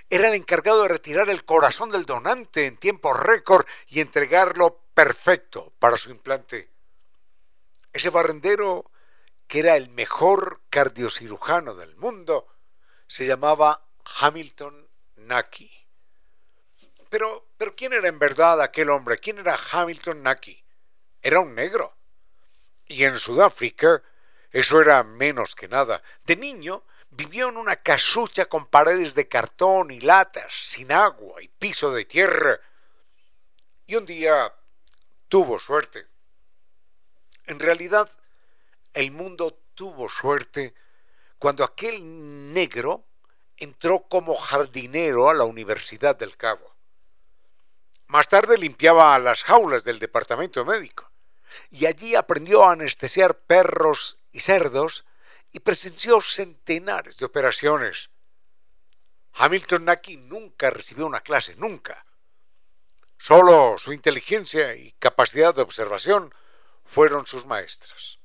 [0.08, 5.72] era el encargado de retirar el corazón del donante en tiempo récord y entregarlo perfecto
[5.78, 6.70] para su implante.
[7.92, 8.90] Ese barrendero,
[9.46, 12.48] que era el mejor cardiocirujano del mundo,
[13.06, 13.86] se llamaba
[14.20, 15.70] Hamilton Naki.
[17.10, 19.18] Pero, pero ¿quién era en verdad aquel hombre?
[19.18, 20.64] ¿Quién era Hamilton Naki?
[21.22, 21.96] Era un negro.
[22.86, 24.02] Y en Sudáfrica
[24.50, 26.02] eso era menos que nada.
[26.24, 26.84] De niño
[27.16, 32.04] vivió en una casucha con paredes de cartón y latas, sin agua y piso de
[32.04, 32.58] tierra.
[33.86, 34.52] Y un día
[35.28, 36.06] tuvo suerte.
[37.46, 38.10] En realidad,
[38.94, 40.74] el mundo tuvo suerte
[41.38, 43.04] cuando aquel negro
[43.56, 46.74] entró como jardinero a la Universidad del Cabo.
[48.06, 51.10] Más tarde limpiaba las jaulas del departamento médico
[51.70, 55.04] y allí aprendió a anestesiar perros y cerdos
[55.54, 58.10] y presenció centenares de operaciones.
[59.34, 62.04] Hamilton Naki nunca recibió una clase, nunca.
[63.18, 66.34] Solo su inteligencia y capacidad de observación
[66.84, 68.18] fueron sus maestras.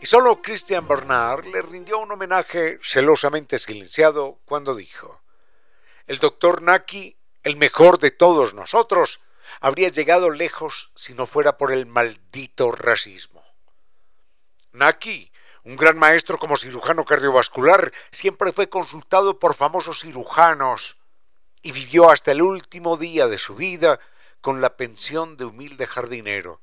[0.00, 5.23] Y solo Christian Bernard le rindió un homenaje celosamente silenciado cuando dijo,
[6.06, 9.20] el doctor Naki, el mejor de todos nosotros,
[9.60, 13.44] habría llegado lejos si no fuera por el maldito racismo.
[14.72, 15.30] Naki,
[15.64, 20.96] un gran maestro como cirujano cardiovascular, siempre fue consultado por famosos cirujanos
[21.62, 24.00] y vivió hasta el último día de su vida
[24.40, 26.60] con la pensión de humilde jardinero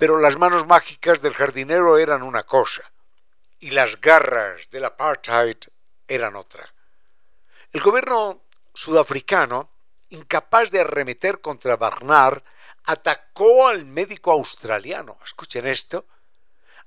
[0.00, 2.90] pero las manos mágicas del jardinero eran una cosa
[3.58, 5.58] y las garras del apartheid
[6.08, 6.72] eran otra.
[7.72, 8.42] El gobierno
[8.74, 9.70] sudafricano,
[10.08, 12.42] incapaz de arremeter contra Barnard,
[12.84, 15.16] atacó al médico australiano.
[15.24, 16.04] Escuchen esto.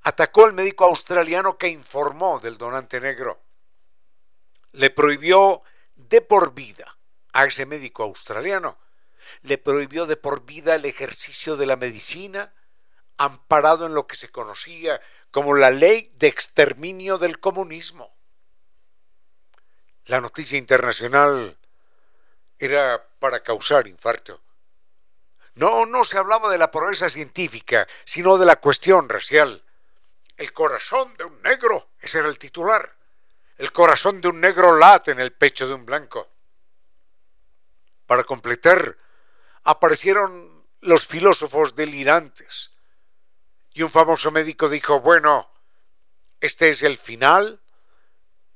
[0.01, 3.39] Atacó al médico australiano que informó del donante negro.
[4.73, 5.63] Le prohibió
[5.95, 6.97] de por vida
[7.31, 8.77] a ese médico australiano.
[9.43, 12.53] Le prohibió de por vida el ejercicio de la medicina,
[13.15, 15.01] amparado en lo que se conocía
[15.31, 18.12] como la ley de exterminio del comunismo.
[20.05, 21.57] La noticia internacional
[22.59, 24.41] era para causar infarto.
[25.55, 29.63] No, no se hablaba de la progresa científica, sino de la cuestión racial.
[30.35, 32.95] El corazón de un negro, ese era el titular.
[33.57, 36.27] El corazón de un negro late en el pecho de un blanco.
[38.07, 38.97] Para completar,
[39.63, 42.71] aparecieron los filósofos delirantes.
[43.73, 45.49] Y un famoso médico dijo, bueno,
[46.41, 47.62] este es el final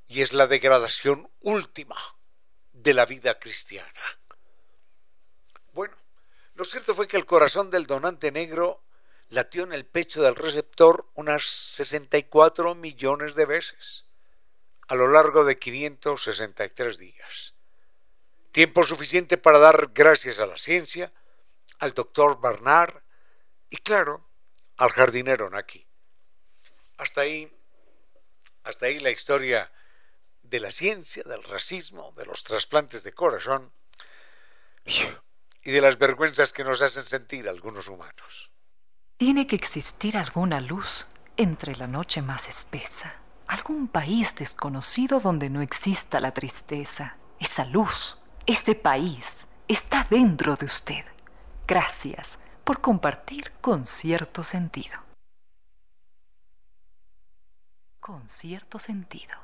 [0.08, 1.96] y es la degradación última
[2.72, 4.18] de la vida cristiana.
[5.72, 5.96] Bueno,
[6.54, 8.82] lo cierto fue que el corazón del donante negro
[9.28, 14.06] latió en el pecho del receptor unas 64 millones de veces
[14.88, 17.54] a lo largo de 563 días.
[18.52, 21.12] Tiempo suficiente para dar gracias a la ciencia,
[21.78, 23.02] al doctor Barnard
[23.68, 24.26] y claro,
[24.78, 25.86] al jardinero Naki.
[26.96, 27.52] Hasta ahí,
[28.64, 29.70] hasta ahí la historia
[30.48, 33.72] de la ciencia, del racismo, de los trasplantes de corazón
[35.62, 38.50] y de las vergüenzas que nos hacen sentir algunos humanos.
[39.18, 41.06] Tiene que existir alguna luz
[41.36, 43.14] entre la noche más espesa,
[43.46, 47.16] algún país desconocido donde no exista la tristeza.
[47.38, 51.04] Esa luz, ese país, está dentro de usted.
[51.66, 55.04] Gracias por compartir con cierto sentido.
[58.00, 59.36] Con cierto sentido.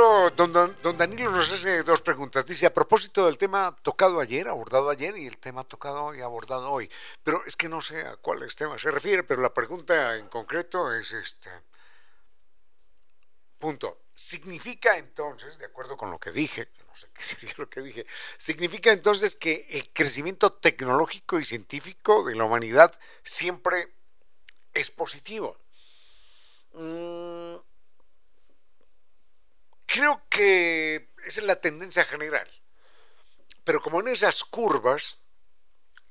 [0.00, 2.46] Danilo, don, don, Danilo nos hace dos preguntas.
[2.46, 6.70] Dice, a propósito del tema tocado ayer, abordado ayer, y el tema tocado hoy, abordado
[6.70, 6.90] hoy.
[7.22, 10.92] Pero es que no sé a cuáles temas se refiere, pero la pregunta en concreto
[10.94, 11.62] es esta.
[13.58, 13.98] Punto.
[14.14, 18.06] Significa entonces, de acuerdo con lo que dije, no sé qué sería lo que dije,
[18.38, 23.92] significa entonces que el crecimiento tecnológico y científico de la humanidad siempre
[24.72, 25.58] es positivo.
[26.72, 27.19] Mm,
[29.92, 32.48] Creo que esa es la tendencia general.
[33.64, 35.18] Pero como en esas curvas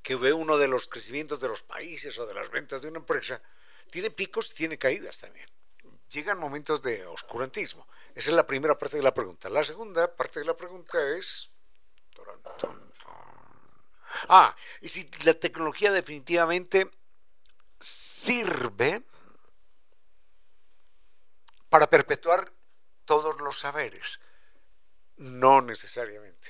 [0.04, 3.00] que ve uno de los crecimientos de los países o de las ventas de una
[3.00, 3.42] empresa,
[3.90, 5.50] tiene picos y tiene caídas también.
[6.10, 7.88] Llegan momentos de oscurantismo.
[8.16, 9.50] Esa es la primera parte de la pregunta.
[9.50, 11.50] La segunda parte de la pregunta es...
[14.28, 16.92] Ah, y si la tecnología definitivamente
[17.80, 19.04] sirve
[21.70, 22.52] para perpetuar
[23.10, 24.20] todos los saberes.
[25.18, 26.48] No necesariamente.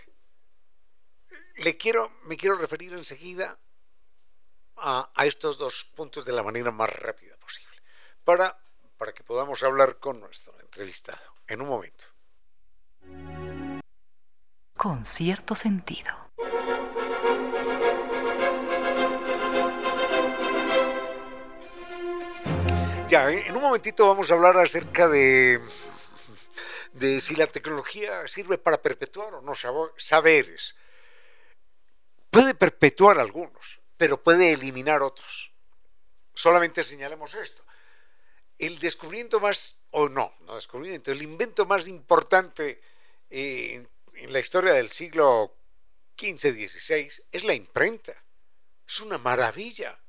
[1.55, 3.57] Le quiero, me quiero referir enseguida
[4.75, 7.77] a, a, estos dos puntos de la manera más rápida posible,
[8.25, 8.59] para,
[8.97, 12.03] para que podamos hablar con nuestro entrevistado en un momento.
[14.75, 16.13] Con cierto sentido.
[23.07, 25.61] Ya, en un momentito vamos a hablar acerca de
[26.93, 29.53] de si la tecnología sirve para perpetuar o no
[29.97, 30.75] saberes.
[32.29, 35.51] Puede perpetuar algunos, pero puede eliminar otros.
[36.33, 37.63] Solamente señalemos esto.
[38.57, 42.81] El descubrimiento más, o no, no descubrimiento, el invento más importante
[43.29, 45.55] en, en la historia del siglo
[46.17, 48.13] XV-XVI es la imprenta.
[48.87, 49.99] Es una maravilla.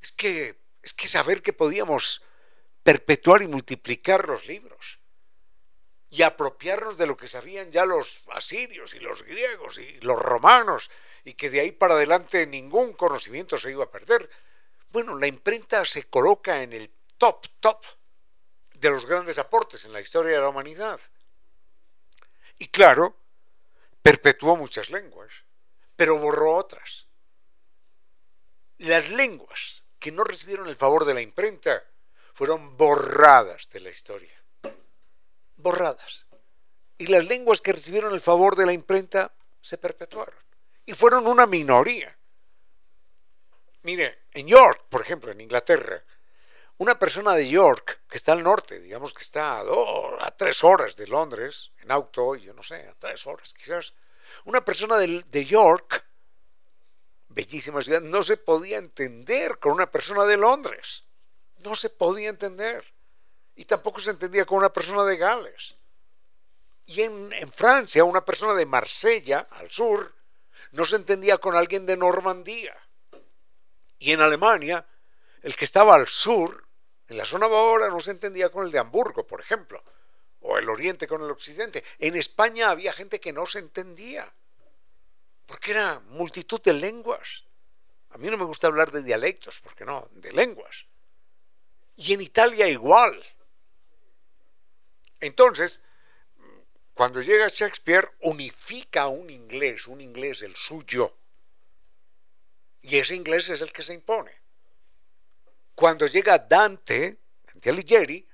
[0.00, 2.22] Es que, es que saber que podíamos
[2.82, 5.00] perpetuar y multiplicar los libros
[6.14, 10.88] y apropiarnos de lo que sabían ya los asirios y los griegos y los romanos
[11.24, 14.30] y que de ahí para adelante ningún conocimiento se iba a perder.
[14.92, 16.88] Bueno, la imprenta se coloca en el
[17.18, 17.84] top, top
[18.74, 21.00] de los grandes aportes en la historia de la humanidad.
[22.58, 23.16] Y claro,
[24.00, 25.32] perpetuó muchas lenguas,
[25.96, 27.08] pero borró otras.
[28.78, 31.82] Las lenguas que no recibieron el favor de la imprenta
[32.34, 34.43] fueron borradas de la historia
[35.56, 36.26] borradas.
[36.98, 40.34] Y las lenguas que recibieron el favor de la imprenta se perpetuaron.
[40.84, 42.16] Y fueron una minoría.
[43.82, 46.02] Mire, en York, por ejemplo, en Inglaterra,
[46.78, 50.64] una persona de York, que está al norte, digamos que está a, dos, a tres
[50.64, 53.94] horas de Londres, en auto, yo no sé, a tres horas quizás,
[54.44, 56.04] una persona de, de York,
[57.28, 61.04] bellísima ciudad, no se podía entender con una persona de Londres.
[61.58, 62.93] No se podía entender
[63.56, 65.76] y tampoco se entendía con una persona de Gales.
[66.86, 70.14] Y en, Francia, una persona de Marsella, al sur,
[70.72, 72.76] no se entendía con alguien de Normandía.
[73.98, 74.86] Y en Alemania,
[75.42, 76.66] el que estaba al sur,
[77.08, 79.82] en la zona Bávara, no se entendía con el de Hamburgo, por ejemplo,
[80.40, 81.82] o el oriente con el occidente.
[81.98, 84.30] En España había gente que no se entendía,
[85.46, 87.44] porque era multitud de lenguas.
[88.10, 90.86] A mí no me gusta hablar de dialectos, porque no, de lenguas.
[91.96, 93.22] Y en Italia igual.
[95.24, 95.80] Entonces,
[96.92, 101.16] cuando llega Shakespeare, unifica un inglés, un inglés el suyo.
[102.82, 104.38] Y ese inglés es el que se impone.
[105.74, 108.28] Cuando llega Dante, Dante Alighieri,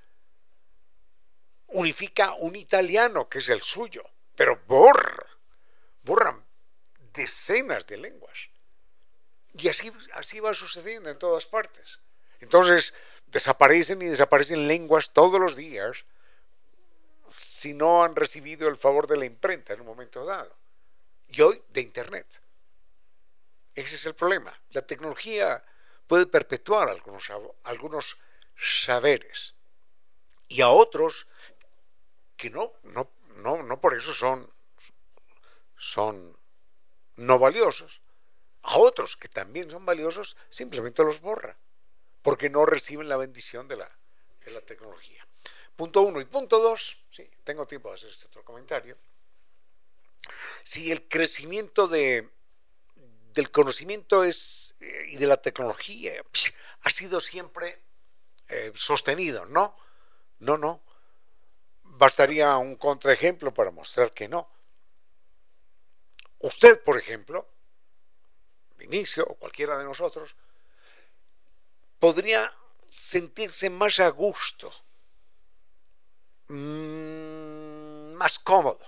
[1.67, 4.03] unifica un italiano que es el suyo,
[4.35, 5.25] pero borra,
[6.03, 6.45] borran
[7.13, 8.49] decenas de lenguas.
[9.53, 12.01] Y así, así va sucediendo en todas partes.
[12.41, 12.93] Entonces,
[13.27, 16.03] desaparecen y desaparecen lenguas todos los días
[17.61, 20.51] si no han recibido el favor de la imprenta en un momento dado.
[21.27, 22.41] Y hoy de Internet.
[23.75, 24.51] Ese es el problema.
[24.71, 25.63] La tecnología
[26.07, 27.31] puede perpetuar algunos,
[27.65, 28.17] algunos
[28.57, 29.53] saberes
[30.47, 31.27] y a otros
[32.35, 34.51] que no, no, no, no por eso son,
[35.77, 36.35] son
[37.17, 38.01] no valiosos,
[38.63, 41.55] a otros que también son valiosos simplemente los borra,
[42.23, 43.91] porque no reciben la bendición de la,
[44.45, 45.23] de la tecnología.
[45.75, 46.19] Punto uno.
[46.19, 48.97] Y punto dos, sí, tengo tiempo de hacer este otro comentario.
[50.63, 52.29] Si el crecimiento de,
[53.33, 56.13] del conocimiento es, eh, y de la tecnología
[56.81, 57.81] ha sido siempre
[58.47, 59.75] eh, sostenido, ¿no?
[60.39, 60.81] No, no.
[61.83, 64.49] Bastaría un contraejemplo para mostrar que no.
[66.39, 67.47] Usted, por ejemplo,
[68.77, 70.35] Vinicio o cualquiera de nosotros,
[71.99, 72.51] podría
[72.89, 74.73] sentirse más a gusto
[76.53, 78.85] Mm, más cómodo,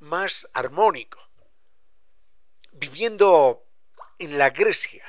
[0.00, 1.20] más armónico,
[2.72, 3.64] viviendo
[4.18, 5.06] en la Grecia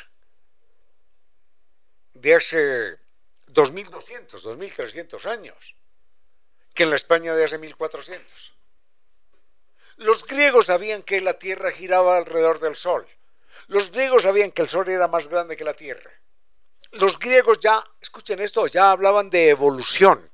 [2.14, 3.00] de hace
[3.48, 5.76] 2200, 2300 años,
[6.76, 8.54] que en la España de hace 1400.
[9.96, 13.08] Los griegos sabían que la Tierra giraba alrededor del Sol.
[13.66, 16.12] Los griegos sabían que el Sol era más grande que la Tierra.
[16.92, 20.29] Los griegos ya, escuchen esto, ya hablaban de evolución.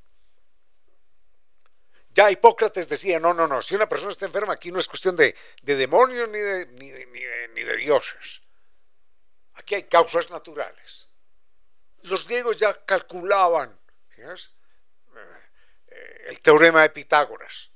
[2.15, 5.17] Ya Hipócrates decía, no, no, no, si una persona está enferma aquí no es cuestión
[5.17, 8.41] de, demonios ni de, dioses.
[9.55, 11.09] Aquí hay causas naturales.
[12.03, 13.77] Los griegos ya calculaban
[14.17, 14.37] eh,
[16.27, 17.69] el teorema de Pitágoras,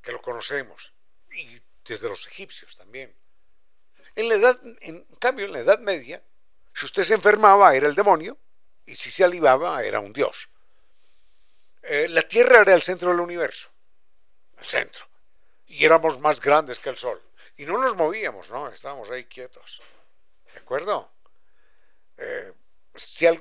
[0.00, 0.94] que lo conocemos,
[1.30, 3.14] y desde los egipcios también.
[4.14, 6.22] En la edad, en cambio, en la Edad Media,
[6.72, 8.38] si usted se enfermaba era el demonio,
[8.86, 10.49] y si se alivaba era un dios.
[11.82, 13.68] Eh, la Tierra era el centro del universo,
[14.58, 15.06] el centro,
[15.66, 17.20] y éramos más grandes que el Sol.
[17.56, 18.68] Y no nos movíamos, ¿no?
[18.68, 19.80] Estábamos ahí quietos.
[20.52, 21.10] ¿De acuerdo?
[22.16, 22.52] Eh,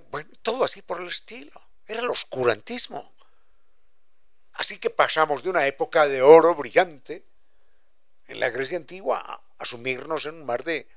[0.10, 1.52] bueno, todo así por el estilo.
[1.88, 3.14] Era el oscurantismo.
[4.54, 7.24] Así que pasamos de una época de oro brillante
[8.28, 10.88] en la Grecia antigua a sumirnos en un mar de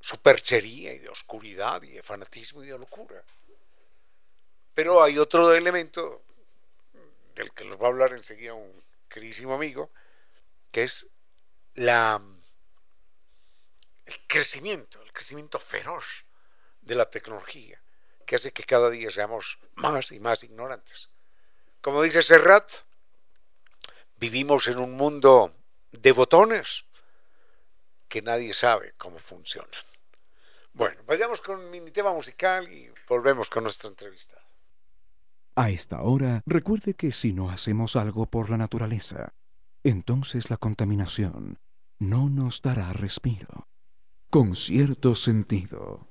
[0.00, 3.22] superchería y de oscuridad y de fanatismo y de locura.
[4.74, 6.22] Pero hay otro elemento
[7.34, 9.90] del que nos va a hablar enseguida un queridísimo amigo,
[10.70, 11.08] que es
[11.74, 12.20] la,
[14.06, 16.24] el crecimiento, el crecimiento feroz
[16.80, 17.80] de la tecnología,
[18.26, 21.10] que hace que cada día seamos más y más ignorantes.
[21.80, 22.70] Como dice Serrat,
[24.16, 25.54] vivimos en un mundo
[25.90, 26.84] de botones
[28.08, 29.82] que nadie sabe cómo funcionan.
[30.72, 34.43] Bueno, vayamos con mi tema musical y volvemos con nuestra entrevista.
[35.56, 39.34] A esta hora, recuerde que si no hacemos algo por la naturaleza,
[39.84, 41.58] entonces la contaminación
[42.00, 43.68] no nos dará respiro.
[44.30, 46.08] Con cierto sentido.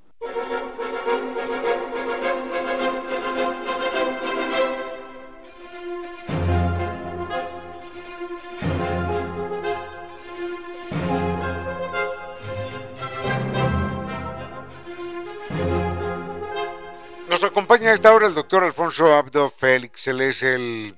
[17.44, 20.08] Nos acompaña a esta hora el doctor Alfonso Abdo Félix.
[20.08, 20.98] Él es el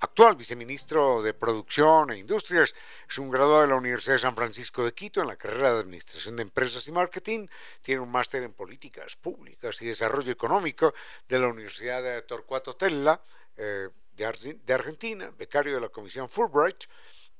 [0.00, 2.74] actual viceministro de Producción e Industrias.
[3.08, 5.78] Es un graduado de la Universidad de San Francisco de Quito en la carrera de
[5.78, 7.46] Administración de Empresas y Marketing.
[7.82, 10.92] Tiene un máster en Políticas Públicas y Desarrollo Económico
[11.28, 13.20] de la Universidad de Torcuato Tella
[13.56, 16.86] eh, de, Argentina, becario de la Comisión Fulbright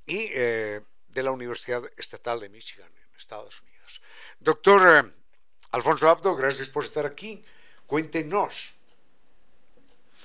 [0.07, 4.01] y eh, de la Universidad Estatal de Michigan en Estados Unidos.
[4.39, 5.13] Doctor eh,
[5.73, 7.45] Alfonso Abdo, gracias por estar aquí.
[7.91, 8.55] Cuéntenos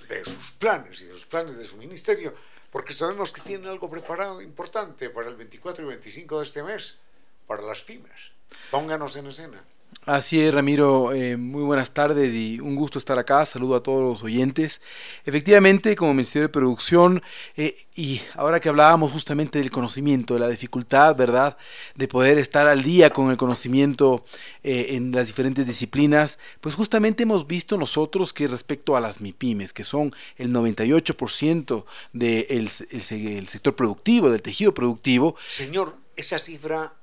[0.07, 2.31] de sus planes y de los planes de su ministerio,
[2.69, 6.99] porque sabemos que tienen algo preparado importante para el 24 y 25 de este mes,
[7.47, 8.33] para las pymes.
[8.69, 9.65] Pónganos en escena.
[10.05, 11.13] Así es, Ramiro.
[11.13, 13.43] Eh, muy buenas tardes y un gusto estar acá.
[13.43, 14.79] Saludo a todos los oyentes.
[15.25, 17.23] Efectivamente, como Ministerio de Producción,
[17.57, 21.57] eh, y ahora que hablábamos justamente del conocimiento, de la dificultad, ¿verdad?,
[21.95, 24.23] de poder estar al día con el conocimiento
[24.63, 29.73] eh, en las diferentes disciplinas, pues justamente hemos visto nosotros que respecto a las MIPIMES,
[29.73, 35.35] que son el 98% del el sector productivo, del tejido productivo.
[35.49, 36.93] Señor, esa cifra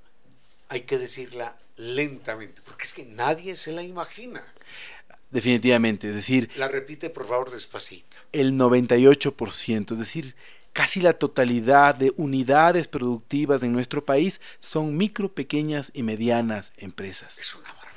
[0.68, 4.42] hay que decirla lentamente, porque es que nadie se la imagina.
[5.30, 6.50] Definitivamente, es decir...
[6.56, 8.18] La repite por favor despacito.
[8.32, 10.34] El 98%, es decir,
[10.72, 17.38] casi la totalidad de unidades productivas en nuestro país son micro, pequeñas y medianas empresas.
[17.38, 17.92] Es una barbaridad.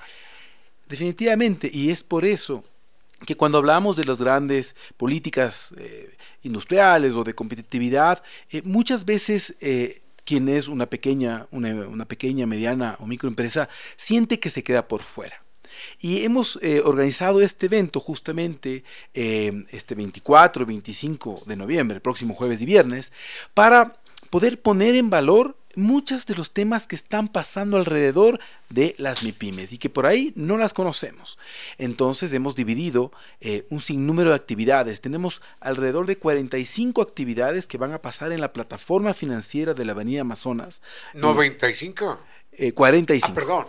[0.88, 2.64] Definitivamente, y es por eso
[3.26, 9.56] que cuando hablamos de las grandes políticas eh, industriales o de competitividad, eh, muchas veces
[9.60, 15.04] eh, quien es una pequeña, una, pequeña, mediana o microempresa, siente que se queda por
[15.04, 15.44] fuera.
[16.00, 18.84] Y hemos eh, organizado este evento justamente
[19.14, 23.14] eh, este 24 y 25 de noviembre, el próximo jueves y viernes,
[23.54, 28.40] para poder poner en valor muchos de los temas que están pasando alrededor
[28.70, 31.38] de las MIPIMES y que por ahí no las conocemos.
[31.78, 33.12] Entonces hemos dividido
[33.42, 35.02] eh, un sinnúmero de actividades.
[35.02, 39.92] Tenemos alrededor de 45 actividades que van a pasar en la plataforma financiera de la
[39.92, 40.82] Avenida Amazonas.
[41.14, 42.18] ¿95?
[42.74, 43.28] 45.
[43.28, 43.66] Eh, ah, perdón.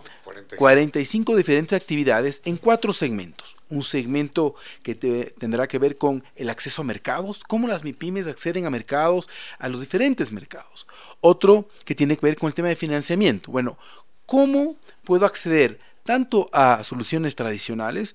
[0.58, 1.36] 45.
[1.36, 3.56] diferentes actividades en cuatro segmentos.
[3.68, 8.66] Un segmento que tendrá que ver con el acceso a mercados, cómo las MIPIMES acceden
[8.66, 9.28] a mercados,
[9.58, 10.86] a los diferentes mercados.
[11.20, 13.50] Otro que tiene que ver con el tema de financiamiento.
[13.50, 13.78] Bueno,
[14.24, 18.14] ¿cómo puedo acceder tanto a soluciones tradicionales,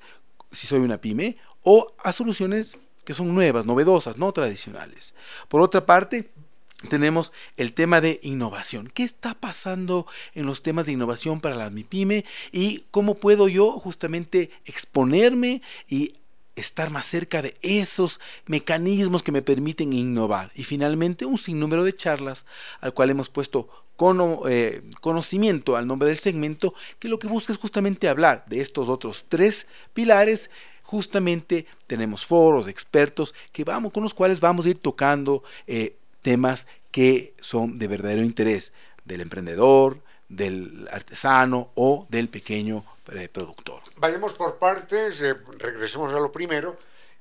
[0.51, 5.15] si soy una pyme, o a soluciones que son nuevas, novedosas, no tradicionales?
[5.49, 6.29] Por otra parte,
[6.89, 8.91] tenemos el tema de innovación.
[8.93, 13.79] ¿Qué está pasando en los temas de innovación para la MIPYME y cómo puedo yo
[13.79, 16.15] justamente exponerme y
[16.55, 20.51] estar más cerca de esos mecanismos que me permiten innovar?
[20.55, 22.45] Y finalmente un sinnúmero de charlas
[22.79, 23.69] al cual hemos puesto
[24.47, 28.89] eh, conocimiento al nombre del segmento que lo que busca es justamente hablar de estos
[28.89, 30.49] otros tres pilares
[30.81, 36.67] justamente tenemos foros expertos que vamos con los cuales vamos a ir tocando eh, temas
[36.91, 38.73] que son de verdadero interés
[39.05, 39.99] del emprendedor,
[40.29, 42.83] del artesano o del pequeño
[43.33, 43.81] productor.
[43.97, 46.77] Vayamos por partes, eh, regresemos a lo primero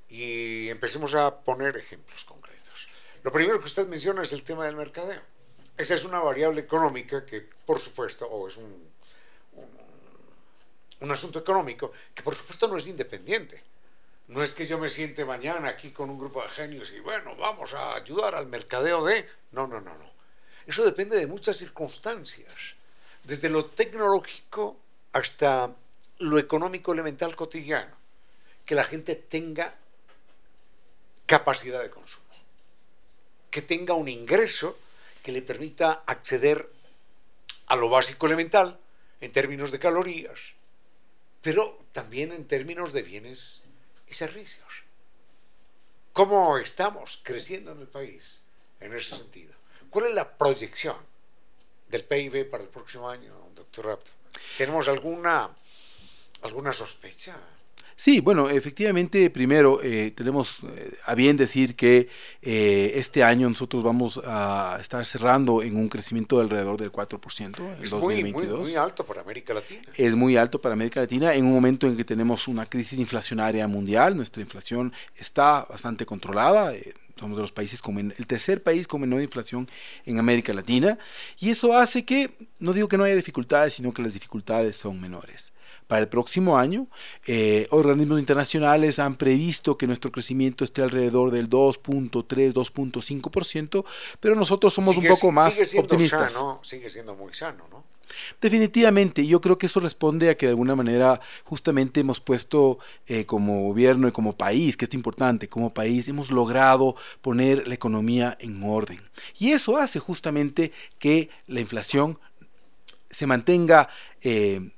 [0.09, 2.89] y empecemos a poner ejemplos concretos.
[3.23, 5.21] Lo primero que usted menciona es el tema del mercadeo.
[5.77, 8.91] Esa es una variable económica que, por supuesto, o es un,
[11.01, 13.63] un asunto económico que, por supuesto, no es independiente.
[14.31, 17.35] No es que yo me siente mañana aquí con un grupo de genios y bueno,
[17.35, 19.29] vamos a ayudar al mercadeo de...
[19.51, 20.09] No, no, no, no.
[20.69, 22.55] Eso depende de muchas circunstancias,
[23.25, 24.79] desde lo tecnológico
[25.13, 25.75] hasta
[26.19, 27.93] lo económico elemental cotidiano,
[28.65, 29.75] que la gente tenga
[31.27, 32.37] capacidad de consumo,
[33.51, 34.79] que tenga un ingreso
[35.25, 36.71] que le permita acceder
[37.67, 38.79] a lo básico elemental
[39.21, 40.39] en términos de calorías,
[41.43, 43.65] pero también en términos de bienes
[44.11, 44.85] y servicios.
[46.13, 48.43] ¿Cómo estamos creciendo en el país
[48.81, 49.55] en ese sentido?
[49.89, 50.97] ¿Cuál es la proyección
[51.89, 54.11] del PIB para el próximo año, doctor Rapto?
[54.59, 55.51] ¿Tenemos alguna,
[56.43, 57.37] alguna sospecha?
[58.01, 62.09] Sí, bueno, efectivamente, primero eh, tenemos eh, a bien decir que
[62.41, 67.59] eh, este año nosotros vamos a estar cerrando en un crecimiento de alrededor del 4%
[67.59, 68.61] en es 2022.
[68.61, 69.83] Muy, muy alto para América Latina.
[69.95, 73.69] Es muy alto para América Latina en un momento en que tenemos una crisis inflacionaria
[73.69, 74.17] mundial.
[74.17, 76.73] Nuestra inflación está bastante controlada
[77.17, 79.69] somos de los países con el tercer país con menor inflación
[80.07, 80.99] en América Latina
[81.39, 84.99] y eso hace que no digo que no haya dificultades sino que las dificultades son
[84.99, 85.53] menores
[85.91, 86.87] para el próximo año.
[87.27, 93.85] Eh, organismos internacionales han previsto que nuestro crecimiento esté alrededor del 2.3, 2.5%,
[94.21, 96.33] pero nosotros somos un poco más optimistas.
[96.63, 97.83] sigue siendo muy sano, ¿no?
[98.41, 103.27] Definitivamente, yo creo que eso responde a que de alguna manera justamente hemos puesto eh,
[103.27, 108.37] como gobierno y como país, que es importante, como país hemos logrado poner la economía
[108.39, 109.01] en orden.
[109.41, 112.21] Y eso hace justamente que la inflación
[113.11, 113.89] se mantenga
[114.23, 114.71] eh,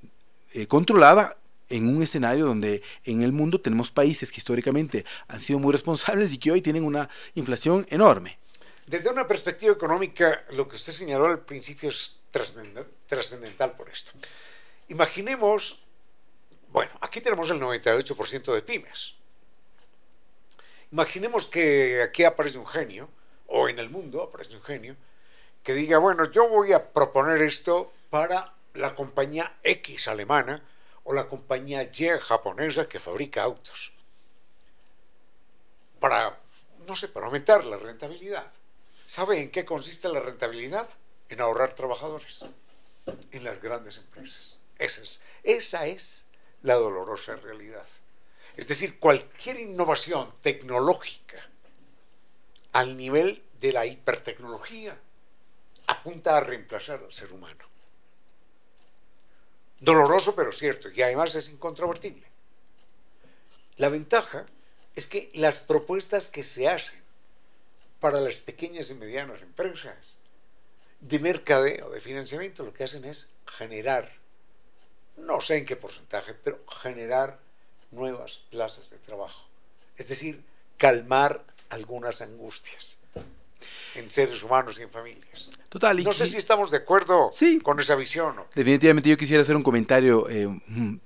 [0.55, 1.37] eh, controlada
[1.69, 6.33] en un escenario donde en el mundo tenemos países que históricamente han sido muy responsables
[6.33, 8.39] y que hoy tienen una inflación enorme.
[8.87, 12.21] Desde una perspectiva económica, lo que usted señaló al principio es
[13.07, 14.13] trascendental por esto.
[14.89, 15.81] Imaginemos,
[16.69, 19.15] bueno, aquí tenemos el 98% de pymes.
[20.91, 23.09] Imaginemos que aquí aparece un genio,
[23.47, 24.97] o en el mundo aparece un genio,
[25.63, 30.63] que diga, bueno, yo voy a proponer esto para la compañía X alemana
[31.05, 33.93] o la compañía Y japonesa que fabrica autos.
[36.01, 36.39] Para,
[36.87, 38.51] no sé, para aumentar la rentabilidad.
[39.07, 40.89] ¿Sabe en qué consiste la rentabilidad?
[41.29, 42.45] En ahorrar trabajadores
[43.31, 44.57] en las grandes empresas.
[44.79, 46.27] Esa es, esa es
[46.63, 47.87] la dolorosa realidad.
[48.57, 51.39] Es decir, cualquier innovación tecnológica
[52.73, 54.99] al nivel de la hipertecnología
[55.87, 57.72] apunta a reemplazar al ser humano.
[59.83, 62.25] Doloroso pero cierto, y además es incontrovertible.
[63.79, 64.47] La ventaja
[64.95, 67.03] es que las propuestas que se hacen
[67.99, 70.19] para las pequeñas y medianas empresas
[71.01, 74.09] de mercadeo, de financiamiento, lo que hacen es generar,
[75.17, 77.41] no sé en qué porcentaje, pero generar
[77.91, 79.49] nuevas plazas de trabajo.
[79.97, 80.45] Es decir,
[80.79, 83.02] calmar algunas angustias
[83.95, 85.51] en seres humanos y en familias.
[85.69, 86.03] Total.
[86.05, 87.31] no sé si estamos de acuerdo
[87.63, 88.35] con esa visión.
[88.55, 90.97] Definitivamente yo quisiera hacer un comentario eh, mm,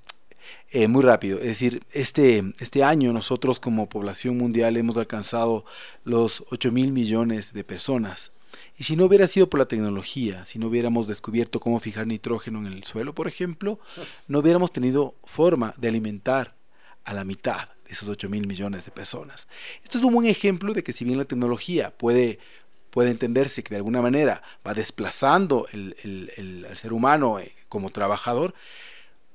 [0.70, 1.39] eh, muy rápido.
[1.39, 5.65] Es decir, este, este año nosotros como población mundial hemos alcanzado
[6.05, 8.33] los 8 mil millones de personas.
[8.78, 12.59] Y si no hubiera sido por la tecnología, si no hubiéramos descubierto cómo fijar nitrógeno
[12.59, 13.78] en el suelo, por ejemplo,
[14.28, 16.55] no hubiéramos tenido forma de alimentar
[17.05, 19.49] a la mitad esos 8 mil millones de personas.
[19.83, 22.39] Esto es un buen ejemplo de que si bien la tecnología puede,
[22.91, 28.55] puede entenderse que de alguna manera va desplazando el, al ser humano eh, como trabajador,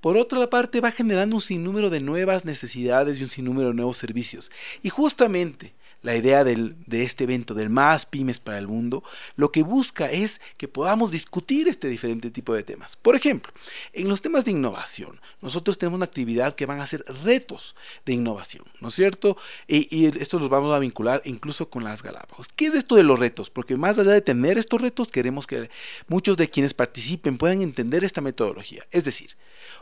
[0.02, 3.98] por otra parte va generando un sinnúmero de nuevas necesidades y un sinnúmero de nuevos
[3.98, 4.52] servicios.
[4.82, 9.04] Y justamente la idea de este evento, del más pymes para el mundo,
[9.36, 12.96] lo que busca es que podamos discutir este diferente tipo de temas.
[12.96, 13.52] Por ejemplo,
[13.94, 17.76] en los temas de innovación, nosotros tenemos una actividad que van a ser retos
[18.06, 19.38] de innovación, ¿no es cierto?
[19.68, 22.50] Y, y esto los vamos a vincular incluso con las Galápagos.
[22.56, 23.50] ¿Qué es esto de los retos?
[23.50, 25.70] Porque más allá de tener estos retos, queremos que
[26.08, 28.86] muchos de quienes participen puedan entender esta metodología.
[28.92, 29.36] Es decir,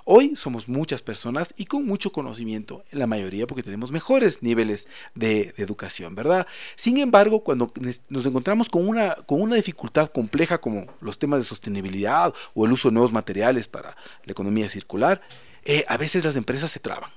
[0.05, 5.53] Hoy somos muchas personas y con mucho conocimiento, la mayoría porque tenemos mejores niveles de,
[5.57, 6.47] educación, ¿verdad?
[6.75, 7.71] Sin embargo, cuando
[8.09, 12.71] nos encontramos con una, con una dificultad compleja como los temas de sostenibilidad o el
[12.71, 15.21] uso de nuevos materiales para la economía circular,
[15.63, 17.11] eh, a veces las empresas se traban.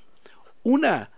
[0.62, 1.10] Una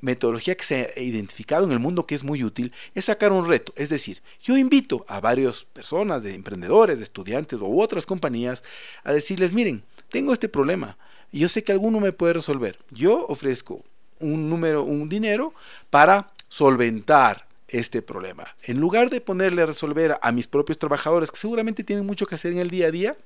[0.00, 3.48] metodología que se ha identificado en el mundo que es muy útil es sacar un
[3.48, 3.72] reto.
[3.76, 8.64] Es decir, yo invito a varias personas, de emprendedores, de estudiantes u otras compañías,
[9.04, 10.98] a decirles, miren, tengo este problema
[11.32, 12.78] y yo sé que alguno me puede resolver.
[12.90, 13.82] Yo ofrezco
[14.20, 15.54] un número, un dinero
[15.90, 18.46] para solventar este problema.
[18.64, 22.34] En lugar de ponerle a resolver a mis propios trabajadores, que seguramente tienen mucho que
[22.34, 23.16] hacer en el día a día,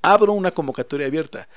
[0.00, 1.48] abro una convocatoria abierta.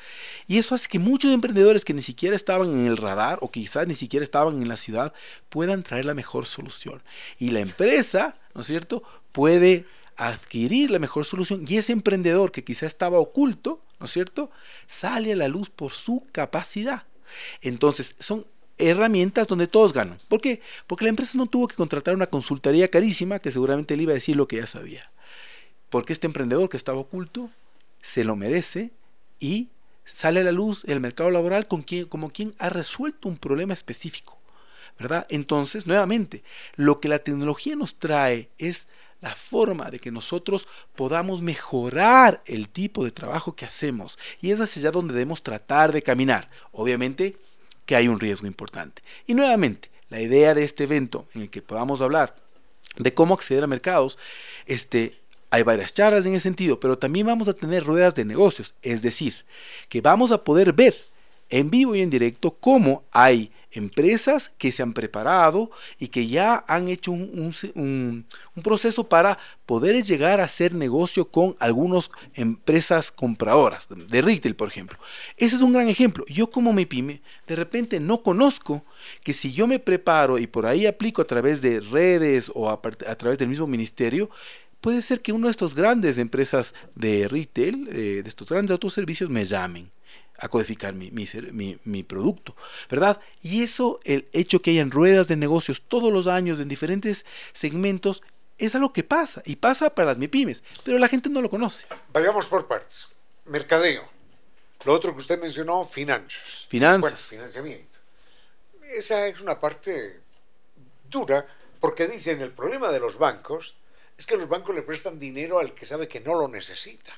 [0.46, 3.88] Y eso hace que muchos emprendedores que ni siquiera estaban en el radar o quizás
[3.88, 5.14] ni siquiera estaban en la ciudad
[5.50, 7.02] puedan traer la mejor solución.
[7.40, 9.86] Y la empresa, ¿no es cierto?, puede
[10.16, 14.52] adquirir la mejor solución y ese emprendedor que quizá estaba oculto, ¿no es cierto?,
[14.88, 17.04] sale a la luz por su capacidad.
[17.62, 18.46] Entonces, son
[18.78, 20.20] herramientas donde todos ganan.
[20.28, 20.62] ¿Por qué?
[20.86, 24.16] Porque la empresa no tuvo que contratar una consultoría carísima que seguramente le iba a
[24.16, 25.12] decir lo que ya sabía.
[25.90, 27.50] Porque este emprendedor que estaba oculto
[28.02, 28.92] se lo merece
[29.40, 29.70] y
[30.06, 34.38] sale a la luz el mercado laboral con como quien ha resuelto un problema específico.
[35.00, 35.28] ¿verdad?
[35.30, 36.44] Entonces, nuevamente,
[36.76, 38.88] lo que la tecnología nos trae es
[39.22, 44.20] la forma de que nosotros podamos mejorar el tipo de trabajo que hacemos.
[44.42, 46.50] Y es hacia allá donde debemos tratar de caminar.
[46.72, 47.36] Obviamente
[47.86, 49.02] que hay un riesgo importante.
[49.26, 52.36] Y nuevamente, la idea de este evento en el que podamos hablar
[52.98, 54.18] de cómo acceder a mercados,
[54.66, 55.18] este,
[55.50, 59.02] hay varias charlas en ese sentido, pero también vamos a tener ruedas de negocios, es
[59.02, 59.46] decir,
[59.90, 60.96] que vamos a poder ver
[61.50, 66.64] en vivo y en directo cómo hay empresas que se han preparado y que ya
[66.68, 68.26] han hecho un,
[68.64, 74.98] proceso para poder llegar a hacer negocio con algunas empresas compradoras, de retail, por ejemplo.
[75.38, 76.26] Ese es un gran ejemplo.
[76.28, 78.84] Yo como mi pyme, de repente no conozco
[79.24, 82.82] que si yo me preparo y por ahí aplico a través de redes o a,
[82.82, 84.30] través del mismo ministerio,
[84.82, 89.30] puede ser que una de estas grandes empresas de retail, eh, de estos grandes autoservicios,
[89.30, 89.90] me llamen
[90.38, 92.56] a codificar mi, mi, producto,
[92.90, 93.20] ¿verdad?
[93.42, 98.22] Y eso, el hecho que hayan ruedas de negocios todos los años en diferentes segmentos,
[98.58, 101.86] es algo que pasa, y pasa para las MIPIMES, pero la gente no lo conoce.
[102.12, 103.08] Vayamos por partes.
[103.46, 104.08] Mercadeo.
[104.86, 106.66] Lo otro que usted mencionó, finanzas.
[106.68, 107.22] Finanzas.
[107.22, 108.00] financiamiento.
[108.96, 110.22] Esa es una parte
[111.10, 111.46] dura,
[111.80, 113.76] porque dicen el problema de los bancos
[114.18, 117.14] es que los bancos le prestan dinero al que sabe que no lo necesita.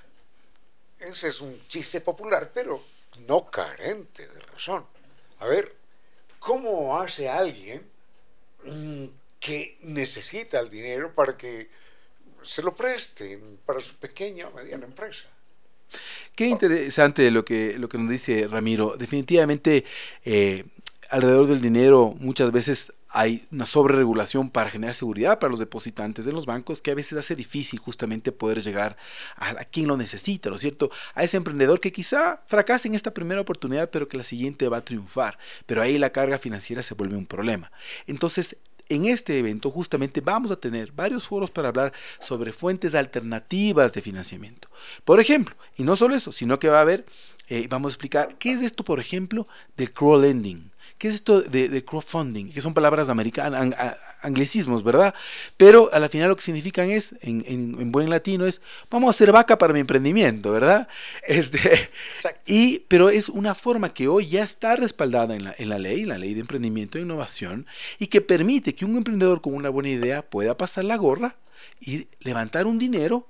[0.99, 2.83] Ese es un chiste popular, pero
[3.27, 4.85] no carente de razón.
[5.39, 5.75] A ver,
[6.39, 7.83] ¿cómo hace alguien
[8.63, 9.05] mm,
[9.39, 11.69] que necesita el dinero para que
[12.41, 15.27] se lo presten para su pequeña o mediana empresa?
[16.35, 18.95] Qué interesante lo que, lo que nos dice Ramiro.
[18.97, 19.85] Definitivamente,
[20.23, 20.65] eh,
[21.09, 26.31] alrededor del dinero muchas veces hay una sobreregulación para generar seguridad para los depositantes de
[26.31, 28.97] los bancos que a veces hace difícil justamente poder llegar
[29.35, 30.91] a, quien lo necesita, ¿no es cierto?
[31.15, 34.77] A ese emprendedor que quizá fracase en esta primera oportunidad, pero que la siguiente va
[34.77, 35.39] a triunfar.
[35.65, 37.71] Pero ahí la carga financiera se vuelve un problema.
[38.05, 38.57] Entonces,
[38.89, 44.01] en este evento justamente vamos a tener varios foros para hablar sobre fuentes alternativas de
[44.01, 44.67] financiamiento.
[45.03, 47.05] Por ejemplo, y no solo eso, sino que va a haber,
[47.49, 51.85] eh, vamos a explicar qué es esto, por ejemplo, del crowdlending ¿Qué es esto de,
[51.85, 52.51] crowdfunding?
[52.51, 53.73] Que son palabras americanas,
[54.21, 55.15] anglicismos, ¿verdad?
[55.55, 58.59] Pero a la final lo que significan es, en, buen latino, es
[58.91, 60.89] vamos a hacer vaca para mi emprendimiento, ¿verdad?
[61.25, 61.89] Este,
[62.45, 66.03] y, pero es una forma que hoy ya está respaldada en la, en la ley,
[66.03, 67.65] la ley de emprendimiento e innovación,
[67.97, 71.37] y que permite que un emprendedor con una buena idea pueda pasar la gorra
[71.79, 73.25] y levantar un dinero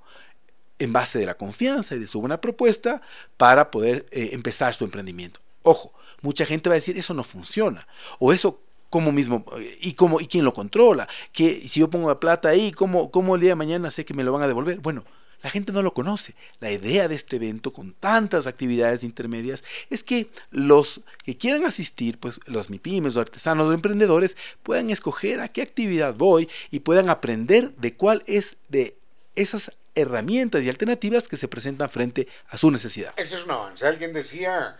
[0.80, 3.00] en base de la confianza y de su buena propuesta
[3.36, 5.38] para poder eh, empezar su emprendimiento.
[5.62, 5.92] Ojo,
[6.22, 7.86] mucha gente va a decir, eso no funciona.
[8.18, 9.44] O eso, ¿cómo mismo?
[9.80, 11.08] ¿Y, cómo, y quién lo controla?
[11.32, 14.14] que Si yo pongo la plata ahí, ¿cómo, ¿cómo el día de mañana sé que
[14.14, 14.78] me lo van a devolver?
[14.78, 15.04] Bueno,
[15.42, 16.34] la gente no lo conoce.
[16.60, 22.18] La idea de este evento, con tantas actividades intermedias, es que los que quieran asistir,
[22.18, 27.08] pues los MIPIMES, los artesanos, los emprendedores, puedan escoger a qué actividad voy y puedan
[27.08, 28.96] aprender de cuál es de
[29.34, 33.12] esas herramientas y alternativas que se presentan frente a su necesidad.
[33.16, 33.86] Eso es un avance.
[33.86, 34.76] Alguien decía,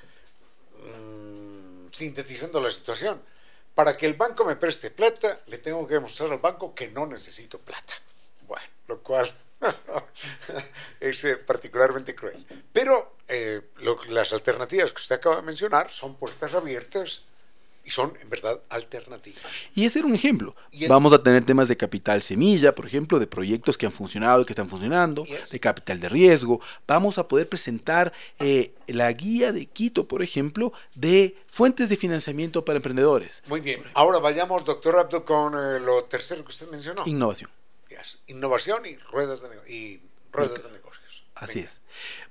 [1.93, 3.21] sintetizando la situación.
[3.75, 7.07] Para que el banco me preste plata, le tengo que demostrar al banco que no
[7.07, 7.95] necesito plata.
[8.47, 9.33] Bueno, lo cual
[11.01, 12.45] es eh, particularmente cruel.
[12.73, 13.71] Pero eh,
[14.09, 17.23] las alternativas que usted acaba de mencionar son puertas abiertas
[17.85, 19.43] y son en verdad alternativas.
[19.75, 20.55] Y ese era un ejemplo.
[20.89, 24.45] Vamos a tener temas de capital semilla, por ejemplo, de proyectos que han funcionado y
[24.45, 26.61] que están funcionando, de capital de riesgo.
[26.87, 32.65] Vamos a poder presentar eh, la guía de Quito, por ejemplo, de fuentes de financiamiento
[32.65, 33.43] para emprendedores.
[33.47, 33.83] Muy bien.
[33.95, 37.03] Ahora vayamos, doctor Abdo, con eh, lo tercero que usted mencionó.
[37.07, 37.51] Innovación.
[38.29, 40.01] Innovación y ruedas de, y
[40.33, 40.80] ruedas de negocio.
[41.41, 41.81] Así es.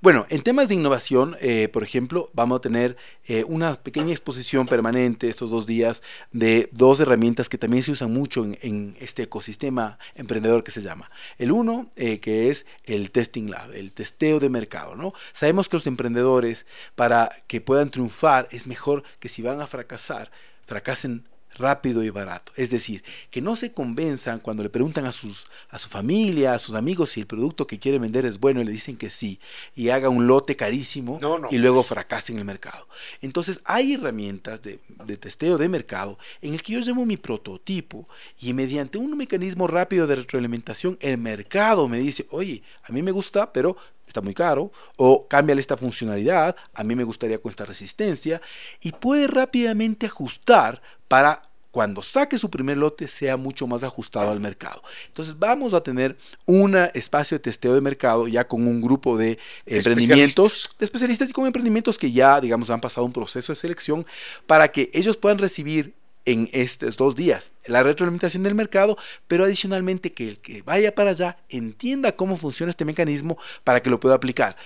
[0.00, 2.96] Bueno, en temas de innovación, eh, por ejemplo, vamos a tener
[3.26, 6.00] eh, una pequeña exposición permanente estos dos días
[6.30, 11.10] de dos herramientas que también se usan mucho en, este ecosistema emprendedor que se llama.
[11.38, 14.94] El uno, eh, que es el testing lab, el testeo de mercado.
[14.94, 15.12] ¿no?
[15.32, 16.64] Sabemos que los emprendedores,
[16.94, 20.30] para que puedan triunfar, es mejor que si van a fracasar,
[20.66, 21.24] fracasen
[21.58, 22.52] rápido y barato.
[22.56, 26.58] Es decir, que no se convenzan cuando le preguntan a, sus, a su familia, a
[26.58, 29.40] sus amigos si el producto que quiere vender es bueno y le dicen que sí,
[29.74, 31.20] y haga un lote carísimo
[31.50, 32.86] y luego fracase en el mercado.
[33.20, 38.08] Entonces hay herramientas de, de, testeo de mercado en el que yo llamo mi prototipo
[38.40, 43.10] y mediante un mecanismo rápido de retroalimentación el mercado me dice, oye, a mí me
[43.10, 43.76] gusta, pero
[44.10, 48.42] está muy caro, o cámbiale esta funcionalidad, a mí me gustaría con esta resistencia,
[48.80, 51.42] y puede rápidamente ajustar para
[51.72, 54.80] cuando saque su primer lote sea mucho más ajustado al mercado.
[55.08, 56.16] Entonces vamos a tener
[56.46, 61.32] un espacio de testeo de mercado ya con un grupo de emprendimientos, de especialistas y
[61.32, 64.06] con emprendimientos que ya, digamos, han pasado un proceso de selección
[64.46, 65.94] para que ellos puedan recibir
[66.26, 68.96] en estos dos días la retroalimentación del mercado,
[69.26, 73.90] pero adicionalmente que el que vaya para allá entienda cómo funciona este mecanismo para que
[73.90, 74.56] lo pueda aplicar.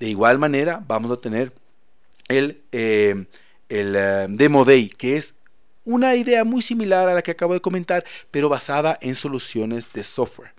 [0.00, 1.52] De igual manera, vamos a tener
[2.26, 3.26] el, eh,
[3.72, 5.34] el eh, Demo Day, que es
[5.84, 10.04] una idea muy similar a la que acabo de comentar, pero basada en soluciones de
[10.04, 10.52] software.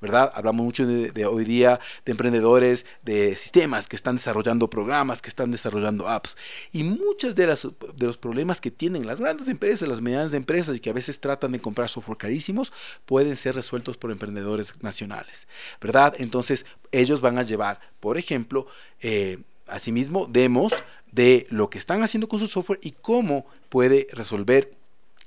[0.00, 0.30] ¿verdad?
[0.32, 5.50] Hablamos mucho de, hoy día de emprendedores, de sistemas que están desarrollando programas, que están
[5.50, 6.36] desarrollando apps.
[6.70, 10.80] Y muchos de, de los problemas que tienen las grandes empresas, las medianas empresas y
[10.80, 12.72] que a veces tratan de comprar software carísimos,
[13.06, 15.48] pueden ser resueltos por emprendedores nacionales,
[15.80, 16.14] ¿verdad?
[16.18, 18.68] Entonces, ellos van a llevar, por ejemplo,
[19.00, 20.72] eh, asimismo, demos
[21.12, 24.78] de lo que están haciendo con su software y cómo puede resolver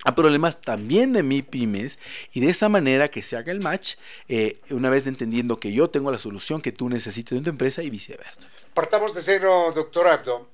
[0.03, 1.99] a problemas también de mi pymes
[2.33, 3.95] y de esa manera que se haga el match,
[4.27, 7.83] eh, una vez entendiendo que yo tengo la solución que tú necesitas de tu empresa
[7.83, 8.47] y viceversa.
[8.73, 10.49] Partamos de cero, doctor Abdo.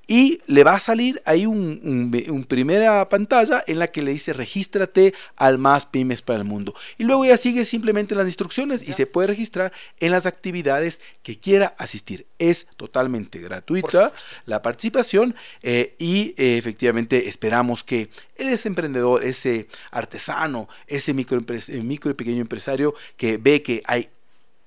[0.07, 5.15] y le va a salir ahí un, primera pantalla en la que le dice regístrate
[5.37, 6.75] al más pymes para el mundo.
[6.99, 11.39] Y luego ya sigue simplemente las instrucciones y se puede registrar en las actividades que
[11.39, 12.27] quiera asistir.
[12.39, 14.13] Es totalmente gratuita
[14.47, 21.41] la participación eh, y eh, efectivamente esperamos que ese emprendedor, ese artesano, ese micro,
[21.83, 24.09] micro y pequeño empresario que ve que hay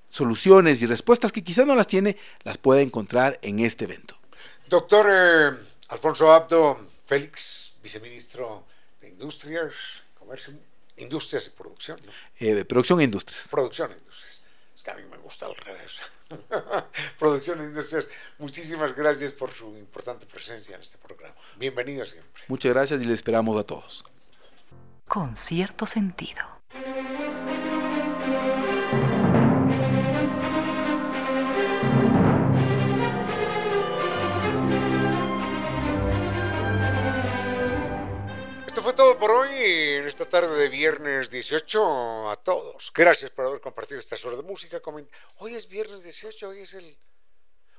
[0.09, 4.17] soluciones y respuestas que quizás no las tiene, las pueda encontrar en este evento.
[4.67, 5.51] Doctor eh,
[5.89, 8.65] Alfonso Abdo Félix, viceministro
[8.99, 9.73] de Industrias,
[10.17, 10.53] Comercio,
[10.97, 11.99] Industrias y Producción.
[12.39, 13.47] Eh, producción e Industrias.
[13.49, 14.41] Producción e Industrias.
[14.73, 15.91] Es que a mí me gusta al revés.
[17.19, 18.09] producción e Industrias,
[18.39, 21.35] muchísimas gracias por su importante presencia en este programa.
[21.57, 22.43] Bienvenido siempre.
[22.47, 24.03] Muchas gracias y le esperamos a todos.
[25.07, 26.41] Con cierto sentido.
[38.95, 42.93] Todo por hoy en esta tarde de viernes 18 a todos.
[42.95, 44.81] Gracias por haber compartido estas horas de música.
[45.39, 46.97] Hoy es viernes 18, hoy es el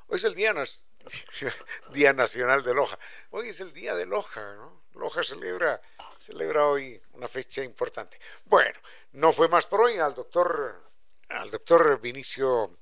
[0.09, 0.53] hoy es el día,
[1.93, 2.99] día nacional de Loja.
[3.31, 4.83] Hoy es el día de Loja, ¿no?
[4.93, 5.81] Loja celebra
[6.19, 8.21] celebra hoy una fecha importante.
[8.45, 8.79] Bueno,
[9.13, 10.91] no fue más por hoy al doctor
[11.31, 12.79] al doctor Vinicio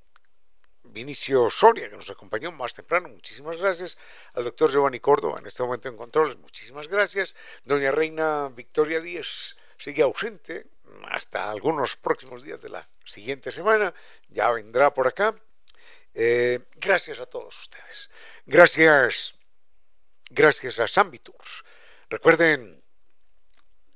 [0.85, 3.98] Vinicio Soria, que nos acompañó más temprano, muchísimas gracias.
[4.35, 7.35] Al doctor Giovanni Córdoba, en este momento en controles, muchísimas gracias.
[7.65, 10.66] Doña Reina Victoria Díez sigue ausente
[11.11, 13.93] hasta algunos próximos días de la siguiente semana,
[14.28, 15.35] ya vendrá por acá.
[16.15, 18.09] Eh, gracias a todos ustedes.
[18.47, 19.35] Gracias,
[20.31, 21.65] gracias a Sambitours.
[22.09, 22.82] Recuerden,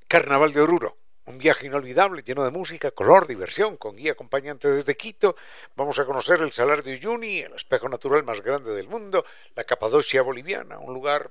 [0.08, 0.97] Carnaval de Oruro
[1.28, 5.36] un viaje inolvidable, lleno de música, color, diversión, con guía acompañante desde Quito.
[5.76, 9.24] Vamos a conocer el Salar de Uyuni, el espejo natural más grande del mundo,
[9.54, 11.30] la Capadocia boliviana, un lugar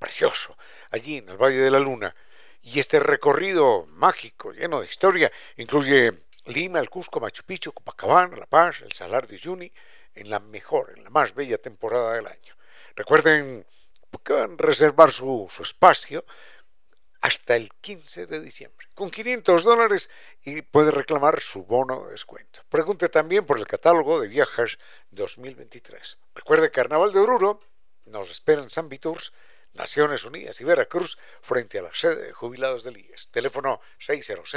[0.00, 0.56] precioso,
[0.90, 2.14] allí en el Valle de la Luna.
[2.62, 8.46] Y este recorrido mágico, lleno de historia, incluye Lima, el Cusco, Machu Picchu, Copacabana, La
[8.46, 9.70] Paz, el Salar de Uyuni,
[10.12, 12.56] en la mejor, en la más bella temporada del año.
[12.96, 13.64] Recuerden
[14.12, 16.24] a reservar su espacio
[17.24, 20.10] hasta el 15 de diciembre, con 500 dólares
[20.42, 22.60] y puede reclamar su bono de descuento.
[22.68, 24.76] Pregunte también por el catálogo de viajes
[25.10, 26.18] 2023.
[26.34, 27.60] Recuerde Carnaval de Oruro,
[28.04, 29.32] nos esperan San Viturs,
[29.72, 33.28] Naciones Unidas y Veracruz frente a la sede de jubilados del IES.
[33.30, 34.54] Teléfono 600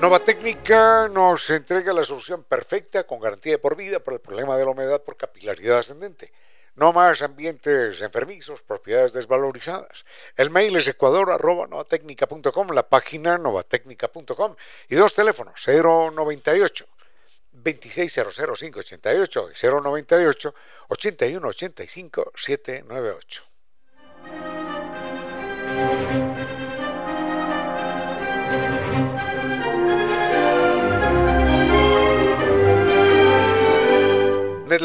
[0.00, 4.56] Nova Técnica nos entrega la solución perfecta con garantía de por vida para el problema
[4.56, 6.32] de la humedad por capilaridad ascendente.
[6.74, 10.04] No más ambientes enfermizos, propiedades desvalorizadas.
[10.36, 14.54] El mail es ecuador.novatecnica.com, la página novatecnica.com
[14.90, 16.86] y dos teléfonos, 098
[17.54, 20.54] 2600588 y 098
[20.88, 23.44] 8185 798.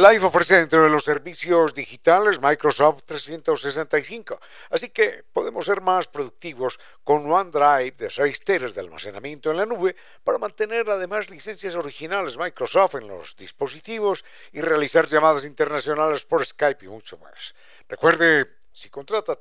[0.01, 4.39] NetLife ofrece dentro de los servicios digitales Microsoft 365,
[4.71, 9.65] así que podemos ser más productivos con OneDrive de 6 teras de almacenamiento en la
[9.67, 16.43] nube para mantener además licencias originales Microsoft en los dispositivos y realizar llamadas internacionales por
[16.43, 17.53] Skype y mucho más.
[17.87, 19.37] Recuerde, si contrata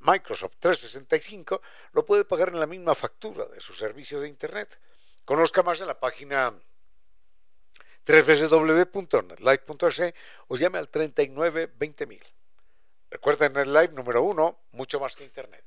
[0.00, 1.62] Microsoft 365,
[1.92, 4.78] lo puede pagar en la misma factura de su servicio de Internet.
[5.24, 6.52] Conozca más en la página
[8.06, 10.14] www.netlife.es
[10.48, 12.22] o llame al 39 20000.
[13.10, 15.64] Recuerda NetLife número uno, mucho más que Internet.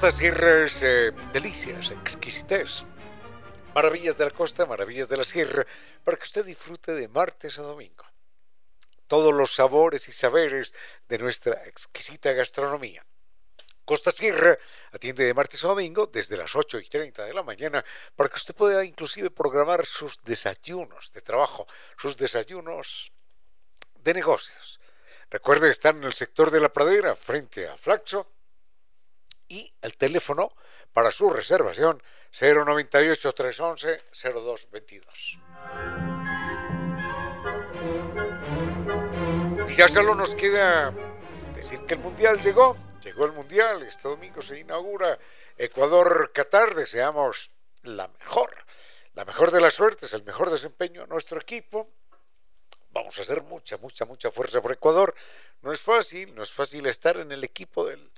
[0.00, 2.84] Costa Sierras, eh, delicias, exquisitez.
[3.74, 5.66] Maravillas de la costa, maravillas de la sierra,
[6.02, 8.06] para que usted disfrute de martes a domingo.
[9.06, 10.72] Todos los sabores y saberes
[11.06, 13.04] de nuestra exquisita gastronomía.
[13.84, 14.58] Costa Sierra
[14.90, 17.84] atiende de martes a domingo desde las 8 y 30 de la mañana
[18.16, 21.66] para que usted pueda inclusive programar sus desayunos de trabajo,
[21.98, 23.12] sus desayunos
[23.96, 24.80] de negocios.
[25.28, 28.39] Recuerde estar en el sector de la pradera frente a Flaxo
[29.50, 30.48] y el teléfono
[30.94, 32.02] para su reservación
[32.32, 35.38] 098 311 0222.
[39.68, 40.92] Y ya solo nos queda
[41.54, 45.18] decir que el Mundial llegó, llegó el Mundial, este domingo se inaugura
[45.56, 47.50] Ecuador-Qatar, deseamos
[47.82, 48.54] la mejor,
[49.14, 51.90] la mejor de las suertes, el mejor desempeño a nuestro equipo.
[52.92, 55.14] Vamos a hacer mucha, mucha, mucha fuerza por Ecuador.
[55.62, 58.10] No es fácil, no es fácil estar en el equipo del,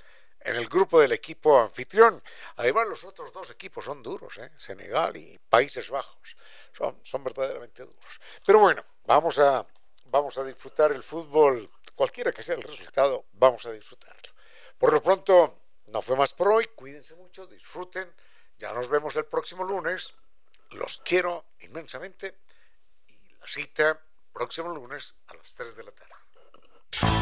[0.44, 2.22] en el grupo del equipo anfitrión.
[2.56, 4.50] Además, los otros dos equipos son duros, ¿eh?
[4.56, 6.36] Senegal y Países Bajos.
[6.72, 8.20] Son, son verdaderamente duros.
[8.44, 9.66] Pero bueno, vamos a,
[10.06, 14.32] vamos a disfrutar el fútbol, cualquiera que sea el resultado, vamos a disfrutarlo.
[14.78, 16.66] Por lo pronto, no fue más por hoy.
[16.74, 18.12] Cuídense mucho, disfruten.
[18.58, 20.14] Ya nos vemos el próximo lunes.
[20.70, 22.38] Los quiero inmensamente.
[23.06, 24.00] Y la cita
[24.32, 27.21] próximo lunes a las 3 de la tarde.